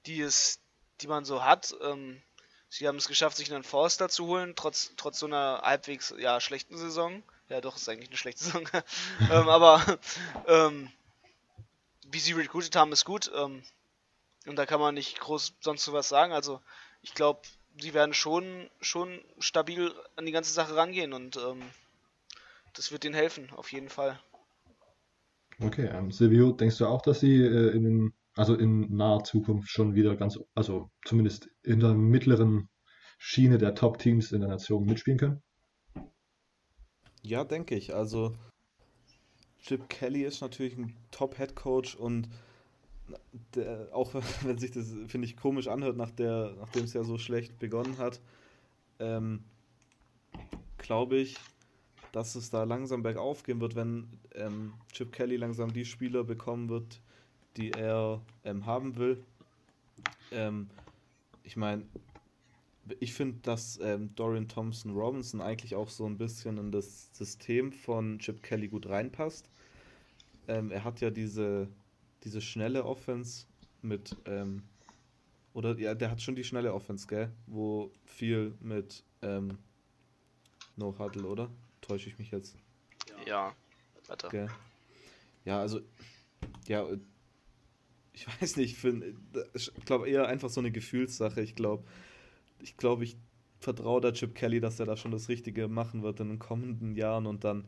die 0.05 0.21
es, 0.21 0.59
die 1.01 1.07
man 1.07 1.23
so 1.23 1.43
hat. 1.43 1.75
Ähm, 1.81 2.21
sie 2.69 2.87
haben 2.87 2.97
es 2.97 3.07
geschafft, 3.07 3.37
sich 3.37 3.53
einen 3.53 3.63
Forster 3.63 4.09
zu 4.09 4.25
holen, 4.25 4.55
trotz, 4.55 4.93
trotz 4.97 5.19
so 5.19 5.27
einer 5.27 5.61
halbwegs 5.63 6.13
ja, 6.17 6.39
schlechten 6.39 6.77
Saison. 6.77 7.21
Ja, 7.49 7.61
doch, 7.61 7.75
ist 7.75 7.87
eigentlich 7.87 8.09
eine 8.09 8.17
schlechte 8.17 8.43
Saison. 8.43 8.67
ähm, 9.31 9.49
aber 9.49 9.99
ähm, 10.47 10.91
wie 12.07 12.19
sie 12.19 12.33
recruited 12.33 12.75
haben, 12.75 12.91
ist 12.91 13.05
gut. 13.05 13.31
Ähm, 13.35 13.63
und 14.45 14.55
da 14.55 14.65
kann 14.65 14.79
man 14.79 14.95
nicht 14.95 15.19
groß 15.19 15.53
sonst 15.61 15.85
so 15.85 15.93
was 15.93 16.09
sagen. 16.09 16.33
Also 16.33 16.61
ich 17.01 17.13
glaube, 17.13 17.41
sie 17.79 17.93
werden 17.93 18.13
schon, 18.13 18.69
schon 18.81 19.19
stabil 19.39 19.91
an 20.15 20.25
die 20.25 20.31
ganze 20.31 20.53
Sache 20.53 20.75
rangehen 20.75 21.13
und 21.13 21.37
ähm, 21.37 21.61
das 22.73 22.91
wird 22.91 23.05
ihnen 23.05 23.13
helfen, 23.13 23.49
auf 23.51 23.71
jeden 23.71 23.89
Fall. 23.89 24.19
Okay, 25.59 25.85
ähm, 25.85 26.11
Silvio, 26.11 26.51
denkst 26.51 26.77
du 26.77 26.87
auch, 26.87 27.01
dass 27.01 27.19
sie 27.19 27.35
äh, 27.35 27.69
in, 27.75 28.13
also 28.35 28.55
in 28.55 28.95
naher 28.95 29.23
Zukunft 29.23 29.69
schon 29.69 29.95
wieder 29.95 30.15
ganz, 30.15 30.39
also 30.55 30.89
zumindest 31.05 31.49
in 31.61 31.79
der 31.79 31.93
mittleren 31.93 32.69
Schiene 33.17 33.57
der 33.57 33.75
Top-Teams 33.75 34.31
in 34.31 34.41
der 34.41 34.49
Nation 34.49 34.85
mitspielen 34.85 35.19
können? 35.19 35.43
Ja, 37.21 37.43
denke 37.43 37.75
ich. 37.75 37.93
Also 37.93 38.35
Chip 39.61 39.87
Kelly 39.87 40.23
ist 40.23 40.41
natürlich 40.41 40.75
ein 40.75 40.97
Top-Head-Coach 41.11 41.95
und 41.95 42.27
der, 43.55 43.89
auch 43.91 44.13
wenn 44.43 44.57
sich 44.57 44.71
das, 44.71 44.93
finde 45.07 45.25
ich, 45.25 45.37
komisch 45.37 45.67
anhört, 45.67 45.97
nach 45.97 46.11
der, 46.11 46.53
nachdem 46.59 46.85
es 46.85 46.93
ja 46.93 47.03
so 47.03 47.17
schlecht 47.17 47.59
begonnen 47.59 47.97
hat, 47.97 48.21
ähm, 48.99 49.43
glaube 50.77 51.17
ich, 51.17 51.37
dass 52.11 52.35
es 52.35 52.49
da 52.49 52.63
langsam 52.63 53.01
bergauf 53.01 53.43
gehen 53.43 53.59
wird, 53.59 53.75
wenn 53.75 54.07
ähm, 54.35 54.73
Chip 54.91 55.11
Kelly 55.11 55.35
langsam 55.35 55.73
die 55.73 55.85
Spieler 55.85 56.23
bekommen 56.23 56.69
wird, 56.69 57.01
die 57.57 57.71
er 57.71 58.21
ähm, 58.43 58.65
haben 58.65 58.97
will. 58.97 59.23
Ähm, 60.31 60.69
ich 61.43 61.57
meine, 61.57 61.83
ich 62.99 63.13
finde, 63.13 63.39
dass 63.41 63.79
ähm, 63.81 64.13
Dorian 64.15 64.47
Thompson 64.47 64.93
Robinson 64.93 65.41
eigentlich 65.41 65.75
auch 65.75 65.89
so 65.89 66.05
ein 66.05 66.17
bisschen 66.17 66.57
in 66.57 66.71
das 66.71 67.09
System 67.13 67.71
von 67.71 68.19
Chip 68.19 68.43
Kelly 68.43 68.67
gut 68.67 68.87
reinpasst. 68.87 69.49
Ähm, 70.47 70.71
er 70.71 70.83
hat 70.83 70.99
ja 71.01 71.09
diese 71.09 71.67
diese 72.23 72.41
schnelle 72.41 72.85
Offense 72.85 73.45
mit, 73.81 74.15
ähm, 74.25 74.63
oder 75.53 75.77
ja, 75.77 75.93
der 75.93 76.11
hat 76.11 76.21
schon 76.21 76.35
die 76.35 76.43
schnelle 76.43 76.73
Offense, 76.73 77.07
gell? 77.07 77.31
Wo 77.47 77.91
viel 78.05 78.55
mit 78.59 79.03
ähm, 79.21 79.57
No 80.75 80.97
Huddle, 80.97 81.27
oder? 81.27 81.49
Täusche 81.81 82.09
ich 82.09 82.17
mich 82.17 82.31
jetzt? 82.31 82.55
Ja, 83.27 83.53
warte. 84.07 84.29
Gell? 84.29 84.49
Ja, 85.45 85.59
also, 85.59 85.81
ja, 86.67 86.87
ich 88.13 88.27
weiß 88.41 88.57
nicht, 88.57 88.83
ich, 88.83 88.93
ich 89.53 89.85
glaube 89.85 90.09
eher 90.09 90.27
einfach 90.27 90.49
so 90.49 90.61
eine 90.61 90.71
Gefühlssache. 90.71 91.41
Ich 91.41 91.55
glaube, 91.55 91.83
ich 92.59 92.77
glaube, 92.77 93.03
ich 93.03 93.17
vertraue 93.59 94.01
der 94.01 94.13
Chip 94.13 94.35
Kelly, 94.35 94.59
dass 94.59 94.79
er 94.79 94.85
da 94.85 94.97
schon 94.97 95.11
das 95.11 95.29
Richtige 95.29 95.67
machen 95.67 96.03
wird 96.03 96.19
in 96.19 96.29
den 96.29 96.39
kommenden 96.39 96.95
Jahren 96.95 97.25
und 97.25 97.43
dann 97.43 97.67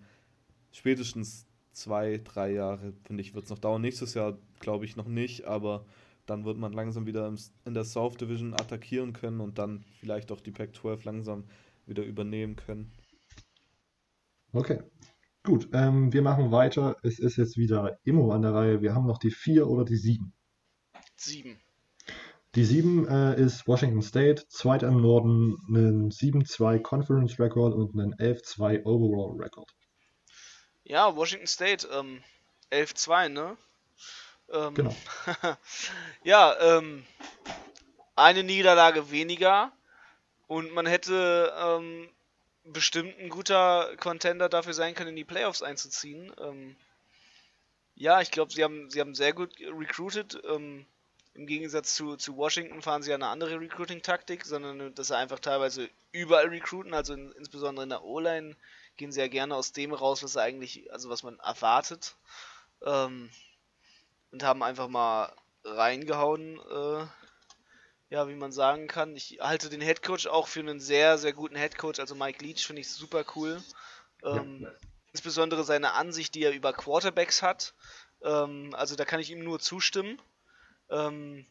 spätestens 0.71 1.45
zwei, 1.75 2.19
drei 2.23 2.51
Jahre, 2.51 2.93
finde 3.03 3.21
ich, 3.21 3.35
wird 3.35 3.45
es 3.45 3.49
noch 3.49 3.59
dauern. 3.59 3.81
Nächstes 3.81 4.13
Jahr 4.13 4.37
glaube 4.59 4.85
ich 4.85 4.95
noch 4.95 5.07
nicht, 5.07 5.45
aber 5.45 5.85
dann 6.25 6.45
wird 6.45 6.57
man 6.57 6.73
langsam 6.73 7.05
wieder 7.05 7.31
in 7.65 7.73
der 7.73 7.83
South 7.83 8.17
Division 8.17 8.53
attackieren 8.53 9.13
können 9.13 9.41
und 9.41 9.57
dann 9.59 9.83
vielleicht 9.99 10.31
auch 10.31 10.41
die 10.41 10.51
Pac-12 10.51 11.05
langsam 11.05 11.43
wieder 11.85 12.03
übernehmen 12.03 12.55
können. 12.55 12.91
Okay, 14.53 14.79
gut. 15.43 15.69
Ähm, 15.73 16.13
wir 16.13 16.21
machen 16.21 16.51
weiter. 16.51 16.97
Es 17.03 17.19
ist 17.19 17.35
jetzt 17.37 17.57
wieder 17.57 17.99
Immo 18.03 18.31
an 18.31 18.41
der 18.41 18.53
Reihe. 18.53 18.81
Wir 18.81 18.95
haben 18.95 19.05
noch 19.05 19.19
die 19.19 19.31
vier 19.31 19.67
oder 19.67 19.85
die 19.85 19.97
sieben. 19.97 20.33
Sieben. 21.15 21.57
Die 22.55 22.63
7 22.63 23.05
äh, 23.09 23.41
ist 23.41 23.67
Washington 23.67 24.01
State, 24.01 24.45
zweiter 24.47 24.87
im 24.87 25.01
Norden, 25.01 25.57
einen 25.67 26.09
7-2 26.09 26.79
Conference 26.79 27.37
Record 27.37 27.73
und 27.73 27.99
einen 27.99 28.15
11-2 28.15 28.85
Overall 28.85 29.35
Record. 29.37 29.69
Ja, 30.85 31.15
Washington 31.15 31.47
State, 31.47 31.87
ähm, 31.91 32.23
11-2, 32.71 33.29
ne? 33.29 33.57
Ähm, 34.51 34.75
genau. 34.75 34.95
ja, 36.23 36.77
ähm, 36.77 37.05
eine 38.15 38.43
Niederlage 38.43 39.09
weniger 39.09 39.71
und 40.47 40.71
man 40.71 40.85
hätte 40.85 41.53
ähm, 41.57 42.07
bestimmt 42.63 43.17
ein 43.19 43.29
guter 43.29 43.95
Contender 43.97 44.47
dafür 44.47 44.73
sein 44.73 44.93
können, 44.93 45.09
in 45.09 45.15
die 45.15 45.23
Playoffs 45.23 45.63
einzuziehen. 45.63 46.31
Ähm, 46.39 46.75
ja, 47.95 48.21
ich 48.21 48.29
glaube, 48.29 48.51
sie 48.51 48.63
haben, 48.63 48.89
sie 48.91 48.99
haben 48.99 49.15
sehr 49.15 49.33
gut 49.33 49.55
recruited. 49.59 50.39
Ähm, 50.47 50.85
Im 51.33 51.47
Gegensatz 51.47 51.95
zu, 51.95 52.15
zu 52.15 52.37
Washington 52.37 52.83
fahren 52.83 53.01
sie 53.01 53.09
ja 53.09 53.15
eine 53.15 53.27
andere 53.27 53.59
Recruiting-Taktik, 53.59 54.45
sondern 54.45 54.93
dass 54.93 55.07
sie 55.07 55.17
einfach 55.17 55.39
teilweise 55.39 55.89
überall 56.11 56.49
recruiten, 56.49 56.93
also 56.93 57.13
in, 57.13 57.31
insbesondere 57.33 57.83
in 57.83 57.89
der 57.89 58.03
O-Line 58.03 58.55
gehen 58.97 59.11
sie 59.11 59.19
ja 59.19 59.27
gerne 59.27 59.55
aus 59.55 59.71
dem 59.71 59.93
raus, 59.93 60.23
was 60.23 60.37
eigentlich, 60.37 60.91
also 60.91 61.09
was 61.09 61.23
man 61.23 61.39
erwartet. 61.39 62.15
Ähm, 62.83 63.29
und 64.31 64.43
haben 64.43 64.63
einfach 64.63 64.87
mal 64.87 65.33
reingehauen, 65.63 66.59
äh, 66.59 67.05
ja, 68.09 68.27
wie 68.27 68.35
man 68.35 68.51
sagen 68.51 68.87
kann. 68.87 69.15
Ich 69.15 69.39
halte 69.41 69.69
den 69.69 69.81
Headcoach 69.81 70.27
auch 70.27 70.47
für 70.47 70.59
einen 70.59 70.79
sehr, 70.79 71.17
sehr 71.17 71.33
guten 71.33 71.55
Headcoach. 71.55 71.99
Also 71.99 72.15
Mike 72.15 72.43
Leach 72.43 72.65
finde 72.65 72.81
ich 72.81 72.91
super 72.91 73.25
cool. 73.35 73.61
Ähm, 74.23 74.61
ja. 74.63 74.71
Insbesondere 75.11 75.63
seine 75.63 75.93
Ansicht, 75.93 76.35
die 76.35 76.43
er 76.43 76.51
über 76.51 76.73
Quarterbacks 76.73 77.41
hat. 77.41 77.73
Ähm, 78.21 78.73
also 78.75 78.95
da 78.95 79.05
kann 79.05 79.19
ich 79.19 79.31
ihm 79.31 79.43
nur 79.43 79.59
zustimmen. 79.59 80.21
Ähm, 80.89 81.45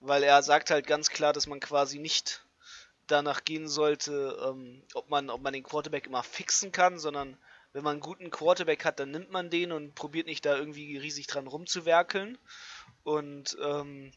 weil 0.00 0.22
er 0.22 0.42
sagt 0.42 0.70
halt 0.70 0.86
ganz 0.86 1.10
klar, 1.10 1.32
dass 1.32 1.46
man 1.46 1.60
quasi 1.60 1.98
nicht 1.98 2.45
danach 3.06 3.44
gehen 3.44 3.68
sollte, 3.68 4.36
ähm, 4.44 4.82
ob, 4.94 5.10
man, 5.10 5.30
ob 5.30 5.40
man 5.42 5.52
den 5.52 5.62
Quarterback 5.62 6.06
immer 6.06 6.22
fixen 6.22 6.72
kann, 6.72 6.98
sondern 6.98 7.36
wenn 7.72 7.84
man 7.84 7.92
einen 7.92 8.00
guten 8.00 8.30
Quarterback 8.30 8.84
hat, 8.84 9.00
dann 9.00 9.10
nimmt 9.10 9.30
man 9.30 9.50
den 9.50 9.72
und 9.72 9.94
probiert 9.94 10.26
nicht 10.26 10.46
da 10.46 10.56
irgendwie 10.56 10.96
riesig 10.96 11.26
dran 11.26 11.46
rumzuwerkeln. 11.46 12.38
Und 13.02 13.56
ähm, 13.62 14.12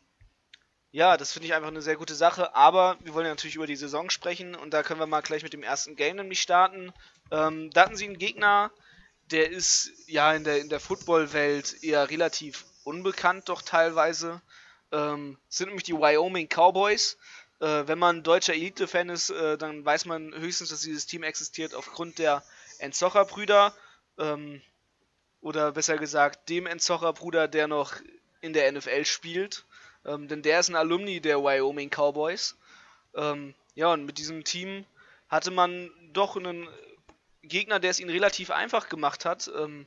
ja, 0.92 1.18
das 1.18 1.34
finde 1.34 1.48
ich 1.48 1.54
einfach 1.54 1.68
eine 1.68 1.82
sehr 1.82 1.98
gute 1.98 2.16
Sache. 2.16 2.56
Aber 2.56 2.98
wir 3.02 3.14
wollen 3.14 3.26
ja 3.26 3.32
natürlich 3.32 3.56
über 3.56 3.68
die 3.68 3.76
Saison 3.76 4.10
sprechen 4.10 4.56
und 4.56 4.74
da 4.74 4.82
können 4.82 5.00
wir 5.00 5.08
mal 5.08 5.22
gleich 5.22 5.44
mit 5.44 5.54
dem 5.54 5.64
ersten 5.64 5.96
Game 5.96 6.16
nämlich 6.16 6.42
starten. 6.42 6.94
Ähm, 7.32 7.70
da 7.72 7.82
hatten 7.86 7.96
sie 7.96 8.06
einen 8.06 8.18
Gegner, 8.18 8.72
der 9.26 9.52
ist 9.52 9.92
ja 10.08 10.34
in 10.34 10.44
der, 10.44 10.60
in 10.60 10.70
der 10.70 10.80
Football-Welt 10.80 11.84
eher 11.84 12.10
relativ 12.10 12.66
unbekannt, 12.84 13.50
doch 13.50 13.62
teilweise. 13.62 14.42
Ähm, 14.92 15.38
sind 15.50 15.68
nämlich 15.68 15.84
die 15.84 15.94
Wyoming 15.94 16.48
Cowboys. 16.48 17.18
Äh, 17.60 17.88
wenn 17.88 18.00
man 18.00 18.24
deutscher 18.24 18.54
Elite-Fan 18.54 19.10
ist, 19.10 19.30
äh, 19.30 19.58
dann 19.58 19.84
weiß 19.84 20.06
man 20.06 20.34
höchstens, 20.34 20.70
dass 20.70 20.82
dieses 20.82 21.06
Team 21.06 21.24
existiert 21.24 21.76
aufgrund 21.76 22.20
der 22.20 22.44
Enzocher-Brüder. 22.80 23.74
Ähm, 24.18 24.62
oder 25.42 25.72
besser 25.72 25.98
gesagt, 25.98 26.50
dem 26.50 26.68
Enzocher-Bruder, 26.68 27.48
der 27.48 27.68
noch 27.68 27.94
in 28.42 28.54
der 28.54 28.72
NFL 28.72 29.06
spielt. 29.06 29.66
Ähm, 30.06 30.28
denn 30.28 30.42
der 30.42 30.60
ist 30.60 30.70
ein 30.70 30.76
Alumni 30.76 31.20
der 31.20 31.44
Wyoming 31.44 31.90
Cowboys. 31.90 32.58
Ähm, 33.16 33.54
ja, 33.76 33.92
und 33.94 34.06
mit 34.06 34.18
diesem 34.18 34.44
Team 34.44 34.86
hatte 35.28 35.52
man 35.52 35.92
doch 36.14 36.38
einen 36.38 36.68
Gegner, 37.44 37.80
der 37.80 37.92
es 37.92 38.00
ihnen 38.00 38.10
relativ 38.10 38.52
einfach 38.52 38.90
gemacht 38.90 39.26
hat. 39.26 39.50
Ähm, 39.56 39.86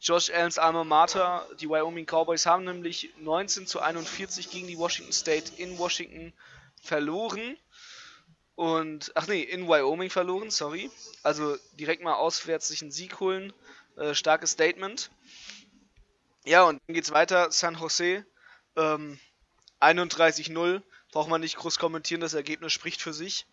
Josh 0.00 0.30
Allens 0.30 0.58
Alma 0.58 0.84
Mater, 0.84 1.46
die 1.60 1.68
Wyoming 1.68 2.06
Cowboys 2.06 2.46
haben 2.46 2.64
nämlich 2.64 3.10
19 3.18 3.66
zu 3.66 3.80
41 3.80 4.50
gegen 4.50 4.66
die 4.66 4.78
Washington 4.78 5.12
State 5.12 5.52
in 5.58 5.78
Washington 5.78 6.32
verloren. 6.80 7.56
Und, 8.54 9.12
ach 9.14 9.26
nee, 9.26 9.40
in 9.40 9.68
Wyoming 9.68 10.10
verloren, 10.10 10.50
sorry. 10.50 10.90
Also 11.22 11.56
direkt 11.72 12.02
mal 12.02 12.14
auswärts 12.14 12.68
sich 12.68 12.82
einen 12.82 12.90
Sieg 12.90 13.20
holen. 13.20 13.52
Äh, 13.96 14.14
starkes 14.14 14.50
Statement. 14.50 15.10
Ja, 16.44 16.64
und 16.64 16.80
dann 16.86 16.94
geht's 16.94 17.10
weiter. 17.10 17.50
San 17.50 17.76
Jose. 17.76 18.24
Ähm, 18.76 19.18
31-0. 19.80 20.82
Braucht 21.12 21.28
man 21.28 21.40
nicht 21.40 21.56
groß 21.56 21.78
kommentieren, 21.78 22.20
das 22.20 22.34
Ergebnis 22.34 22.72
spricht 22.72 23.02
für 23.02 23.12
sich. 23.12 23.46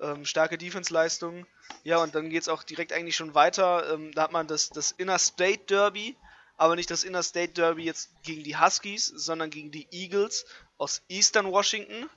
Ähm, 0.00 0.24
starke 0.24 0.58
Defense-Leistung. 0.58 1.46
Ja, 1.84 1.98
und 1.98 2.14
dann 2.14 2.30
geht 2.30 2.42
es 2.42 2.48
auch 2.48 2.64
direkt 2.64 2.92
eigentlich 2.92 3.16
schon 3.16 3.34
weiter. 3.34 3.92
Ähm, 3.92 4.12
da 4.12 4.22
hat 4.22 4.32
man 4.32 4.48
das, 4.48 4.70
das 4.70 4.90
Inner-State 4.90 5.64
Derby, 5.66 6.16
aber 6.56 6.74
nicht 6.74 6.90
das 6.90 7.04
Inner-State 7.04 7.52
Derby 7.52 7.84
jetzt 7.84 8.10
gegen 8.22 8.42
die 8.42 8.56
Huskies, 8.56 9.06
sondern 9.06 9.50
gegen 9.50 9.70
die 9.70 9.86
Eagles 9.92 10.46
aus 10.78 11.02
Eastern 11.08 11.46
Washington. 11.52 12.10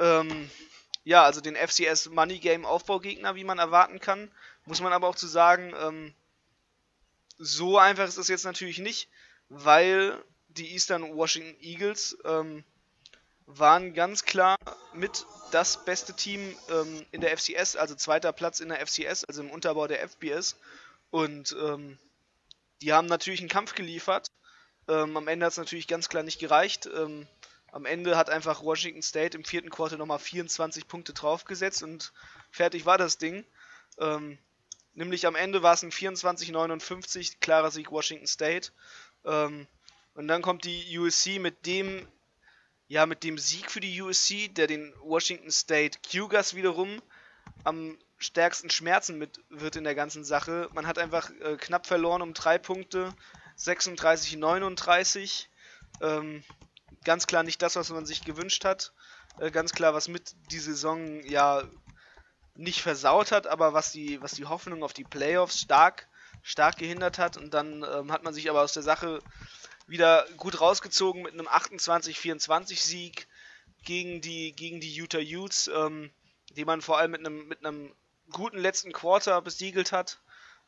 Ähm, 0.00 0.50
ja, 1.04 1.24
also 1.24 1.40
den 1.40 1.56
FCS 1.56 2.08
Money 2.08 2.38
Game 2.38 2.64
Aufbaugegner, 2.64 3.36
wie 3.36 3.44
man 3.44 3.58
erwarten 3.58 4.00
kann. 4.00 4.30
Muss 4.64 4.80
man 4.80 4.92
aber 4.92 5.08
auch 5.08 5.14
zu 5.14 5.26
sagen, 5.26 5.72
ähm, 5.78 6.14
so 7.38 7.78
einfach 7.78 8.08
ist 8.08 8.18
es 8.18 8.28
jetzt 8.28 8.44
natürlich 8.44 8.78
nicht, 8.78 9.08
weil 9.48 10.22
die 10.48 10.72
Eastern 10.72 11.14
Washington 11.14 11.56
Eagles 11.60 12.18
ähm, 12.24 12.64
waren 13.46 13.94
ganz 13.94 14.24
klar 14.24 14.56
mit 14.92 15.26
das 15.50 15.84
beste 15.84 16.14
Team 16.14 16.56
ähm, 16.70 17.06
in 17.12 17.20
der 17.20 17.36
FCS, 17.36 17.76
also 17.76 17.94
zweiter 17.94 18.32
Platz 18.32 18.60
in 18.60 18.68
der 18.68 18.84
FCS, 18.86 19.24
also 19.24 19.42
im 19.42 19.50
Unterbau 19.50 19.86
der 19.86 20.06
FBS. 20.06 20.56
Und 21.10 21.56
ähm, 21.60 21.98
die 22.82 22.92
haben 22.92 23.06
natürlich 23.06 23.40
einen 23.40 23.48
Kampf 23.48 23.74
geliefert. 23.74 24.28
Ähm, 24.88 25.16
am 25.16 25.28
Ende 25.28 25.46
hat 25.46 25.52
es 25.52 25.58
natürlich 25.58 25.88
ganz 25.88 26.08
klar 26.08 26.22
nicht 26.22 26.38
gereicht. 26.38 26.88
Am 27.72 27.86
Ende 27.86 28.16
hat 28.16 28.30
einfach 28.30 28.62
Washington 28.62 29.02
State 29.02 29.36
im 29.36 29.44
vierten 29.44 29.70
Quartal 29.70 29.98
nochmal 29.98 30.18
24 30.18 30.88
Punkte 30.88 31.12
draufgesetzt 31.12 31.82
und 31.82 32.12
fertig 32.50 32.86
war 32.86 32.98
das 32.98 33.18
Ding. 33.18 33.44
Ähm, 33.98 34.38
nämlich 34.94 35.26
am 35.26 35.36
Ende 35.36 35.62
war 35.62 35.74
es 35.74 35.82
ein 35.82 35.92
24-59, 35.92 37.38
klarer 37.40 37.70
Sieg 37.70 37.90
Washington 37.90 38.26
State. 38.26 38.72
Ähm, 39.24 39.66
und 40.14 40.28
dann 40.28 40.42
kommt 40.42 40.64
die 40.64 40.98
USC 40.98 41.38
mit 41.38 41.66
dem 41.66 42.06
ja, 42.90 43.06
mit 43.06 43.22
dem 43.22 43.38
Sieg 43.38 43.70
für 43.70 43.78
die 43.78 44.02
USC, 44.02 44.48
der 44.48 44.66
den 44.66 44.92
Washington 45.00 45.52
State 45.52 46.00
Cougars 46.10 46.56
wiederum 46.56 47.00
am 47.62 47.96
stärksten 48.18 48.68
schmerzen 48.68 49.16
mit 49.16 49.40
wird 49.48 49.76
in 49.76 49.84
der 49.84 49.94
ganzen 49.94 50.24
Sache. 50.24 50.68
Man 50.74 50.88
hat 50.88 50.98
einfach 50.98 51.30
äh, 51.40 51.56
knapp 51.56 51.86
verloren 51.86 52.20
um 52.20 52.34
drei 52.34 52.58
Punkte, 52.58 53.14
36, 53.54 54.36
39. 54.38 55.48
Ähm, 56.00 56.42
ganz 57.04 57.26
klar 57.26 57.42
nicht 57.42 57.62
das, 57.62 57.76
was 57.76 57.90
man 57.90 58.06
sich 58.06 58.24
gewünscht 58.24 58.64
hat. 58.64 58.92
Äh, 59.38 59.50
ganz 59.50 59.72
klar, 59.72 59.94
was 59.94 60.08
mit 60.08 60.34
die 60.50 60.58
Saison 60.58 61.22
ja 61.24 61.62
nicht 62.54 62.82
versaut 62.82 63.32
hat, 63.32 63.46
aber 63.46 63.72
was 63.72 63.92
die, 63.92 64.20
was 64.20 64.32
die 64.32 64.46
Hoffnung 64.46 64.82
auf 64.82 64.92
die 64.92 65.04
Playoffs 65.04 65.60
stark, 65.60 66.08
stark 66.42 66.76
gehindert 66.76 67.18
hat. 67.18 67.36
Und 67.36 67.54
dann 67.54 67.84
ähm, 67.90 68.12
hat 68.12 68.22
man 68.22 68.34
sich 68.34 68.50
aber 68.50 68.62
aus 68.62 68.72
der 68.72 68.82
Sache 68.82 69.20
wieder 69.86 70.26
gut 70.36 70.60
rausgezogen 70.60 71.22
mit 71.22 71.32
einem 71.32 71.48
28-24 71.48 72.78
Sieg 72.78 73.26
gegen 73.84 74.20
die, 74.20 74.52
gegen 74.52 74.80
die 74.80 74.94
Utah 74.94 75.18
Utes, 75.18 75.70
ähm, 75.74 76.10
die 76.56 76.64
man 76.64 76.82
vor 76.82 76.98
allem 76.98 77.12
mit 77.12 77.20
einem, 77.20 77.48
mit 77.48 77.64
einem 77.64 77.94
guten 78.30 78.58
letzten 78.58 78.92
Quarter 78.92 79.40
besiegelt 79.42 79.92
hat. 79.92 80.20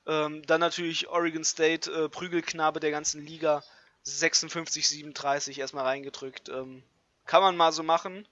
Ähm, 0.06 0.42
dann 0.46 0.60
natürlich 0.60 1.08
Oregon 1.08 1.44
State, 1.44 1.90
äh, 1.92 2.08
Prügelknabe 2.08 2.80
der 2.80 2.90
ganzen 2.90 3.24
Liga, 3.24 3.62
56-37 4.06 5.58
erstmal 5.58 5.84
reingedrückt. 5.84 6.48
Ähm, 6.48 6.82
kann 7.26 7.42
man 7.42 7.56
mal 7.56 7.72
so 7.72 7.82
machen. 7.82 8.26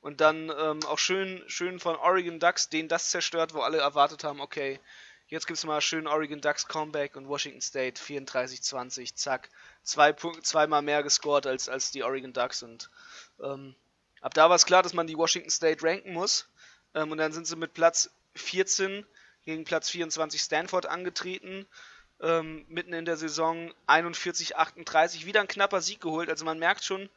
Und 0.00 0.20
dann 0.20 0.50
ähm, 0.56 0.84
auch 0.86 0.98
schön, 0.98 1.42
schön 1.46 1.78
von 1.78 1.96
Oregon 1.96 2.40
Ducks, 2.40 2.68
den 2.68 2.88
das 2.88 3.10
zerstört, 3.10 3.52
wo 3.52 3.60
alle 3.60 3.78
erwartet 3.78 4.24
haben, 4.24 4.40
okay, 4.40 4.80
jetzt 5.28 5.46
gibt 5.46 5.58
es 5.58 5.64
mal 5.64 5.80
schön 5.82 6.06
Oregon 6.06 6.40
Ducks 6.40 6.66
Comeback 6.66 7.16
und 7.16 7.28
Washington 7.28 7.60
State 7.60 8.00
34-20, 8.00 9.14
zack 9.14 9.50
zwei 9.82 10.12
Punkt, 10.12 10.46
zweimal 10.46 10.80
mehr 10.80 11.02
gescored 11.02 11.46
als, 11.46 11.68
als 11.68 11.90
die 11.90 12.02
Oregon 12.02 12.32
Ducks 12.32 12.62
und 12.62 12.90
ähm, 13.42 13.74
ab 14.22 14.32
da 14.32 14.48
war 14.48 14.56
es 14.56 14.64
klar, 14.64 14.82
dass 14.82 14.94
man 14.94 15.06
die 15.06 15.16
Washington 15.16 15.50
State 15.50 15.84
ranken 15.84 16.14
muss. 16.14 16.48
Ähm, 16.94 17.12
und 17.12 17.18
dann 17.18 17.32
sind 17.32 17.46
sie 17.46 17.56
mit 17.56 17.74
Platz 17.74 18.10
14 18.36 19.06
gegen 19.44 19.64
Platz 19.64 19.90
24 19.90 20.40
Stanford 20.40 20.86
angetreten. 20.86 21.66
Ähm, 22.22 22.66
mitten 22.68 22.92
in 22.92 23.04
der 23.04 23.16
Saison 23.16 23.72
41-38, 23.86 25.24
wieder 25.24 25.40
ein 25.40 25.48
knapper 25.48 25.80
Sieg 25.80 26.00
geholt. 26.00 26.28
Also 26.28 26.44
man 26.44 26.58
merkt 26.58 26.84
schon, 26.84 27.08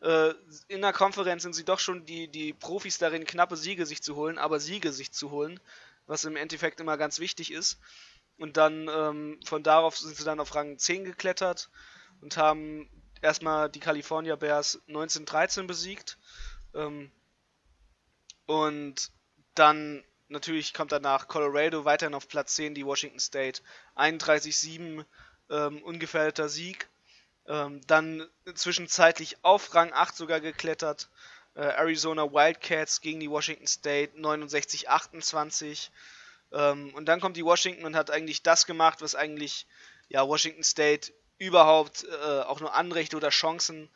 äh, 0.00 0.34
in 0.68 0.82
der 0.82 0.92
Konferenz 0.92 1.42
sind 1.42 1.54
sie 1.54 1.64
doch 1.64 1.78
schon 1.78 2.04
die, 2.06 2.28
die 2.28 2.52
Profis 2.52 2.98
darin, 2.98 3.24
knappe 3.24 3.56
Siege 3.56 3.86
sich 3.86 4.02
zu 4.02 4.16
holen, 4.16 4.38
aber 4.38 4.60
Siege 4.60 4.92
sich 4.92 5.12
zu 5.12 5.30
holen, 5.30 5.60
was 6.06 6.24
im 6.24 6.36
Endeffekt 6.36 6.80
immer 6.80 6.96
ganz 6.96 7.18
wichtig 7.18 7.52
ist. 7.52 7.78
Und 8.38 8.56
dann 8.56 8.88
ähm, 8.88 9.40
von 9.44 9.62
darauf 9.62 9.96
sind 9.96 10.16
sie 10.16 10.24
dann 10.24 10.40
auf 10.40 10.54
Rang 10.54 10.78
10 10.78 11.04
geklettert 11.04 11.70
und 12.20 12.36
haben 12.36 12.88
erstmal 13.20 13.68
die 13.68 13.80
California 13.80 14.36
Bears 14.36 14.80
1913 14.88 15.66
besiegt. 15.66 16.18
Ähm, 16.74 17.10
und 18.46 19.10
dann 19.54 20.02
natürlich 20.32 20.74
kommt 20.74 20.92
danach 20.92 21.28
Colorado 21.28 21.84
weiterhin 21.84 22.14
auf 22.14 22.28
Platz 22.28 22.56
10, 22.56 22.74
die 22.74 22.84
Washington 22.84 23.20
State 23.20 23.62
31-7, 23.96 25.04
ähm, 25.50 25.82
ungefährdeter 25.82 26.48
Sieg. 26.48 26.88
Ähm, 27.46 27.80
dann 27.86 28.26
zwischenzeitlich 28.54 29.36
auf 29.42 29.74
Rang 29.74 29.92
8 29.92 30.16
sogar 30.16 30.40
geklettert. 30.40 31.08
Äh, 31.54 31.60
Arizona 31.60 32.32
Wildcats 32.32 33.00
gegen 33.00 33.20
die 33.20 33.30
Washington 33.30 33.66
State 33.66 34.16
69-28. 34.18 35.90
Ähm, 36.52 36.94
und 36.94 37.06
dann 37.06 37.20
kommt 37.20 37.36
die 37.36 37.44
Washington 37.44 37.84
und 37.84 37.96
hat 37.96 38.10
eigentlich 38.10 38.42
das 38.42 38.66
gemacht, 38.66 39.02
was 39.02 39.14
eigentlich 39.14 39.66
ja, 40.08 40.26
Washington 40.26 40.64
State 40.64 41.12
überhaupt 41.38 42.04
äh, 42.04 42.40
auch 42.42 42.60
nur 42.60 42.74
Anrechte 42.74 43.16
oder 43.16 43.30
Chancen 43.30 43.90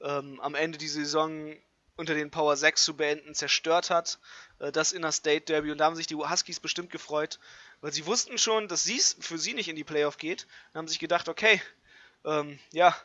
ähm, 0.00 0.40
am 0.40 0.54
Ende 0.54 0.78
die 0.78 0.88
Saison 0.88 1.56
unter 1.96 2.14
den 2.14 2.30
Power 2.30 2.56
6 2.56 2.84
zu 2.84 2.96
beenden, 2.96 3.34
zerstört 3.34 3.90
hat. 3.90 4.18
Äh, 4.58 4.72
das 4.72 4.92
Inner 4.92 5.12
State 5.12 5.46
Derby. 5.46 5.70
Und 5.70 5.78
da 5.78 5.84
haben 5.84 5.96
sich 5.96 6.06
die 6.06 6.14
Huskies 6.14 6.60
bestimmt 6.60 6.90
gefreut, 6.90 7.38
weil 7.80 7.92
sie 7.92 8.06
wussten 8.06 8.38
schon, 8.38 8.68
dass 8.68 8.86
es 8.86 9.16
für 9.20 9.38
sie 9.38 9.54
nicht 9.54 9.68
in 9.68 9.76
die 9.76 9.84
Playoff 9.84 10.16
geht. 10.16 10.46
Und 10.72 10.78
haben 10.78 10.88
sich 10.88 10.98
gedacht, 10.98 11.28
okay, 11.28 11.60
ähm, 12.24 12.58
ja, 12.72 12.96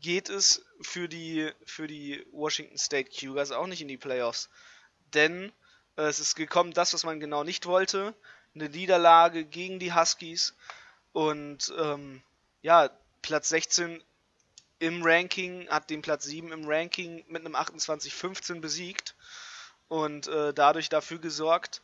geht 0.00 0.28
es 0.28 0.64
für 0.80 1.08
die, 1.08 1.50
für 1.64 1.86
die 1.86 2.26
Washington 2.32 2.78
State 2.78 3.10
Cougars 3.10 3.52
auch 3.52 3.66
nicht 3.66 3.82
in 3.82 3.88
die 3.88 3.98
Playoffs. 3.98 4.48
Denn 5.14 5.52
äh, 5.96 6.02
es 6.02 6.20
ist 6.20 6.34
gekommen, 6.34 6.72
das, 6.72 6.94
was 6.94 7.04
man 7.04 7.20
genau 7.20 7.44
nicht 7.44 7.66
wollte. 7.66 8.14
Eine 8.54 8.68
Niederlage 8.68 9.44
gegen 9.44 9.78
die 9.78 9.94
Huskies. 9.94 10.54
Und 11.12 11.72
ähm, 11.78 12.22
ja, 12.62 12.90
Platz 13.22 13.48
16 13.50 14.02
im 14.80 15.02
Ranking, 15.02 15.68
hat 15.68 15.90
den 15.90 16.02
Platz 16.02 16.24
7 16.24 16.50
im 16.52 16.66
Ranking 16.66 17.22
mit 17.28 17.44
einem 17.44 17.54
28-15 17.54 18.60
besiegt 18.60 19.14
und 19.88 20.26
äh, 20.26 20.52
dadurch 20.52 20.88
dafür 20.88 21.18
gesorgt, 21.18 21.82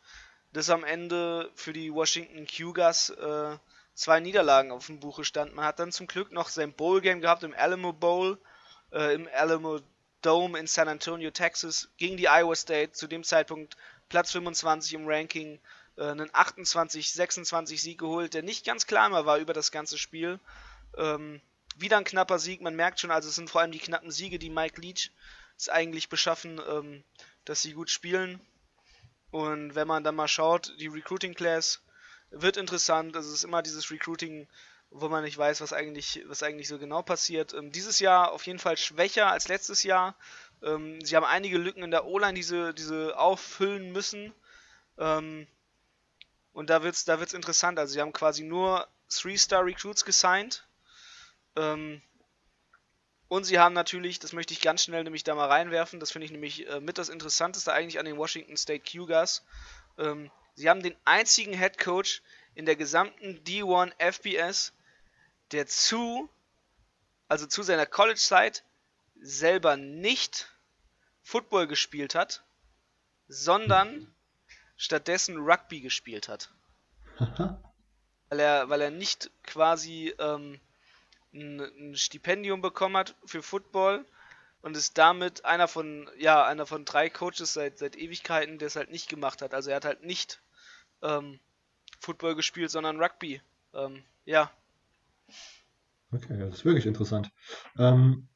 dass 0.51 0.69
am 0.69 0.83
Ende 0.83 1.51
für 1.55 1.73
die 1.73 1.93
Washington 1.93 2.47
Cougars 2.47 3.11
äh, 3.11 3.57
zwei 3.93 4.19
Niederlagen 4.19 4.71
auf 4.71 4.87
dem 4.87 4.99
Buche 4.99 5.23
standen. 5.23 5.55
Man 5.55 5.65
hat 5.65 5.79
dann 5.79 5.91
zum 5.91 6.07
Glück 6.07 6.31
noch 6.31 6.49
sein 6.49 6.73
Bowl-Game 6.73 7.21
gehabt 7.21 7.43
im 7.43 7.53
Alamo 7.53 7.93
Bowl, 7.93 8.39
äh, 8.91 9.13
im 9.13 9.29
Alamo 9.33 9.79
Dome 10.23 10.57
in 10.57 10.65
San 10.65 10.87
Antonio, 10.87 11.29
Texas, 11.29 11.89
gegen 11.97 12.17
die 12.17 12.27
Iowa 12.27 12.55
State, 12.55 12.93
zu 12.93 13.07
dem 13.07 13.23
Zeitpunkt 13.23 13.77
Platz 14.09 14.31
25 14.31 14.95
im 14.95 15.07
Ranking, 15.07 15.59
äh, 15.97 16.03
einen 16.03 16.31
28-26 16.31 17.79
Sieg 17.79 17.99
geholt, 17.99 18.33
der 18.33 18.41
nicht 18.41 18.65
ganz 18.65 18.87
klar 18.87 19.11
war 19.25 19.37
über 19.37 19.53
das 19.53 19.71
ganze 19.71 19.99
Spiel. 19.99 20.39
Ähm, 20.97 21.41
wieder 21.79 21.97
ein 21.97 22.03
knapper 22.03 22.39
Sieg. 22.39 22.61
Man 22.61 22.75
merkt 22.75 22.99
schon, 22.99 23.11
also 23.11 23.29
es 23.29 23.35
sind 23.35 23.49
vor 23.49 23.61
allem 23.61 23.71
die 23.71 23.79
knappen 23.79 24.11
Siege, 24.11 24.39
die 24.39 24.49
Mike 24.49 24.79
Leach 24.81 25.11
es 25.57 25.69
eigentlich 25.69 26.09
beschaffen, 26.09 26.61
ähm, 26.69 27.03
dass 27.45 27.61
sie 27.61 27.73
gut 27.73 27.89
spielen. 27.89 28.39
Und 29.31 29.75
wenn 29.75 29.87
man 29.87 30.03
dann 30.03 30.15
mal 30.15 30.27
schaut, 30.27 30.73
die 30.79 30.87
Recruiting 30.87 31.33
Class 31.33 31.81
wird 32.29 32.57
interessant. 32.57 33.15
Also 33.15 33.29
es 33.29 33.35
ist 33.35 33.43
immer 33.43 33.61
dieses 33.61 33.91
Recruiting, 33.91 34.47
wo 34.89 35.09
man 35.09 35.23
nicht 35.23 35.37
weiß, 35.37 35.61
was 35.61 35.73
eigentlich, 35.73 36.23
was 36.27 36.43
eigentlich 36.43 36.67
so 36.67 36.79
genau 36.79 37.01
passiert. 37.01 37.53
Ähm, 37.53 37.71
dieses 37.71 37.99
Jahr 37.99 38.31
auf 38.31 38.45
jeden 38.45 38.59
Fall 38.59 38.77
schwächer 38.77 39.31
als 39.31 39.47
letztes 39.47 39.83
Jahr. 39.83 40.15
Ähm, 40.61 41.03
sie 41.03 41.15
haben 41.15 41.25
einige 41.25 41.57
Lücken 41.57 41.83
in 41.83 41.91
der 41.91 42.05
O-Line, 42.05 42.33
die 42.33 42.43
sie, 42.43 42.73
die 42.73 42.83
sie 42.83 43.17
auffüllen 43.17 43.91
müssen. 43.91 44.33
Ähm, 44.97 45.47
und 46.53 46.69
da 46.69 46.83
wird 46.83 46.95
es 46.95 47.05
da 47.05 47.19
wird's 47.19 47.33
interessant. 47.33 47.77
Also 47.79 47.93
sie 47.93 48.01
haben 48.01 48.13
quasi 48.13 48.43
nur 48.43 48.87
Three-Star-Recruits 49.09 50.05
gesigned. 50.05 50.66
Ähm, 51.57 52.01
und 53.27 53.43
sie 53.43 53.59
haben 53.59 53.73
natürlich, 53.73 54.19
das 54.19 54.31
möchte 54.31 54.53
ich 54.53 54.61
ganz 54.61 54.83
schnell 54.83 55.03
nämlich 55.03 55.23
da 55.25 55.35
mal 55.35 55.47
reinwerfen, 55.47 55.99
das 55.99 56.11
finde 56.11 56.25
ich 56.25 56.31
nämlich 56.31 56.67
äh, 56.69 56.79
mit 56.79 56.97
das 56.97 57.09
Interessanteste 57.09 57.73
eigentlich 57.73 57.99
an 57.99 58.05
den 58.05 58.17
Washington 58.17 58.55
State 58.55 58.89
Cougars. 58.89 59.43
Ähm, 59.97 60.31
sie 60.55 60.69
haben 60.69 60.81
den 60.81 60.95
einzigen 61.03 61.53
Head 61.53 61.77
Coach 61.77 62.21
in 62.55 62.65
der 62.65 62.77
gesamten 62.77 63.43
D1 63.43 63.91
FBS, 63.99 64.71
der 65.51 65.67
zu, 65.67 66.29
also 67.27 67.45
zu 67.47 67.63
seiner 67.63 67.85
College-Zeit 67.85 68.63
selber 69.19 69.75
nicht 69.75 70.47
Football 71.21 71.67
gespielt 71.67 72.15
hat, 72.15 72.43
sondern 73.27 74.13
stattdessen 74.77 75.37
Rugby 75.37 75.81
gespielt 75.81 76.29
hat. 76.29 76.49
weil 78.29 78.39
er, 78.39 78.69
weil 78.69 78.81
er 78.81 78.91
nicht 78.91 79.31
quasi 79.43 80.13
ähm, 80.19 80.61
ein, 81.33 81.59
ein 81.59 81.95
Stipendium 81.95 82.61
bekommen 82.61 82.97
hat 82.97 83.15
für 83.25 83.41
Football 83.41 84.05
und 84.61 84.75
ist 84.75 84.97
damit 84.97 85.45
einer 85.45 85.67
von, 85.67 86.09
ja, 86.17 86.45
einer 86.45 86.65
von 86.65 86.85
drei 86.85 87.09
Coaches 87.09 87.53
seit, 87.53 87.77
seit 87.77 87.95
Ewigkeiten, 87.95 88.57
der 88.57 88.67
es 88.67 88.75
halt 88.75 88.91
nicht 88.91 89.09
gemacht 89.09 89.41
hat. 89.41 89.53
Also 89.53 89.69
er 89.69 89.77
hat 89.77 89.85
halt 89.85 90.03
nicht 90.03 90.41
ähm, 91.01 91.39
Football 91.99 92.35
gespielt, 92.35 92.71
sondern 92.71 93.01
Rugby. 93.01 93.41
Ähm, 93.73 94.03
ja. 94.25 94.51
Okay, 96.11 96.37
das 96.39 96.55
ist 96.55 96.65
wirklich 96.65 96.85
interessant. 96.85 97.29
Ähm, 97.77 98.27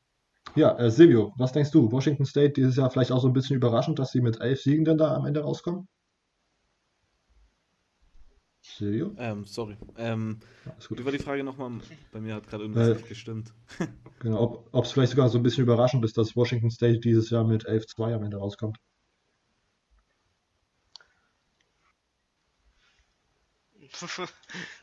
ja, 0.56 0.78
äh, 0.78 0.92
Silvio, 0.92 1.34
was 1.38 1.54
denkst 1.54 1.72
du? 1.72 1.92
Washington 1.92 2.26
State 2.26 2.54
dieses 2.54 2.76
Jahr 2.76 2.90
vielleicht 2.92 3.12
auch 3.12 3.22
so 3.22 3.28
ein 3.28 3.34
bisschen 3.34 3.56
überraschend, 3.56 4.00
dass 4.00 4.12
sie 4.12 4.22
mit 4.22 4.42
elf 4.42 4.62
Siegen 4.62 4.86
dann 4.86 4.98
da 4.98 5.16
am 5.16 5.26
Ende 5.26 5.42
rauskommen? 5.42 5.88
Silvio? 8.62 9.14
Ähm, 9.18 9.46
sorry. 9.46 9.76
Ähm, 9.98 10.40
Wie 10.90 11.04
war 11.04 11.12
die 11.12 11.20
Frage 11.20 11.44
nochmal? 11.44 11.82
Bei 12.12 12.20
mir 12.20 12.36
hat 12.36 12.48
gerade 12.48 12.64
irgendwas 12.64 12.90
äh, 12.90 12.94
nicht 12.94 13.10
gestimmt. 13.10 13.54
genau, 14.20 14.66
ob 14.72 14.86
es 14.86 14.92
vielleicht 14.92 15.12
sogar 15.12 15.30
so 15.30 15.38
ein 15.38 15.44
bisschen 15.44 15.64
überraschend 15.64 16.06
ist, 16.06 16.18
dass 16.18 16.36
Washington 16.36 16.70
State 16.70 17.00
dieses 17.00 17.30
Jahr 17.30 17.44
mit 17.44 17.68
11-2 17.68 18.14
am 18.14 18.24
Ende 18.24 18.38
rauskommt. 18.38 18.78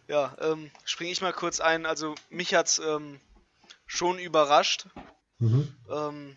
ja, 0.08 0.36
ähm, 0.40 0.70
springe 0.84 1.10
ich 1.10 1.20
mal 1.20 1.32
kurz 1.32 1.60
ein. 1.60 1.86
Also 1.86 2.14
mich 2.30 2.54
hat 2.54 2.66
es 2.66 2.78
ähm, 2.78 3.20
schon 3.86 4.18
überrascht. 4.18 4.86
Mhm. 5.38 5.68
Ähm, 5.90 6.36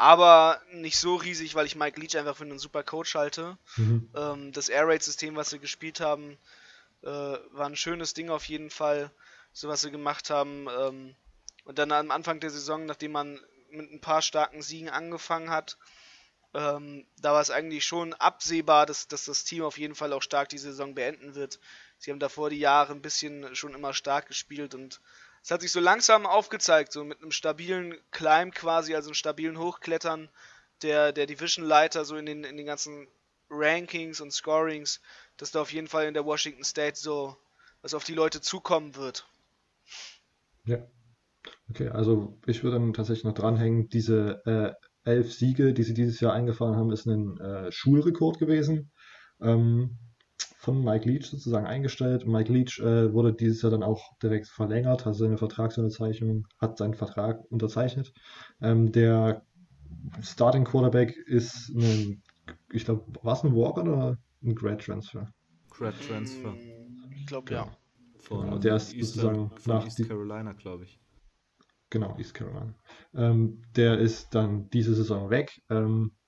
aber 0.00 0.62
nicht 0.72 0.98
so 0.98 1.16
riesig, 1.16 1.54
weil 1.54 1.66
ich 1.66 1.76
Mike 1.76 2.00
Leach 2.00 2.16
einfach 2.16 2.34
für 2.34 2.44
einen 2.44 2.58
super 2.58 2.82
Coach 2.82 3.14
halte. 3.16 3.58
Mhm. 3.76 4.08
Ähm, 4.16 4.52
das 4.52 4.70
Air 4.70 4.88
Raid 4.88 5.02
System, 5.02 5.36
was 5.36 5.50
sie 5.50 5.58
gespielt 5.58 6.00
haben, 6.00 6.38
äh, 7.02 7.06
war 7.06 7.66
ein 7.66 7.76
schönes 7.76 8.14
Ding 8.14 8.30
auf 8.30 8.46
jeden 8.46 8.70
Fall, 8.70 9.10
so 9.52 9.68
was 9.68 9.82
sie 9.82 9.90
gemacht 9.90 10.30
haben. 10.30 10.68
Ähm, 10.70 11.14
und 11.64 11.78
dann 11.78 11.92
am 11.92 12.10
Anfang 12.10 12.40
der 12.40 12.48
Saison, 12.48 12.86
nachdem 12.86 13.12
man 13.12 13.38
mit 13.70 13.92
ein 13.92 14.00
paar 14.00 14.22
starken 14.22 14.62
Siegen 14.62 14.88
angefangen 14.88 15.50
hat, 15.50 15.76
ähm, 16.54 17.04
da 17.20 17.34
war 17.34 17.42
es 17.42 17.50
eigentlich 17.50 17.84
schon 17.84 18.14
absehbar, 18.14 18.86
dass, 18.86 19.06
dass 19.06 19.26
das 19.26 19.44
Team 19.44 19.64
auf 19.64 19.76
jeden 19.76 19.94
Fall 19.94 20.14
auch 20.14 20.22
stark 20.22 20.48
die 20.48 20.56
Saison 20.56 20.94
beenden 20.94 21.34
wird. 21.34 21.60
Sie 21.98 22.10
haben 22.10 22.20
davor 22.20 22.48
die 22.48 22.58
Jahre 22.58 22.94
ein 22.94 23.02
bisschen 23.02 23.54
schon 23.54 23.74
immer 23.74 23.92
stark 23.92 24.28
gespielt 24.28 24.74
und 24.74 25.02
es 25.42 25.50
hat 25.50 25.62
sich 25.62 25.72
so 25.72 25.80
langsam 25.80 26.26
aufgezeigt, 26.26 26.92
so 26.92 27.04
mit 27.04 27.22
einem 27.22 27.30
stabilen 27.30 27.94
Climb 28.10 28.54
quasi, 28.54 28.94
also 28.94 29.08
einem 29.08 29.14
stabilen 29.14 29.58
Hochklettern 29.58 30.28
der, 30.82 31.12
der 31.12 31.26
Division-Leiter 31.26 32.04
so 32.04 32.16
in 32.16 32.26
den, 32.26 32.44
in 32.44 32.56
den 32.56 32.66
ganzen 32.66 33.08
Rankings 33.50 34.20
und 34.20 34.32
Scorings, 34.32 35.00
dass 35.36 35.50
da 35.50 35.62
auf 35.62 35.72
jeden 35.72 35.88
Fall 35.88 36.06
in 36.06 36.14
der 36.14 36.24
Washington 36.24 36.64
State 36.64 36.96
so 36.96 37.36
was 37.82 37.94
auf 37.94 38.04
die 38.04 38.14
Leute 38.14 38.40
zukommen 38.40 38.94
wird. 38.96 39.26
Ja. 40.64 40.86
Okay, 41.70 41.88
also 41.88 42.38
ich 42.46 42.62
würde 42.62 42.78
dann 42.78 42.92
tatsächlich 42.92 43.24
noch 43.24 43.34
dranhängen, 43.34 43.88
diese 43.88 44.42
äh, 44.44 45.08
elf 45.08 45.32
Siege, 45.32 45.72
die 45.72 45.82
sie 45.82 45.94
dieses 45.94 46.20
Jahr 46.20 46.34
eingefahren 46.34 46.76
haben, 46.76 46.92
ist 46.92 47.06
ein 47.06 47.38
äh, 47.38 47.72
Schulrekord 47.72 48.38
gewesen. 48.38 48.92
Ähm, 49.40 49.98
von 50.60 50.84
Mike 50.84 51.08
Leach 51.08 51.24
sozusagen 51.24 51.66
eingestellt. 51.66 52.26
Mike 52.26 52.52
Leach 52.52 52.78
äh, 52.80 53.14
wurde 53.14 53.32
dieses 53.32 53.62
Jahr 53.62 53.70
dann 53.70 53.82
auch 53.82 54.14
direkt 54.22 54.46
verlängert, 54.46 55.06
hat 55.06 55.14
seine 55.14 55.38
Vertragsunterzeichnung, 55.38 56.46
hat 56.60 56.76
seinen 56.76 56.92
Vertrag 56.92 57.40
unterzeichnet. 57.50 58.12
Ähm, 58.60 58.92
der 58.92 59.42
Starting 60.20 60.64
Quarterback 60.64 61.16
ist 61.16 61.70
ein, 61.70 62.22
ich 62.72 62.84
glaube, 62.84 63.06
war 63.22 63.32
es 63.32 63.42
ein 63.42 63.54
Walker 63.54 63.82
oder 63.82 64.18
ein 64.42 64.54
Grad 64.54 64.82
Transfer? 64.82 65.32
Grad 65.70 65.94
Transfer. 66.06 66.54
Ich 67.16 67.26
glaube 67.26 67.54
ja. 67.54 67.66
Von 68.18 68.44
genau, 68.44 68.58
der 68.58 68.76
ist 68.76 68.92
Eastern, 68.92 69.48
sozusagen 69.48 69.78
nach 69.78 69.84
East 69.86 70.06
Carolina, 70.06 70.52
glaube 70.52 70.84
ich. 70.84 71.00
Genau, 71.88 72.18
East 72.18 72.34
Carolina. 72.34 72.74
Ähm, 73.14 73.62
der 73.74 73.98
ist 73.98 74.34
dann 74.34 74.68
diese 74.68 74.94
Saison 74.94 75.30
weg. 75.30 75.62
Ähm, 75.70 76.12
äh, 76.12 76.19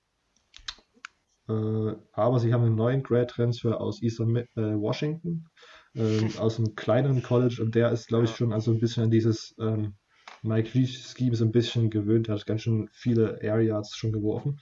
aber 1.47 2.39
sie 2.39 2.53
haben 2.53 2.63
einen 2.63 2.75
neuen 2.75 3.03
Grad 3.03 3.31
Transfer 3.31 3.81
aus 3.81 4.01
Eastern 4.01 4.35
äh, 4.35 4.45
Washington, 4.55 5.45
äh, 5.93 6.19
aus 6.39 6.57
einem 6.57 6.75
kleineren 6.75 7.21
College 7.21 7.61
und 7.61 7.75
der 7.75 7.91
ist, 7.91 8.07
glaube 8.07 8.25
ich, 8.25 8.35
schon 8.35 8.53
also 8.53 8.71
ein 8.71 8.79
bisschen 8.79 9.03
an 9.03 9.11
dieses 9.11 9.55
ähm, 9.59 9.95
Mike 10.41 10.77
Leach 10.77 10.97
Scheme 10.97 11.35
so 11.35 11.45
ein 11.45 11.51
bisschen 11.51 11.89
gewöhnt. 11.89 12.29
Hat 12.29 12.45
ganz 12.45 12.61
schön 12.61 12.89
viele 12.91 13.41
Air 13.41 13.61
Yards 13.61 13.95
schon 13.95 14.11
geworfen. 14.11 14.59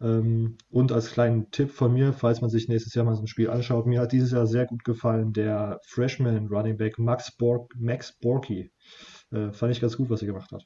Ähm, 0.00 0.58
und 0.70 0.92
als 0.92 1.12
kleinen 1.12 1.50
Tipp 1.50 1.70
von 1.70 1.92
mir, 1.92 2.12
falls 2.12 2.40
man 2.40 2.50
sich 2.50 2.68
nächstes 2.68 2.94
Jahr 2.94 3.04
mal 3.04 3.14
so 3.14 3.22
ein 3.22 3.26
Spiel 3.26 3.48
anschaut, 3.48 3.86
mir 3.86 4.00
hat 4.00 4.12
dieses 4.12 4.32
Jahr 4.32 4.46
sehr 4.46 4.66
gut 4.66 4.84
gefallen 4.84 5.32
der 5.32 5.80
Freshman 5.86 6.48
Running 6.48 6.76
Back 6.76 6.98
Max, 6.98 7.34
Bork, 7.36 7.72
Max 7.78 8.12
Borky. 8.20 8.70
Äh, 9.30 9.52
fand 9.52 9.72
ich 9.72 9.80
ganz 9.80 9.96
gut, 9.96 10.10
was 10.10 10.20
er 10.20 10.26
gemacht 10.26 10.52
hat. 10.52 10.64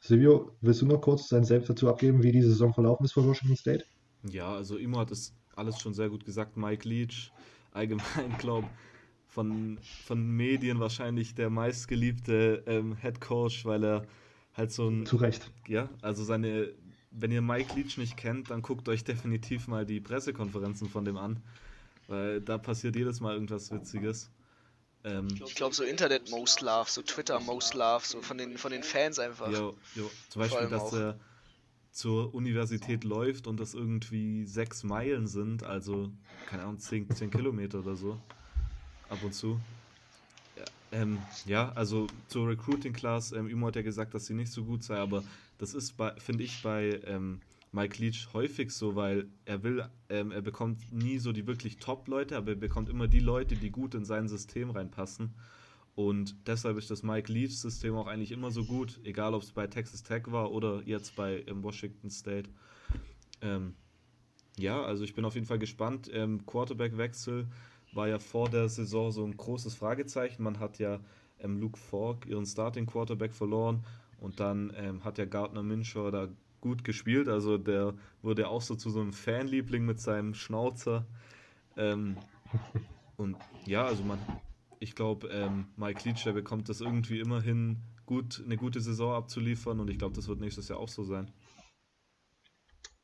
Silvio, 0.00 0.56
willst 0.60 0.82
du 0.82 0.86
noch 0.86 1.00
kurz 1.00 1.28
deinen 1.28 1.44
Selbst 1.44 1.68
dazu 1.68 1.88
abgeben, 1.88 2.22
wie 2.22 2.32
die 2.32 2.42
Saison 2.42 2.72
verlaufen 2.72 3.04
ist 3.04 3.12
für 3.12 3.26
Washington 3.26 3.56
State? 3.56 3.84
Ja, 4.24 4.54
also 4.54 4.76
Imo 4.76 4.98
hat 4.98 5.10
es 5.10 5.34
alles 5.56 5.78
schon 5.80 5.94
sehr 5.94 6.08
gut 6.08 6.24
gesagt. 6.24 6.56
Mike 6.56 6.88
Leach, 6.88 7.32
allgemein, 7.72 8.36
glaube 8.38 8.68
von, 9.28 9.78
von 10.04 10.30
Medien 10.30 10.78
wahrscheinlich 10.78 11.34
der 11.34 11.50
meistgeliebte 11.50 12.62
ähm, 12.66 12.96
Head 12.96 13.20
Coach, 13.20 13.64
weil 13.64 13.82
er 13.82 14.06
halt 14.54 14.72
so 14.72 14.88
ein. 14.88 15.06
Zu 15.06 15.16
Recht. 15.16 15.50
Ja, 15.66 15.88
also 16.02 16.22
seine. 16.24 16.72
Wenn 17.10 17.30
ihr 17.30 17.42
Mike 17.42 17.74
Leach 17.74 17.98
nicht 17.98 18.16
kennt, 18.16 18.50
dann 18.50 18.62
guckt 18.62 18.88
euch 18.88 19.04
definitiv 19.04 19.68
mal 19.68 19.84
die 19.84 20.00
Pressekonferenzen 20.00 20.88
von 20.88 21.04
dem 21.04 21.16
an, 21.16 21.42
weil 22.08 22.40
da 22.40 22.58
passiert 22.58 22.96
jedes 22.96 23.20
Mal 23.20 23.34
irgendwas 23.34 23.70
Witziges. 23.70 24.30
Ähm, 25.04 25.28
ich 25.44 25.54
glaube 25.54 25.74
so 25.74 25.82
Internet 25.82 26.30
Most 26.30 26.60
Love, 26.60 26.88
so 26.88 27.02
Twitter 27.02 27.40
Most 27.40 27.74
Love, 27.74 28.02
so 28.04 28.22
von 28.22 28.38
den, 28.38 28.56
von 28.56 28.70
den 28.70 28.82
Fans 28.82 29.18
einfach. 29.18 29.50
Ja, 29.50 29.70
ja. 29.94 30.02
zum 30.28 30.42
Beispiel, 30.42 30.68
dass 30.68 30.92
er 30.92 31.18
zur 31.92 32.34
Universität 32.34 33.04
läuft 33.04 33.46
und 33.46 33.60
das 33.60 33.74
irgendwie 33.74 34.44
sechs 34.46 34.82
Meilen 34.82 35.26
sind, 35.26 35.62
also 35.62 36.10
keine 36.46 36.62
Ahnung, 36.62 36.78
zehn, 36.78 37.08
zehn 37.10 37.30
Kilometer 37.30 37.80
oder 37.80 37.96
so. 37.96 38.18
Ab 39.10 39.18
und 39.22 39.34
zu. 39.34 39.60
Ja, 40.56 40.64
ähm, 40.92 41.18
ja 41.44 41.72
also 41.72 42.06
zur 42.28 42.48
Recruiting 42.48 42.94
Class, 42.94 43.32
ähm, 43.32 43.48
Imo 43.48 43.66
hat 43.66 43.76
ja 43.76 43.82
gesagt, 43.82 44.14
dass 44.14 44.26
sie 44.26 44.34
nicht 44.34 44.50
so 44.50 44.64
gut 44.64 44.82
sei, 44.82 44.96
aber 44.96 45.22
das 45.58 45.74
ist, 45.74 45.94
finde 46.18 46.42
ich, 46.42 46.62
bei 46.62 46.98
ähm, 47.04 47.40
Mike 47.72 48.02
Leach 48.02 48.28
häufig 48.32 48.70
so, 48.70 48.96
weil 48.96 49.26
er 49.44 49.62
will, 49.62 49.84
ähm, 50.08 50.30
er 50.30 50.42
bekommt 50.42 50.92
nie 50.92 51.18
so 51.18 51.32
die 51.32 51.46
wirklich 51.46 51.76
Top-Leute, 51.76 52.36
aber 52.38 52.52
er 52.52 52.56
bekommt 52.56 52.88
immer 52.88 53.06
die 53.06 53.20
Leute, 53.20 53.54
die 53.54 53.70
gut 53.70 53.94
in 53.94 54.04
sein 54.06 54.28
System 54.28 54.70
reinpassen. 54.70 55.34
Und 55.94 56.46
deshalb 56.46 56.78
ist 56.78 56.90
das 56.90 57.02
Mike 57.02 57.30
Leach-System 57.30 57.94
auch 57.94 58.06
eigentlich 58.06 58.32
immer 58.32 58.50
so 58.50 58.64
gut, 58.64 59.00
egal 59.04 59.34
ob 59.34 59.42
es 59.42 59.52
bei 59.52 59.66
Texas 59.66 60.02
Tech 60.02 60.22
war 60.26 60.50
oder 60.50 60.82
jetzt 60.86 61.16
bei 61.16 61.44
Washington 61.50 62.08
State. 62.08 62.48
Ähm, 63.42 63.74
ja, 64.58 64.82
also 64.82 65.04
ich 65.04 65.14
bin 65.14 65.24
auf 65.24 65.34
jeden 65.34 65.46
Fall 65.46 65.58
gespannt. 65.58 66.10
Ähm, 66.12 66.46
Quarterback-Wechsel 66.46 67.46
war 67.92 68.08
ja 68.08 68.18
vor 68.18 68.48
der 68.48 68.68
Saison 68.68 69.12
so 69.12 69.24
ein 69.24 69.36
großes 69.36 69.74
Fragezeichen. 69.74 70.42
Man 70.42 70.60
hat 70.60 70.78
ja 70.78 71.00
ähm, 71.40 71.58
Luke 71.60 71.78
Falk, 71.78 72.26
ihren 72.26 72.46
Starting 72.46 72.86
Quarterback, 72.86 73.32
verloren 73.32 73.84
und 74.18 74.40
dann 74.40 74.72
ähm, 74.76 75.04
hat 75.04 75.18
ja 75.18 75.26
Gardner 75.26 75.62
Minshaw 75.62 76.10
da 76.10 76.28
gut 76.60 76.84
gespielt. 76.84 77.28
Also 77.28 77.58
der 77.58 77.94
wurde 78.22 78.48
auch 78.48 78.62
so 78.62 78.76
zu 78.76 78.88
so 78.88 79.00
einem 79.00 79.12
Fanliebling 79.12 79.84
mit 79.84 80.00
seinem 80.00 80.32
Schnauzer. 80.32 81.04
Ähm, 81.76 82.16
und 83.16 83.36
ja, 83.66 83.84
also 83.84 84.04
man, 84.04 84.18
ich 84.82 84.96
glaube, 84.96 85.28
ähm, 85.28 85.68
Mike 85.76 86.02
Leach, 86.04 86.24
der 86.24 86.32
bekommt 86.32 86.68
das 86.68 86.80
irgendwie 86.80 87.20
immer 87.20 87.40
hin, 87.40 87.82
gut, 88.04 88.42
eine 88.44 88.56
gute 88.56 88.80
Saison 88.80 89.14
abzuliefern 89.14 89.78
und 89.78 89.88
ich 89.88 89.98
glaube, 89.98 90.16
das 90.16 90.26
wird 90.26 90.40
nächstes 90.40 90.68
Jahr 90.68 90.80
auch 90.80 90.88
so 90.88 91.04
sein. 91.04 91.30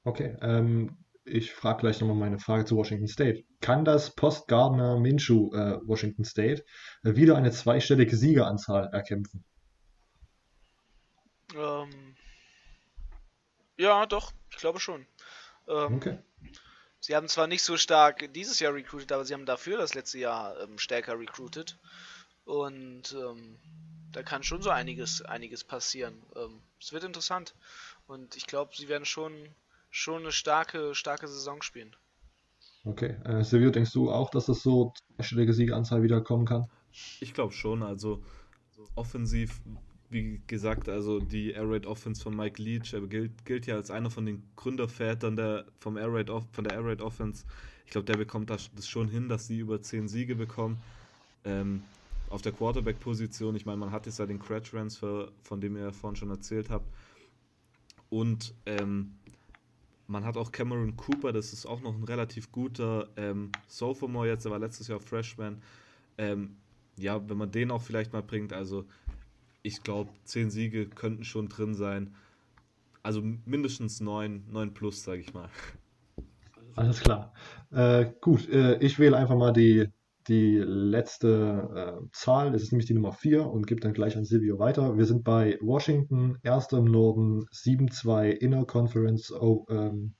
Okay, 0.03 0.37
ähm, 0.41 1.05
ich 1.25 1.53
frage 1.53 1.81
gleich 1.81 2.01
nochmal 2.01 2.17
meine 2.17 2.41
Frage 2.41 2.65
zu 2.65 2.77
Washington 2.77 3.07
State. 3.07 3.45
Kann 3.61 3.85
das 3.85 4.15
Post-Gardner 4.15 4.99
Minshew 4.99 5.55
äh, 5.55 5.79
Washington 5.85 6.25
State 6.25 6.65
äh, 7.05 7.15
wieder 7.15 7.37
eine 7.37 7.53
zweistellige 7.53 8.17
Siegeranzahl 8.17 8.89
erkämpfen? 8.93 9.45
Ähm, 11.55 12.17
ja, 13.77 14.05
doch, 14.07 14.33
ich 14.51 14.57
glaube 14.57 14.81
schon. 14.81 15.07
Ähm, 15.69 15.95
okay. 15.95 16.19
Sie 17.01 17.15
haben 17.15 17.29
zwar 17.29 17.47
nicht 17.47 17.63
so 17.63 17.77
stark 17.77 18.33
dieses 18.35 18.61
Jahr 18.61 18.75
recruited, 18.75 19.13
aber 19.13 19.25
sie 19.25 19.35
haben 19.35 19.47
dafür 19.47 19.79
das 19.79 19.95
letzte 19.95 20.19
Jahr 20.19 20.61
ähm, 20.61 20.79
stärker 20.79 21.19
recruited. 21.19 21.79
Und 22.45 23.13
ähm, 23.13 23.59
da 24.13 24.23
kann 24.23 24.43
schon 24.43 24.63
so 24.63 24.71
einiges, 24.71 25.23
einiges 25.23 25.65
passieren. 25.65 26.23
Ähm, 26.35 26.61
es 26.81 26.93
wird 26.93 27.05
interessant. 27.05 27.55
Und 28.07 28.37
ich 28.37 28.47
glaube, 28.47 28.73
sie 28.77 28.89
werden 28.89 29.05
schon, 29.05 29.33
schon 29.91 30.23
eine 30.23 30.33
starke, 30.33 30.95
starke 30.95 31.29
Saison 31.29 31.63
spielen. 31.63 31.95
Okay. 32.85 33.17
Äh, 33.25 33.45
Silvio, 33.45 33.71
denkst 33.71 33.93
du 33.93 34.11
auch, 34.11 34.31
dass 34.31 34.47
das 34.47 34.63
so 34.63 34.93
stellige 35.21 35.53
Sieganzahl 35.53 36.03
wieder 36.03 36.21
kommen 36.21 36.47
kann? 36.47 36.71
Ich 37.21 37.35
glaube 37.35 37.53
schon. 37.53 37.83
Also 37.83 38.23
offensiv 38.95 39.61
wie 40.11 40.41
gesagt, 40.47 40.89
also 40.89 41.21
die 41.21 41.51
Air 41.51 41.71
Raid 41.71 41.87
Offense 41.87 42.23
von 42.23 42.35
Mike 42.35 42.63
Leach 42.63 42.95
er 42.95 43.01
gilt, 43.03 43.45
gilt 43.45 43.67
ja 43.67 43.77
als 43.77 43.91
einer 43.91 44.11
von 44.11 44.25
den 44.25 44.43
Gründervätern 44.57 45.37
der, 45.37 45.67
vom 45.81 45.97
Air 45.97 46.13
Raid 46.13 46.31
von 46.53 46.65
der 46.65 46.75
Air 46.75 46.85
Raid 46.85 47.03
Offense. 47.03 47.45
Ich 47.85 47.93
glaube, 47.93 48.07
der 48.07 48.17
bekommt 48.17 48.51
das, 48.51 48.71
schon 48.87 49.09
hin, 49.09 49.29
dass 49.29 49.47
sie 49.47 49.59
über 49.59 49.81
10 49.81 50.09
Siege 50.09 50.35
bekommen. 50.35 50.79
Ähm, 51.45 51.83
auf 52.31 52.43
der 52.43 52.53
Quarterback-Position, 52.53 53.57
ich 53.57 53.65
meine, 53.65 53.79
man 53.79 53.91
hat 53.91 54.07
jetzt 54.07 54.19
ja 54.19 54.27
den 54.27 54.39
Crash-Transfer, 54.39 55.31
von 55.43 55.61
dem 55.61 55.77
ihr 55.77 55.93
vorhin 55.93 56.17
schon 56.17 56.31
erzählt 56.31 56.69
habt. 56.71 56.87
Und 58.11 58.55
ähm, 58.67 59.15
man 60.07 60.25
hat 60.25 60.37
auch 60.37 60.53
Cameron 60.53 60.97
Cooper, 60.97 61.33
das 61.33 61.53
ist 61.53 61.67
auch 61.67 61.81
noch 61.81 61.95
ein 61.95 62.05
relativ 62.05 62.51
guter 62.51 63.09
ähm, 63.17 63.51
Sophomore 63.67 64.29
jetzt, 64.29 64.45
er 64.47 64.51
war 64.51 64.59
letztes 64.59 64.89
Jahr 64.89 65.01
Freshman. 65.01 65.63
Ähm, 66.17 66.57
ja, 66.97 67.29
wenn 67.29 67.37
man 67.37 67.51
den 67.51 67.71
auch 67.71 67.83
vielleicht 67.83 68.13
mal 68.13 68.23
bringt, 68.23 68.53
also 68.53 68.87
ich 69.69 69.83
glaube, 69.83 70.11
zehn 70.25 70.51
Siege 70.51 70.89
könnten 70.89 71.25
schon 71.25 71.49
drin 71.49 71.75
sein. 71.75 72.15
Also 73.03 73.23
mindestens 73.23 74.01
neun, 74.01 74.45
neun 74.51 74.75
plus, 74.75 75.05
sage 75.05 75.21
ich 75.21 75.33
mal. 75.33 75.49
Alles 76.75 77.01
klar. 77.01 77.33
Äh, 77.71 78.07
gut, 78.21 78.49
äh, 78.49 78.79
ich 78.79 78.99
wähle 78.99 79.17
einfach 79.17 79.37
mal 79.37 79.53
die, 79.53 79.89
die 80.27 80.57
letzte 80.59 82.01
äh, 82.03 82.09
Zahl. 82.13 82.53
Das 82.53 82.63
ist 82.63 82.73
nämlich 82.73 82.87
die 82.87 82.95
Nummer 82.95 83.13
4 83.13 83.47
und 83.47 83.67
gebe 83.67 83.81
dann 83.81 83.93
gleich 83.93 84.17
an 84.17 84.25
Silvio 84.25 84.59
weiter. 84.59 84.97
Wir 84.97 85.05
sind 85.05 85.23
bei 85.23 85.59
Washington, 85.61 86.39
erster 86.43 86.79
im 86.79 86.87
Norden, 86.87 87.47
7-2 87.53 88.31
Inner 88.31 88.65
Conference 88.65 89.33
oh, 89.33 89.67
ähm, 89.69 90.15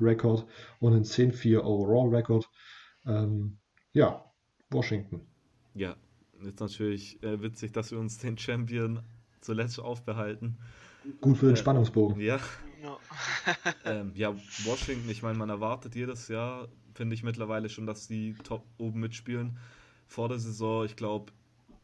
Record 0.00 0.46
und 0.80 0.94
ein 0.94 1.04
10-4 1.04 1.60
Overall 1.60 2.14
Record. 2.14 2.48
Ähm, 3.06 3.58
ja, 3.92 4.24
Washington. 4.70 5.26
Ja, 5.74 5.96
Jetzt 6.44 6.60
natürlich 6.60 7.22
äh, 7.22 7.40
witzig, 7.42 7.72
dass 7.72 7.90
wir 7.90 7.98
uns 7.98 8.18
den 8.18 8.38
Champion 8.38 9.00
zuletzt 9.40 9.78
aufbehalten. 9.80 10.56
Gut 11.20 11.38
für 11.38 11.46
den 11.46 11.54
äh, 11.54 11.58
Spannungsbogen. 11.58 12.20
Ja. 12.20 12.40
Ja. 12.82 12.98
ähm, 13.84 14.12
ja, 14.14 14.34
Washington, 14.64 15.08
ich 15.08 15.22
meine, 15.22 15.38
man 15.38 15.48
erwartet 15.48 15.94
jedes 15.94 16.28
Jahr, 16.28 16.68
finde 16.94 17.14
ich 17.14 17.22
mittlerweile 17.22 17.68
schon, 17.68 17.86
dass 17.86 18.08
die 18.08 18.34
top 18.44 18.64
oben 18.78 19.00
mitspielen. 19.00 19.58
Vor 20.06 20.28
der 20.28 20.38
Saison, 20.38 20.84
ich 20.84 20.96
glaube, 20.96 21.32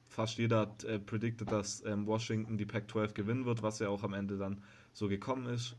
fast 0.08 0.38
jeder 0.38 0.60
hat 0.60 0.84
äh, 0.84 0.98
predicted, 0.98 1.50
dass 1.50 1.84
ähm, 1.86 2.06
Washington 2.06 2.58
die 2.58 2.66
Pac-12 2.66 3.14
gewinnen 3.14 3.44
wird, 3.46 3.62
was 3.62 3.78
ja 3.78 3.88
auch 3.88 4.02
am 4.02 4.12
Ende 4.12 4.36
dann 4.36 4.62
so 4.92 5.08
gekommen 5.08 5.46
ist. 5.46 5.76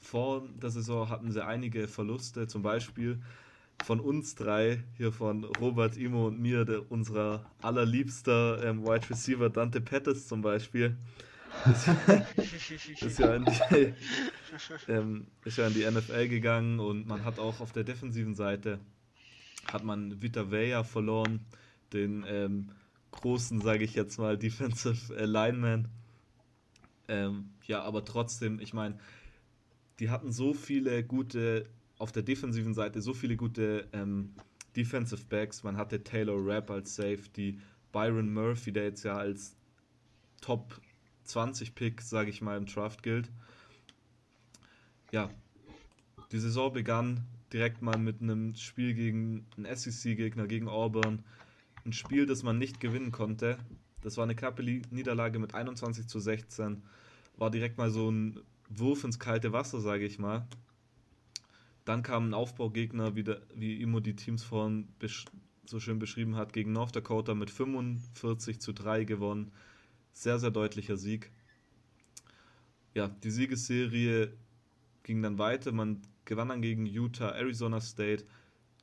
Vor 0.00 0.46
der 0.60 0.70
Saison 0.70 1.08
hatten 1.08 1.30
sie 1.30 1.44
einige 1.44 1.88
Verluste, 1.88 2.46
zum 2.46 2.62
Beispiel 2.62 3.20
von 3.84 4.00
uns 4.00 4.34
drei, 4.34 4.84
hier 4.96 5.12
von 5.12 5.44
Robert, 5.44 5.96
Imo 5.96 6.28
und 6.28 6.40
mir, 6.40 6.64
der, 6.64 6.90
unserer 6.90 7.50
allerliebster 7.62 8.62
ähm, 8.64 8.84
Wide 8.84 9.10
Receiver 9.10 9.50
Dante 9.50 9.80
Pettis 9.80 10.28
zum 10.28 10.42
Beispiel, 10.42 10.96
ist, 13.00 13.18
ja 13.18 13.34
in 13.34 13.44
die, 13.44 13.94
ähm, 14.88 15.26
in 15.44 15.74
die 15.74 15.90
NFL 15.90 16.28
gegangen 16.28 16.78
und 16.80 17.06
man 17.06 17.24
hat 17.24 17.38
auch 17.38 17.60
auf 17.60 17.72
der 17.72 17.84
defensiven 17.84 18.34
Seite 18.34 18.78
hat 19.66 19.84
man 19.84 20.22
Vita 20.22 20.50
Vea 20.50 20.84
verloren, 20.84 21.40
den 21.92 22.24
ähm, 22.26 22.70
großen, 23.10 23.60
sage 23.60 23.84
ich 23.84 23.94
jetzt 23.94 24.18
mal, 24.18 24.38
Defensive 24.38 25.14
Lineman. 25.24 25.88
Ähm, 27.08 27.50
ja, 27.66 27.82
aber 27.82 28.04
trotzdem, 28.04 28.60
ich 28.60 28.72
meine, 28.72 28.98
die 29.98 30.10
hatten 30.10 30.32
so 30.32 30.54
viele 30.54 31.04
gute 31.04 31.66
auf 32.00 32.12
der 32.12 32.22
defensiven 32.22 32.72
Seite 32.72 33.02
so 33.02 33.12
viele 33.12 33.36
gute 33.36 33.86
ähm, 33.92 34.32
Defensive 34.74 35.26
Backs. 35.28 35.62
Man 35.62 35.76
hatte 35.76 36.02
Taylor 36.02 36.38
Rapp 36.38 36.70
als 36.70 36.96
Safety, 36.96 37.58
Byron 37.92 38.32
Murphy, 38.32 38.72
der 38.72 38.84
jetzt 38.84 39.02
ja 39.02 39.18
als 39.18 39.54
Top 40.40 40.80
20 41.24 41.74
Pick, 41.74 42.00
sage 42.00 42.30
ich 42.30 42.40
mal, 42.40 42.56
im 42.56 42.64
Draft 42.64 43.02
gilt. 43.02 43.30
Ja, 45.12 45.28
die 46.32 46.38
Saison 46.38 46.72
begann 46.72 47.26
direkt 47.52 47.82
mal 47.82 47.98
mit 47.98 48.22
einem 48.22 48.54
Spiel 48.54 48.94
gegen 48.94 49.46
einen 49.58 49.76
SEC-Gegner, 49.76 50.46
gegen 50.46 50.68
Auburn. 50.68 51.22
Ein 51.84 51.92
Spiel, 51.92 52.24
das 52.24 52.42
man 52.42 52.56
nicht 52.56 52.80
gewinnen 52.80 53.12
konnte. 53.12 53.58
Das 54.00 54.16
war 54.16 54.24
eine 54.24 54.34
knappe 54.34 54.62
Niederlage 54.62 55.38
mit 55.38 55.54
21 55.54 56.06
zu 56.06 56.18
16. 56.18 56.82
War 57.36 57.50
direkt 57.50 57.76
mal 57.76 57.90
so 57.90 58.10
ein 58.10 58.40
Wurf 58.70 59.04
ins 59.04 59.18
kalte 59.18 59.52
Wasser, 59.52 59.80
sage 59.80 60.06
ich 60.06 60.18
mal. 60.18 60.46
Dann 61.90 62.04
kam 62.04 62.28
ein 62.28 62.34
Aufbaugegner, 62.34 63.16
wie, 63.16 63.24
der, 63.24 63.42
wie 63.52 63.82
Imo 63.82 63.98
die 63.98 64.14
Teams 64.14 64.44
vorhin 64.44 64.86
so 65.66 65.80
schön 65.80 65.98
beschrieben 65.98 66.36
hat, 66.36 66.52
gegen 66.52 66.70
North 66.70 66.94
Dakota 66.94 67.34
mit 67.34 67.50
45 67.50 68.60
zu 68.60 68.72
3 68.72 69.02
gewonnen. 69.02 69.50
Sehr, 70.12 70.38
sehr 70.38 70.52
deutlicher 70.52 70.96
Sieg. 70.96 71.32
Ja, 72.94 73.08
die 73.08 73.32
Siegesserie 73.32 74.32
ging 75.02 75.20
dann 75.20 75.38
weiter. 75.38 75.72
Man 75.72 76.00
gewann 76.26 76.50
dann 76.50 76.62
gegen 76.62 76.86
Utah, 76.86 77.30
Arizona 77.30 77.80
State. 77.80 78.24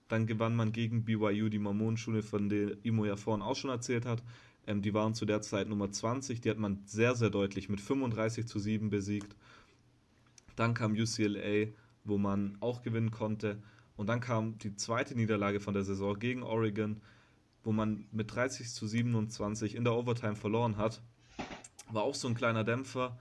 Dann 0.10 0.28
gewann 0.28 0.58
man 0.58 0.74
gegen 0.74 1.05
BYU, 1.05 1.47
die 1.47 1.60
Mormonenschule, 1.60 2.22
von 2.22 2.49
der 2.49 2.76
Imo 2.84 3.05
ja 3.05 3.16
vorhin 3.16 3.41
auch 3.41 3.55
schon 3.55 3.70
erzählt 3.70 4.05
hat. 4.05 4.22
Ähm, 4.66 4.82
die 4.82 4.93
waren 4.93 5.14
zu 5.14 5.24
der 5.24 5.41
Zeit 5.41 5.70
Nummer 5.70 5.89
20. 5.89 6.41
Die 6.41 6.49
hat 6.49 6.58
man 6.58 6.82
sehr, 6.86 7.16
sehr 7.16 7.30
deutlich 7.30 7.70
mit 7.70 7.80
35 7.80 8.47
zu 8.47 8.60
7 8.60 8.89
besiegt. 8.89 9.34
Dann 10.58 10.74
kam 10.74 10.91
UCLA 10.91 11.68
wo 12.08 12.18
man 12.18 12.58
auch 12.60 12.82
gewinnen 12.82 13.12
konnte. 13.12 13.62
Und 13.95 14.08
dann 14.08 14.20
kam 14.20 14.58
die 14.60 14.76
zweite 14.76 15.16
Niederlage 15.16 15.60
von 15.60 15.74
der 15.74 15.84
Saison 15.84 16.18
gegen 16.18 16.43
Oregon, 16.43 17.01
wo 17.64 17.72
man 17.72 18.05
mit 18.12 18.34
30 18.34 18.70
zu 18.70 18.88
27 18.88 19.76
in 19.76 19.84
der 19.84 19.93
Overtime 19.93 20.36
verloren 20.36 20.78
hat. 20.78 21.01
War 21.91 22.03
auch 22.03 22.16
so 22.16 22.28
ein 22.28 22.36
kleiner 22.36 22.64
Dämpfer. 22.64 23.18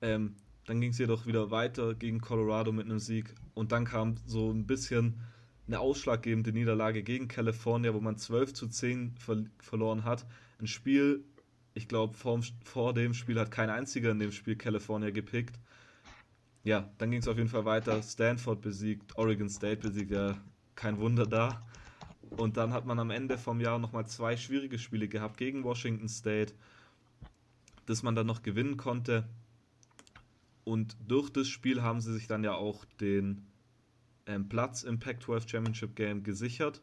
Ähm, 0.00 0.36
dann 0.66 0.80
ging 0.80 0.90
es 0.90 0.98
jedoch 0.98 1.26
wieder 1.26 1.50
weiter 1.50 1.94
gegen 1.94 2.20
Colorado 2.20 2.72
mit 2.72 2.86
einem 2.86 2.98
Sieg. 2.98 3.34
Und 3.54 3.72
dann 3.72 3.84
kam 3.84 4.16
so 4.26 4.50
ein 4.50 4.66
bisschen 4.66 5.20
eine 5.66 5.80
ausschlaggebende 5.80 6.52
Niederlage 6.52 7.02
gegen 7.02 7.28
California, 7.28 7.94
wo 7.94 8.00
man 8.00 8.16
12 8.16 8.54
zu 8.54 8.68
10 8.68 9.14
ver 9.18 9.44
verloren 9.58 10.04
hat. 10.04 10.26
Ein 10.60 10.66
Spiel, 10.66 11.24
ich 11.74 11.88
glaube, 11.88 12.14
vor, 12.14 12.94
dem 12.94 13.14
Spiel 13.14 13.38
hat 13.38 13.50
kein 13.50 13.70
einziger 13.70 14.10
in 14.10 14.18
dem 14.18 14.32
Spiel 14.32 14.56
California 14.56 15.10
gepickt. 15.10 15.58
Ja, 16.66 16.90
dann 16.98 17.12
ging 17.12 17.20
es 17.20 17.28
auf 17.28 17.36
jeden 17.36 17.48
Fall 17.48 17.64
weiter. 17.64 18.02
Stanford 18.02 18.60
besiegt, 18.60 19.16
Oregon 19.16 19.48
State 19.48 19.76
besiegt, 19.76 20.10
ja, 20.10 20.36
kein 20.74 20.98
Wunder 20.98 21.24
da. 21.24 21.64
Und 22.30 22.56
dann 22.56 22.72
hat 22.72 22.86
man 22.86 22.98
am 22.98 23.10
Ende 23.10 23.38
vom 23.38 23.60
Jahr 23.60 23.78
nochmal 23.78 24.08
zwei 24.08 24.36
schwierige 24.36 24.76
Spiele 24.76 25.06
gehabt 25.06 25.36
gegen 25.36 25.62
Washington 25.62 26.08
State, 26.08 26.54
das 27.86 28.02
man 28.02 28.16
dann 28.16 28.26
noch 28.26 28.42
gewinnen 28.42 28.76
konnte. 28.76 29.28
Und 30.64 30.96
durch 31.06 31.30
das 31.30 31.46
Spiel 31.46 31.82
haben 31.82 32.00
sie 32.00 32.12
sich 32.12 32.26
dann 32.26 32.42
ja 32.42 32.54
auch 32.54 32.84
den 33.00 33.46
ähm, 34.26 34.48
Platz 34.48 34.82
im 34.82 34.98
Pac-12 34.98 35.48
Championship 35.48 35.94
Game 35.94 36.24
gesichert. 36.24 36.82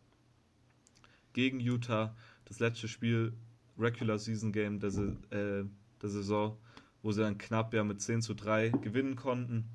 Gegen 1.34 1.60
Utah, 1.60 2.16
das 2.46 2.62
letzte 2.62 2.88
Spiel, 2.88 3.34
Regular 3.78 4.18
Season 4.18 4.54
Game 4.54 4.80
der, 4.80 4.92
äh, 5.32 5.66
der 6.02 6.10
Saison, 6.10 6.58
wo 7.04 7.12
sie 7.12 7.22
dann 7.22 7.38
knapp 7.38 7.74
ja 7.74 7.84
mit 7.84 8.02
10 8.02 8.22
zu 8.22 8.34
3 8.34 8.70
gewinnen 8.70 9.16
konnten. 9.16 9.70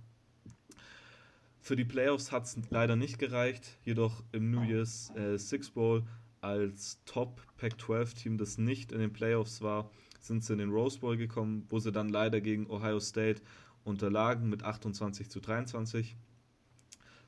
Für 1.61 1.77
die 1.77 1.85
Playoffs 1.85 2.33
hat 2.33 2.45
es 2.45 2.59
leider 2.71 2.97
nicht 2.97 3.19
gereicht, 3.19 3.79
jedoch 3.85 4.25
im 4.33 4.51
New 4.51 4.63
Year's 4.63 5.11
äh, 5.15 5.39
Six 5.39 5.71
Bowl 5.71 6.05
als 6.41 7.03
Top 7.05 7.43
Pac-12-Team, 7.59 8.39
das 8.39 8.59
nicht 8.59 8.91
in 8.93 9.01
den 9.01 9.13
Playoffs 9.13 9.61
war, 9.61 9.91
sind 10.21 10.45
sie 10.45 10.55
in 10.55 10.61
den 10.61 10.71
Rose 10.71 10.99
Bowl 10.99 11.17
gekommen, 11.17 11.67
wo 11.69 11.79
sie 11.79 11.93
dann 11.93 12.09
leider 12.09 12.41
gegen 12.41 12.71
Ohio 12.71 13.01
State 13.01 13.43
unterlagen 13.85 14.49
mit 14.49 14.63
28 14.63 15.29
zu 15.29 15.41
23. 15.41 16.17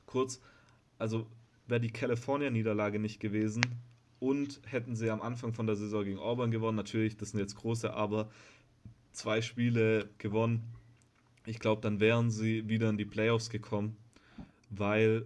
Kurz, 0.05 0.41
also 0.97 1.27
wäre 1.67 1.81
die 1.81 1.91
California-Niederlage 1.91 2.99
nicht 2.99 3.19
gewesen 3.19 3.61
und 4.19 4.61
hätten 4.65 4.95
sie 4.95 5.09
am 5.09 5.21
Anfang 5.21 5.53
von 5.53 5.67
der 5.67 5.75
Saison 5.75 6.03
gegen 6.03 6.19
Auburn 6.19 6.51
gewonnen, 6.51 6.77
natürlich, 6.77 7.17
das 7.17 7.31
sind 7.31 7.39
jetzt 7.39 7.55
große 7.55 7.93
Aber, 7.93 8.29
zwei 9.11 9.41
Spiele 9.41 10.09
gewonnen. 10.17 10.63
Ich 11.45 11.59
glaube, 11.59 11.81
dann 11.81 11.99
wären 11.99 12.29
sie 12.31 12.67
wieder 12.69 12.89
in 12.89 12.97
die 12.97 13.05
Playoffs 13.05 13.49
gekommen, 13.49 13.97
weil 14.69 15.25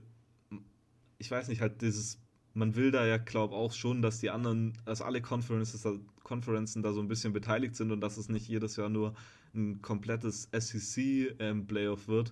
ich 1.17 1.31
weiß 1.31 1.47
nicht, 1.47 1.61
halt 1.61 1.81
dieses, 1.81 2.19
man 2.53 2.75
will 2.75 2.91
da 2.91 3.05
ja, 3.05 3.17
glaube 3.17 3.55
auch 3.55 3.73
schon, 3.73 4.01
dass 4.01 4.19
die 4.19 4.29
anderen, 4.29 4.73
dass 4.85 5.01
alle 5.01 5.21
Conferences, 5.21 5.87
Conferences 6.23 6.81
da 6.81 6.93
so 6.93 7.01
ein 7.01 7.07
bisschen 7.07 7.33
beteiligt 7.33 7.75
sind 7.75 7.91
und 7.91 8.01
dass 8.01 8.17
es 8.17 8.29
nicht 8.29 8.47
jedes 8.47 8.75
Jahr 8.75 8.89
nur 8.89 9.13
ein 9.53 9.81
komplettes 9.81 10.49
SEC-Playoff 10.51 12.01
ähm, 12.01 12.07
wird, 12.07 12.31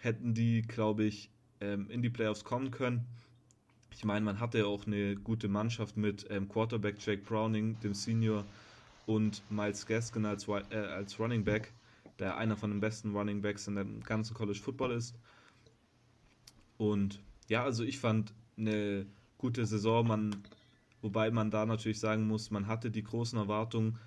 hätten 0.00 0.34
die, 0.34 0.62
glaube 0.62 1.04
ich, 1.04 1.30
ähm, 1.60 1.88
in 1.90 2.02
die 2.02 2.10
Playoffs 2.10 2.44
kommen 2.44 2.70
können. 2.70 3.06
Ich 3.90 4.04
meine, 4.04 4.24
man 4.24 4.40
hatte 4.40 4.58
ja 4.58 4.66
auch 4.66 4.86
eine 4.86 5.14
gute 5.14 5.48
Mannschaft 5.48 5.96
mit 5.96 6.26
ähm, 6.30 6.48
Quarterback 6.48 6.96
Jake 6.98 7.22
Browning, 7.22 7.78
dem 7.80 7.94
Senior, 7.94 8.44
und 9.06 9.42
Miles 9.50 9.86
Gaskin 9.86 10.24
als, 10.26 10.48
äh, 10.48 10.76
als 10.76 11.18
Running 11.18 11.44
Back, 11.44 11.72
der 12.18 12.36
einer 12.36 12.56
von 12.56 12.70
den 12.70 12.80
besten 12.80 13.14
Running 13.14 13.42
Backs 13.42 13.66
in 13.66 13.76
dem 13.76 14.02
ganzen 14.02 14.34
College 14.34 14.58
Football 14.58 14.92
ist. 14.92 15.14
Und 16.78 17.20
ja, 17.48 17.64
also 17.64 17.84
ich 17.84 17.98
fand 17.98 18.32
eine 18.56 19.06
gute 19.38 19.66
Saison, 19.66 20.06
man, 20.06 20.36
wobei 21.02 21.30
man 21.30 21.50
da 21.50 21.66
natürlich 21.66 22.00
sagen 22.00 22.26
muss, 22.26 22.50
man 22.50 22.66
hatte 22.66 22.90
die 22.90 23.02
großen 23.02 23.38
Erwartungen, 23.38 23.98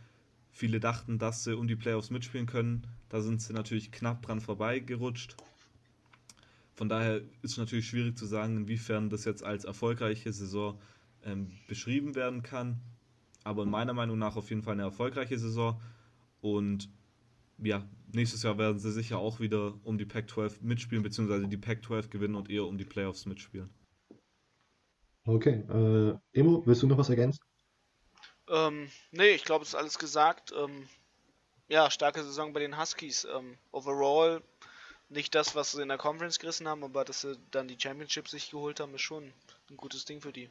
Viele 0.58 0.80
dachten, 0.80 1.20
dass 1.20 1.43
sie 1.43 1.56
um 1.56 1.68
die 1.68 1.76
Playoffs 1.76 2.10
mitspielen 2.10 2.48
können. 2.48 2.88
Da 3.10 3.22
sind 3.22 3.43
sie 3.43 3.54
natürlich 3.54 3.91
knapp 3.91 4.24
dran 4.24 4.41
vorbeigerutscht. 4.41 5.38
Von 6.74 6.89
daher 6.89 7.18
ist 7.43 7.52
es 7.52 7.58
natürlich 7.58 7.88
schwierig 7.88 8.18
zu 8.18 8.26
sagen, 8.26 8.58
inwiefern 8.58 9.12
das 9.12 9.24
jetzt 9.26 9.43
als 9.43 9.66
erfolgreiche 9.66 10.34
Saison 10.34 10.80
ähm, 11.24 11.52
beschrieben 11.68 12.16
werden 12.16 12.41
kann. 12.41 12.80
Aber 13.48 13.66
meiner 13.66 13.93
Meinung 13.93 14.18
nach 14.18 14.36
auf 14.36 14.50
jeden 14.50 14.62
Fall 14.62 14.74
eine 14.74 14.84
erfolgreiche 14.84 15.39
Saison. 15.39 15.82
Und 16.41 16.89
ja, 17.58 17.88
nächstes 18.12 18.43
Jahr 18.43 18.58
werden 18.58 18.78
sie 18.78 18.91
sicher 18.91 19.18
auch 19.18 19.39
wieder 19.39 19.74
um 19.84 19.98
die 19.98 20.06
Pac-12 20.06 20.62
mitspielen, 20.62 21.04
beziehungsweise 21.04 21.48
die 21.48 21.58
Pac-12 21.58 22.10
gewinnen 22.10 22.36
und 22.36 22.50
eher 22.50 22.66
um 22.66 22.78
die 22.78 22.86
Playoffs 22.86 23.26
mitspielen. 23.26 23.70
Okay, 25.26 25.64
äh, 25.70 26.39
Emo, 26.39 26.62
willst 26.66 26.84
du 26.84 26.88
noch 26.88 26.98
was 26.98 27.10
ergänzen? 27.10 27.39
Ähm, 28.50 28.89
nee, 29.12 29.32
ich 29.32 29.43
glaube, 29.43 29.64
es 29.64 29.70
ist 29.70 29.76
alles 29.76 29.98
gesagt. 29.98 30.54
Ähm, 30.58 30.88
ja, 31.68 31.89
starke 31.89 32.24
Saison 32.24 32.54
bei 32.54 32.60
den 32.60 32.80
Huskies. 32.80 33.26
Ähm, 33.34 33.58
overall 33.72 34.41
nicht 35.10 35.36
das, 35.36 35.56
was 35.56 35.72
sie 35.72 35.82
in 35.82 35.89
der 35.89 35.98
Conference 35.98 36.39
gerissen 36.39 36.68
haben, 36.68 36.84
aber 36.84 37.06
dass 37.06 37.22
sie 37.22 37.38
dann 37.52 37.68
die 37.68 37.80
Championship 37.80 38.28
sich 38.28 38.52
geholt 38.52 38.80
haben, 38.80 38.93
ist 38.93 39.02
schon 39.02 39.32
ein 39.70 39.78
gutes 39.78 40.06
Ding 40.06 40.22
für 40.22 40.32
die. 40.32 40.50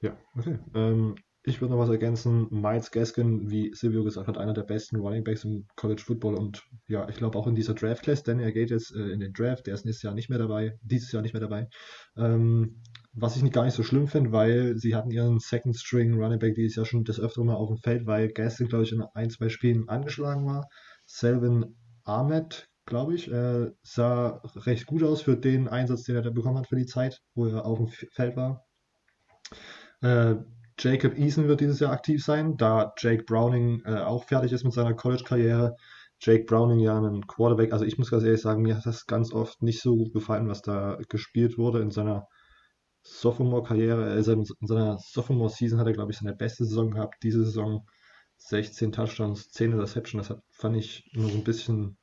Ja, 0.00 0.16
okay. 0.36 0.58
Ähm, 0.74 1.16
ich 1.42 1.60
würde 1.60 1.72
noch 1.72 1.80
was 1.80 1.88
ergänzen. 1.88 2.48
Miles 2.50 2.90
Gaskin, 2.90 3.50
wie 3.50 3.72
Silvio 3.74 4.04
gesagt 4.04 4.28
hat, 4.28 4.36
einer 4.36 4.52
der 4.52 4.62
besten 4.62 4.96
Running 4.96 5.24
Backs 5.24 5.44
im 5.44 5.66
College 5.74 6.02
Football 6.04 6.34
und 6.34 6.62
ja, 6.86 7.08
ich 7.08 7.16
glaube 7.16 7.38
auch 7.38 7.46
in 7.46 7.54
dieser 7.54 7.74
Draft 7.74 8.02
Class, 8.02 8.22
denn 8.22 8.40
er 8.40 8.52
geht 8.52 8.70
jetzt 8.70 8.94
äh, 8.94 9.08
in 9.08 9.20
den 9.20 9.32
Draft, 9.32 9.66
der 9.66 9.74
ist 9.74 9.86
nächstes 9.86 10.02
Jahr 10.02 10.14
nicht 10.14 10.28
mehr 10.28 10.38
dabei, 10.38 10.78
dieses 10.82 11.12
Jahr 11.12 11.22
nicht 11.22 11.32
mehr 11.32 11.40
dabei. 11.40 11.68
Ähm, 12.16 12.82
was 13.12 13.36
ich 13.36 13.52
gar 13.52 13.64
nicht 13.64 13.74
so 13.74 13.82
schlimm 13.82 14.06
finde, 14.06 14.32
weil 14.32 14.76
sie 14.76 14.94
hatten 14.94 15.10
ihren 15.10 15.38
Second 15.38 15.76
String 15.76 16.14
Running 16.14 16.38
Back 16.38 16.54
dieses 16.54 16.76
Jahr 16.76 16.86
schon 16.86 17.04
des 17.04 17.18
Öfteren 17.18 17.46
mal 17.46 17.54
auf 17.54 17.68
dem 17.68 17.78
Feld, 17.78 18.06
weil 18.06 18.28
Gaston, 18.28 18.68
glaube 18.68 18.84
ich, 18.84 18.92
in 18.92 19.02
ein, 19.14 19.30
zwei 19.30 19.48
Spielen 19.48 19.88
angeschlagen 19.88 20.46
war. 20.46 20.68
Selvin 21.06 21.76
Ahmed, 22.04 22.68
glaube 22.84 23.14
ich, 23.14 23.30
äh, 23.30 23.70
sah 23.82 24.42
recht 24.56 24.86
gut 24.86 25.02
aus 25.02 25.22
für 25.22 25.36
den 25.36 25.68
Einsatz, 25.68 26.04
den 26.04 26.16
er 26.16 26.22
da 26.22 26.30
bekommen 26.30 26.58
hat 26.58 26.68
für 26.68 26.76
die 26.76 26.86
Zeit, 26.86 27.20
wo 27.34 27.46
er 27.46 27.64
auf 27.64 27.78
dem 27.78 27.88
Feld 27.88 28.36
war. 28.36 28.66
Äh, 30.02 30.36
Jacob 30.82 31.18
Eason 31.18 31.46
wird 31.46 31.60
dieses 31.60 31.80
Jahr 31.80 31.92
aktiv 31.92 32.24
sein, 32.24 32.56
da 32.56 32.94
Jake 32.96 33.24
Browning 33.24 33.82
äh, 33.84 33.98
auch 33.98 34.24
fertig 34.24 34.52
ist 34.52 34.64
mit 34.64 34.72
seiner 34.72 34.94
College-Karriere. 34.94 35.76
Jake 36.20 36.44
Browning 36.44 36.80
ja 36.80 36.98
ein 36.98 37.26
Quarterback, 37.26 37.72
also 37.72 37.84
ich 37.84 37.98
muss 37.98 38.10
ganz 38.10 38.24
ehrlich 38.24 38.40
sagen, 38.40 38.62
mir 38.62 38.76
hat 38.76 38.86
das 38.86 39.06
ganz 39.06 39.32
oft 39.32 39.62
nicht 39.62 39.82
so 39.82 39.94
gut 39.94 40.12
gefallen, 40.14 40.48
was 40.48 40.62
da 40.62 40.98
gespielt 41.08 41.58
wurde 41.58 41.80
in 41.80 41.90
seiner 41.90 42.26
Sophomore-Karriere, 43.02 44.04
also 44.04 44.32
in 44.32 44.44
seiner 44.66 44.98
Sophomore-Season 44.98 45.78
hat 45.78 45.86
er, 45.86 45.92
glaube 45.92 46.12
ich, 46.12 46.18
seine 46.18 46.34
beste 46.34 46.64
Saison 46.64 46.90
gehabt. 46.90 47.22
Diese 47.22 47.44
Saison 47.44 47.86
16 48.38 48.92
Touchdowns, 48.92 49.50
10 49.50 49.72
Interceptions, 49.72 50.28
das 50.28 50.36
hat, 50.36 50.44
fand 50.50 50.76
ich 50.76 51.04
immer 51.12 51.28
so 51.28 51.36
ein 51.36 51.44
bisschen, 51.44 51.98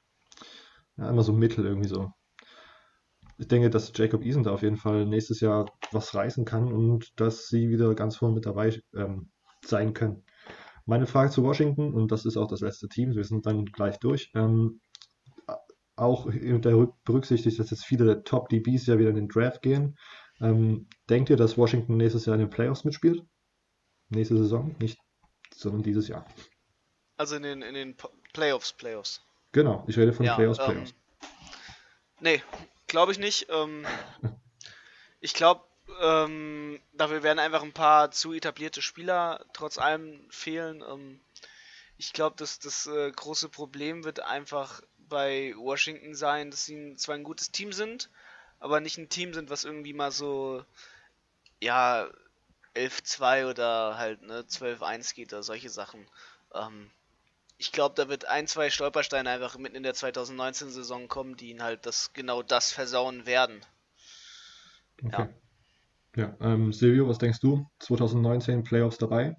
ja, 0.98 1.10
immer 1.10 1.24
so 1.24 1.34
mittel 1.34 1.66
irgendwie 1.66 1.90
so. 1.90 2.12
Ich 3.38 3.48
denke, 3.48 3.70
dass 3.70 3.92
Jacob 3.96 4.24
Eason 4.24 4.44
da 4.44 4.52
auf 4.52 4.64
jeden 4.64 4.78
Fall 4.78 5.06
nächstes 5.06 5.42
Jahr 5.42 5.72
was 5.92 6.14
reißen 6.16 6.44
kann 6.46 6.72
und 6.72 7.20
dass 7.20 7.48
sie 7.48 7.70
wieder 7.70 7.94
ganz 7.94 8.16
vorne 8.16 8.36
mit 8.36 8.46
dabei 8.46 8.82
ähm, 8.96 9.30
sein 9.64 9.94
können. 9.94 10.24
Meine 10.86 11.06
Frage 11.06 11.30
zu 11.30 11.44
Washington, 11.44 11.94
und 11.94 12.12
das 12.12 12.26
ist 12.26 12.38
auch 12.38 12.48
das 12.48 12.62
letzte 12.62 12.88
Team, 12.88 13.14
wir 13.16 13.24
sind 13.24 13.46
dann 13.46 13.66
gleich 13.66 14.00
durch. 14.00 14.32
Ähm, 14.34 14.82
auch 15.96 16.30
berücksichtigt, 17.04 17.60
dass 17.60 17.72
jetzt 17.72 17.86
viele 17.86 18.24
Top-DBs 18.24 18.86
ja 18.86 18.98
wieder 18.98 19.10
in 19.10 19.16
den 19.16 19.28
Draft 19.28 19.62
gehen. 19.62 19.98
Ähm, 20.40 20.88
denkt 21.10 21.30
ihr, 21.30 21.36
dass 21.36 21.58
Washington 21.58 21.98
nächstes 21.98 22.26
Jahr 22.26 22.36
in 22.36 22.42
den 22.42 22.50
Playoffs 22.50 22.86
mitspielt? 22.86 23.24
Nächste 24.10 24.38
Saison? 24.38 24.76
Nicht, 24.80 25.00
sondern 25.54 25.84
dieses 25.84 26.08
Jahr. 26.08 26.26
Also 27.18 27.36
in 27.36 27.44
den, 27.44 27.62
in 27.64 27.74
den 27.74 27.96
Playoffs, 28.34 28.74
Playoffs. 28.74 29.22
Genau, 29.52 29.84
ich 29.88 29.98
rede 29.98 30.14
von 30.14 30.26
ja, 30.26 30.36
Playoffs, 30.36 30.60
ähm, 30.60 30.66
Playoffs. 30.66 30.96
Nee, 32.22 32.42
glaube 32.88 33.12
ich 33.12 33.20
nicht. 33.20 33.48
Ähm, 33.50 33.86
ich 35.20 35.34
glaube, 35.34 35.64
ähm, 36.02 36.82
dafür 36.94 37.24
werden 37.24 37.40
einfach 37.40 37.64
ein 37.64 37.74
paar 37.74 38.12
zu 38.12 38.34
etablierte 38.34 38.82
Spieler 38.82 39.46
trotz 39.54 39.78
allem 39.78 40.26
fehlen. 40.30 40.82
Ähm, 40.82 41.20
ich 41.98 42.14
glaube, 42.14 42.36
dass 42.38 42.60
das 42.60 42.88
äh, 42.88 43.12
große 43.12 43.50
Problem 43.50 44.04
wird 44.04 44.20
einfach 44.20 44.82
bei 44.98 45.54
Washington 45.58 46.16
sein, 46.16 46.52
dass 46.52 46.66
sie 46.66 46.96
zwar 46.96 47.16
ein 47.16 47.24
gutes 47.24 47.52
Team 47.52 47.72
sind, 47.72 48.10
aber 48.60 48.80
nicht 48.80 48.98
ein 48.98 49.10
Team 49.10 49.34
sind, 49.34 49.50
was 49.50 49.64
irgendwie 49.64 49.94
mal 49.94 50.12
so, 50.12 50.64
ja, 51.62 52.08
11-2 52.76 53.50
oder 53.50 53.98
halt 53.98 54.22
ne, 54.22 54.42
12-1 54.42 55.16
geht 55.16 55.34
oder 55.34 55.44
solche 55.44 55.70
Sachen. 55.70 56.08
Ähm, 56.54 56.92
ich 57.58 57.72
glaube, 57.72 57.96
da 57.96 58.08
wird 58.08 58.26
ein, 58.26 58.48
zwei 58.48 58.70
Stolpersteine 58.70 59.30
einfach 59.30 59.58
mitten 59.58 59.76
in 59.76 59.84
der 59.84 59.96
2019-Saison 59.96 61.08
kommen, 61.08 61.38
die 61.38 61.50
ihn 61.50 61.64
halt 61.64 61.86
das 61.86 62.14
genau 62.14 62.44
das 62.44 62.72
versauen 62.72 63.26
werden. 63.26 63.62
Okay. 65.04 65.30
Ja, 66.16 66.24
ja 66.24 66.38
ähm, 66.40 66.72
Silvio, 66.72 67.08
was 67.08 67.18
denkst 67.18 67.40
du? 67.40 67.68
2019 67.80 68.64
Playoffs 68.64 68.98
dabei? 68.98 69.36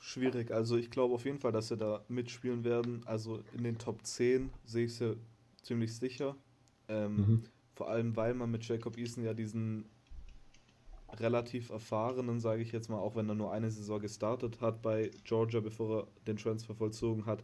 Schwierig, 0.00 0.50
also 0.50 0.76
ich 0.76 0.90
glaube 0.90 1.14
auf 1.14 1.24
jeden 1.24 1.38
Fall, 1.38 1.52
dass 1.52 1.68
sie 1.68 1.78
da 1.78 2.04
mitspielen 2.08 2.62
werden. 2.62 3.02
Also 3.06 3.42
in 3.54 3.64
den 3.64 3.78
Top 3.78 4.04
10 4.04 4.52
sehe 4.64 4.84
ich 4.84 4.96
sie 4.96 5.16
ziemlich 5.62 5.96
sicher. 5.96 6.36
Ähm, 6.88 7.16
mhm. 7.16 7.44
Vor 7.74 7.88
allem, 7.88 8.14
weil 8.14 8.34
man 8.34 8.50
mit 8.50 8.68
Jacob 8.68 8.98
Eason 8.98 9.24
ja 9.24 9.32
diesen 9.32 9.88
relativ 11.20 11.70
erfahrenen, 11.70 12.40
sage 12.40 12.62
ich 12.62 12.72
jetzt 12.72 12.88
mal, 12.88 12.98
auch 12.98 13.16
wenn 13.16 13.28
er 13.28 13.34
nur 13.34 13.52
eine 13.52 13.70
Saison 13.70 14.00
gestartet 14.00 14.60
hat 14.60 14.82
bei 14.82 15.10
Georgia, 15.24 15.60
bevor 15.60 16.00
er 16.00 16.06
den 16.26 16.36
Transfer 16.36 16.74
vollzogen 16.74 17.26
hat, 17.26 17.42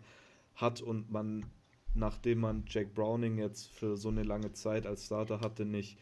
hat 0.55 0.81
und 0.81 1.11
man, 1.11 1.47
nachdem 1.95 2.41
man 2.41 2.65
Jack 2.67 2.95
Browning 2.95 3.39
jetzt 3.39 3.69
für 3.69 3.97
so 3.97 4.09
eine 4.09 4.23
lange 4.23 4.53
Zeit 4.53 4.87
als 4.87 5.07
Starter 5.07 5.41
hatte, 5.41 5.65
nicht 5.65 5.99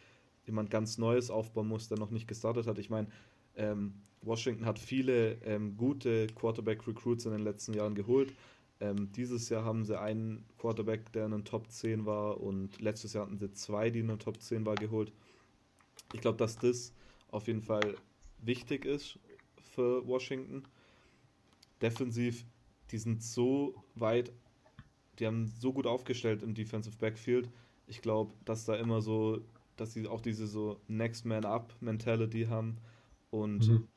jemand 0.47 0.71
ganz 0.71 0.99
Neues 0.99 1.31
aufbauen 1.31 1.69
muss, 1.69 1.89
der 1.89 1.99
noch 1.99 2.11
nicht 2.11 2.27
gestartet 2.27 2.67
hat. 2.67 2.79
Ich 2.79 2.91
meine, 2.91 3.09
ähm, 3.57 3.95
Washington 4.23 4.67
hat 4.67 4.79
viele 4.79 5.35
ähm, 5.45 5.77
gute 5.77 6.27
Quarterback-Recruits 6.29 7.27
in 7.27 7.33
den 7.33 7.43
letzten 7.43 7.75
Jahren 7.75 7.95
geholt. 7.95 8.33
Ähm, 8.81 9.11
dieses 9.13 9.49
Jahr 9.49 9.65
haben 9.65 9.85
sie 9.85 9.99
einen 9.99 10.45
Quarterback, 10.59 11.13
der 11.13 11.27
in 11.27 11.33
den 11.33 11.45
Top 11.45 11.71
10 11.71 12.07
war 12.07 12.41
und 12.41 12.81
letztes 12.81 13.13
Jahr 13.13 13.27
hatten 13.27 13.39
sie 13.39 13.53
zwei, 13.53 13.91
die 13.91 14.01
in 14.01 14.09
den 14.09 14.19
Top 14.19 14.41
10 14.41 14.67
war, 14.67 14.77
geholt. 14.77 15.13
Ich 16.15 16.21
glaube, 16.21 16.39
dass 16.39 16.57
das 16.59 16.93
auf 17.31 17.47
jeden 17.47 17.63
Fall 17.63 17.95
wichtig 18.39 18.85
ist 18.85 19.19
für 19.75 20.07
Washington. 20.07 20.65
Defensiv, 21.81 22.45
die 22.91 22.99
sind 22.99 23.23
so 23.23 23.75
weit, 23.95 24.33
die 25.19 25.27
haben 25.27 25.47
so 25.47 25.73
gut 25.73 25.87
aufgestellt 25.87 26.43
im 26.43 26.55
Defensive 26.55 26.97
Backfield. 26.97 27.49
Ich 27.87 28.03
glaube, 28.03 28.33
dass 28.45 28.65
da 28.65 28.77
immer 28.77 29.01
so, 29.01 29.41
dass 29.77 29.93
sie 29.93 30.07
auch 30.07 30.21
diese 30.21 30.47
so 30.47 30.81
Next 30.89 31.25
Man 31.25 31.45
Up 31.45 31.75
Mentality 31.81 32.47
haben 32.47 32.79
und 33.31 33.69
mhm. 33.69 33.89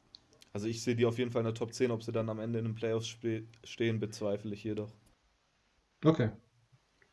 also 0.54 0.68
ich 0.68 0.84
sehe 0.84 0.96
die 0.96 1.06
auf 1.06 1.18
jeden 1.18 1.32
Fall 1.32 1.42
in 1.42 1.46
der 1.46 1.54
Top 1.54 1.74
10, 1.74 1.92
ob 1.92 2.04
sie 2.04 2.12
dann 2.12 2.30
am 2.30 2.40
Ende 2.40 2.60
in 2.60 2.66
den 2.66 2.76
Playoffs 2.76 3.08
stehen, 3.64 4.00
bezweifle 4.00 4.54
ich 4.54 4.64
jedoch. 4.64 4.92
Okay. 6.04 6.30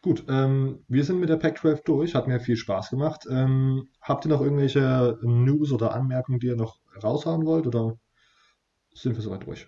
Gut, 0.00 0.24
ähm, 0.28 0.84
wir 0.86 1.04
sind 1.04 1.18
mit 1.18 1.28
der 1.28 1.38
Pac-12 1.38 1.82
durch, 1.84 2.14
hat 2.14 2.28
mir 2.28 2.38
viel 2.38 2.56
Spaß 2.56 2.90
gemacht. 2.90 3.24
Ähm, 3.28 3.90
habt 4.00 4.24
ihr 4.24 4.28
noch 4.28 4.40
irgendwelche 4.40 5.18
News 5.22 5.72
oder 5.72 5.92
Anmerkungen, 5.92 6.38
die 6.38 6.46
ihr 6.46 6.56
noch 6.56 6.78
raushauen 7.02 7.44
wollt 7.46 7.66
oder 7.66 7.98
sind 8.94 9.16
wir 9.16 9.22
soweit 9.22 9.44
durch? 9.44 9.66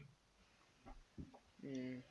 Hm, 1.62 2.04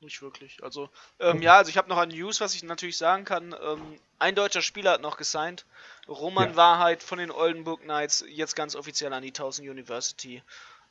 nicht 0.00 0.20
wirklich. 0.20 0.62
Also, 0.62 0.90
ähm, 1.20 1.40
ja, 1.40 1.56
also 1.56 1.70
ich 1.70 1.78
habe 1.78 1.88
noch 1.88 1.96
ein 1.96 2.10
News, 2.10 2.42
was 2.42 2.54
ich 2.54 2.64
natürlich 2.64 2.98
sagen 2.98 3.24
kann. 3.24 3.54
Ähm, 3.62 3.98
ein 4.18 4.34
deutscher 4.34 4.62
Spieler 4.62 4.92
hat 4.92 5.00
noch 5.00 5.16
gesigned. 5.16 5.64
Roman 6.08 6.50
ja. 6.50 6.56
Wahrheit 6.56 7.02
von 7.02 7.18
den 7.18 7.30
Oldenburg 7.30 7.80
Knights, 7.80 8.24
jetzt 8.28 8.56
ganz 8.56 8.76
offiziell 8.76 9.12
an 9.14 9.22
die 9.22 9.32
Towson 9.32 9.66
University. 9.66 10.42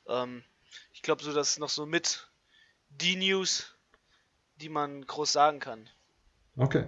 Ähm, 0.08 0.44
ich 0.92 1.04
glaube, 1.04 1.24
so 1.24 1.34
das 1.34 1.52
ist 1.52 1.60
noch 1.60 1.70
so 1.70 1.86
mit 1.86 2.28
die 2.90 3.16
News, 3.16 3.76
die 4.56 4.70
man 4.70 5.06
groß 5.06 5.32
sagen 5.32 5.60
kann. 5.60 5.88
Okay, 6.58 6.86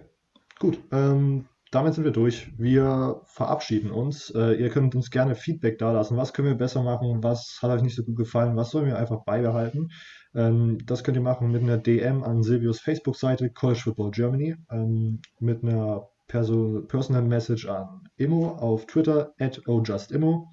gut. 0.60 0.80
Ähm, 0.92 1.46
damit 1.72 1.96
sind 1.96 2.04
wir 2.04 2.12
durch. 2.12 2.52
Wir 2.58 3.22
verabschieden 3.26 3.90
uns. 3.92 4.30
Äh, 4.30 4.62
ihr 4.62 4.70
könnt 4.70 4.94
uns 4.94 5.10
gerne 5.10 5.36
Feedback 5.36 5.80
dalassen. 5.80 6.18
Was 6.18 6.34
können 6.34 6.50
wir 6.50 6.56
besser 6.56 6.84
machen? 6.84 7.24
Was 7.24 7.58
hat 7.62 7.72
euch 7.72 7.82
nicht 7.82 7.96
so 7.96 8.04
gut 8.04 8.16
gefallen? 8.16 8.56
Was 8.56 8.70
sollen 8.70 8.86
wir 8.86 8.98
einfach 8.98 9.24
beibehalten? 9.24 9.90
Ähm, 10.36 10.78
das 10.86 11.04
könnt 11.04 11.18
ihr 11.18 11.24
machen 11.24 11.52
mit 11.52 11.64
einer 11.64 11.78
DM 11.78 12.24
an 12.24 12.44
Silvios 12.44 12.80
Facebook-Seite 12.80 13.50
College 13.50 13.80
Football 13.80 14.12
Germany, 14.12 14.56
ähm, 14.70 15.22
mit 15.40 15.64
einer 15.64 16.08
Perso 16.28 16.84
Personal 16.88 17.24
Message 17.24 17.68
an 17.68 18.08
Immo 18.18 18.50
auf 18.50 18.86
Twitter 18.86 19.34
at 19.40 19.68
ojustimmo 19.68 20.50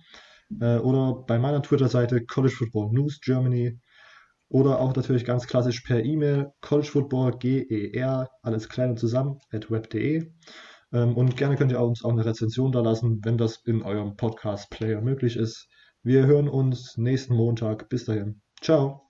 äh, 0.61 0.79
oder 0.79 1.23
bei 1.27 1.39
meiner 1.39 1.63
Twitter-Seite 1.63 2.25
College 2.25 2.55
Football 2.55 2.93
News 2.93 3.21
Germany 3.21 3.79
oder 4.51 4.81
auch 4.81 4.95
natürlich 4.95 5.25
ganz 5.25 5.47
klassisch 5.47 5.81
per 5.81 6.05
E-Mail 6.05 6.53
collegefootballger, 6.61 8.29
alles 8.43 8.69
kleine 8.69 8.97
zusammen, 8.97 9.39
at 9.53 9.71
web.de. 9.71 10.31
Ähm, 10.93 11.17
und 11.17 11.37
gerne 11.37 11.57
könnt 11.57 11.73
ihr 11.73 11.81
uns 11.81 12.05
auch 12.05 12.11
eine 12.11 12.27
Rezension 12.27 12.73
da 12.73 12.81
lassen, 12.81 13.21
wenn 13.25 13.39
das 13.39 13.63
in 13.65 13.83
eurem 13.83 14.17
Podcast-Player 14.17 15.01
möglich 15.01 15.37
ist. 15.37 15.69
Wir 16.03 16.27
hören 16.27 16.49
uns 16.49 16.97
nächsten 16.97 17.35
Montag. 17.35 17.89
Bis 17.89 18.05
dahin. 18.07 18.43
Ciao. 18.61 19.10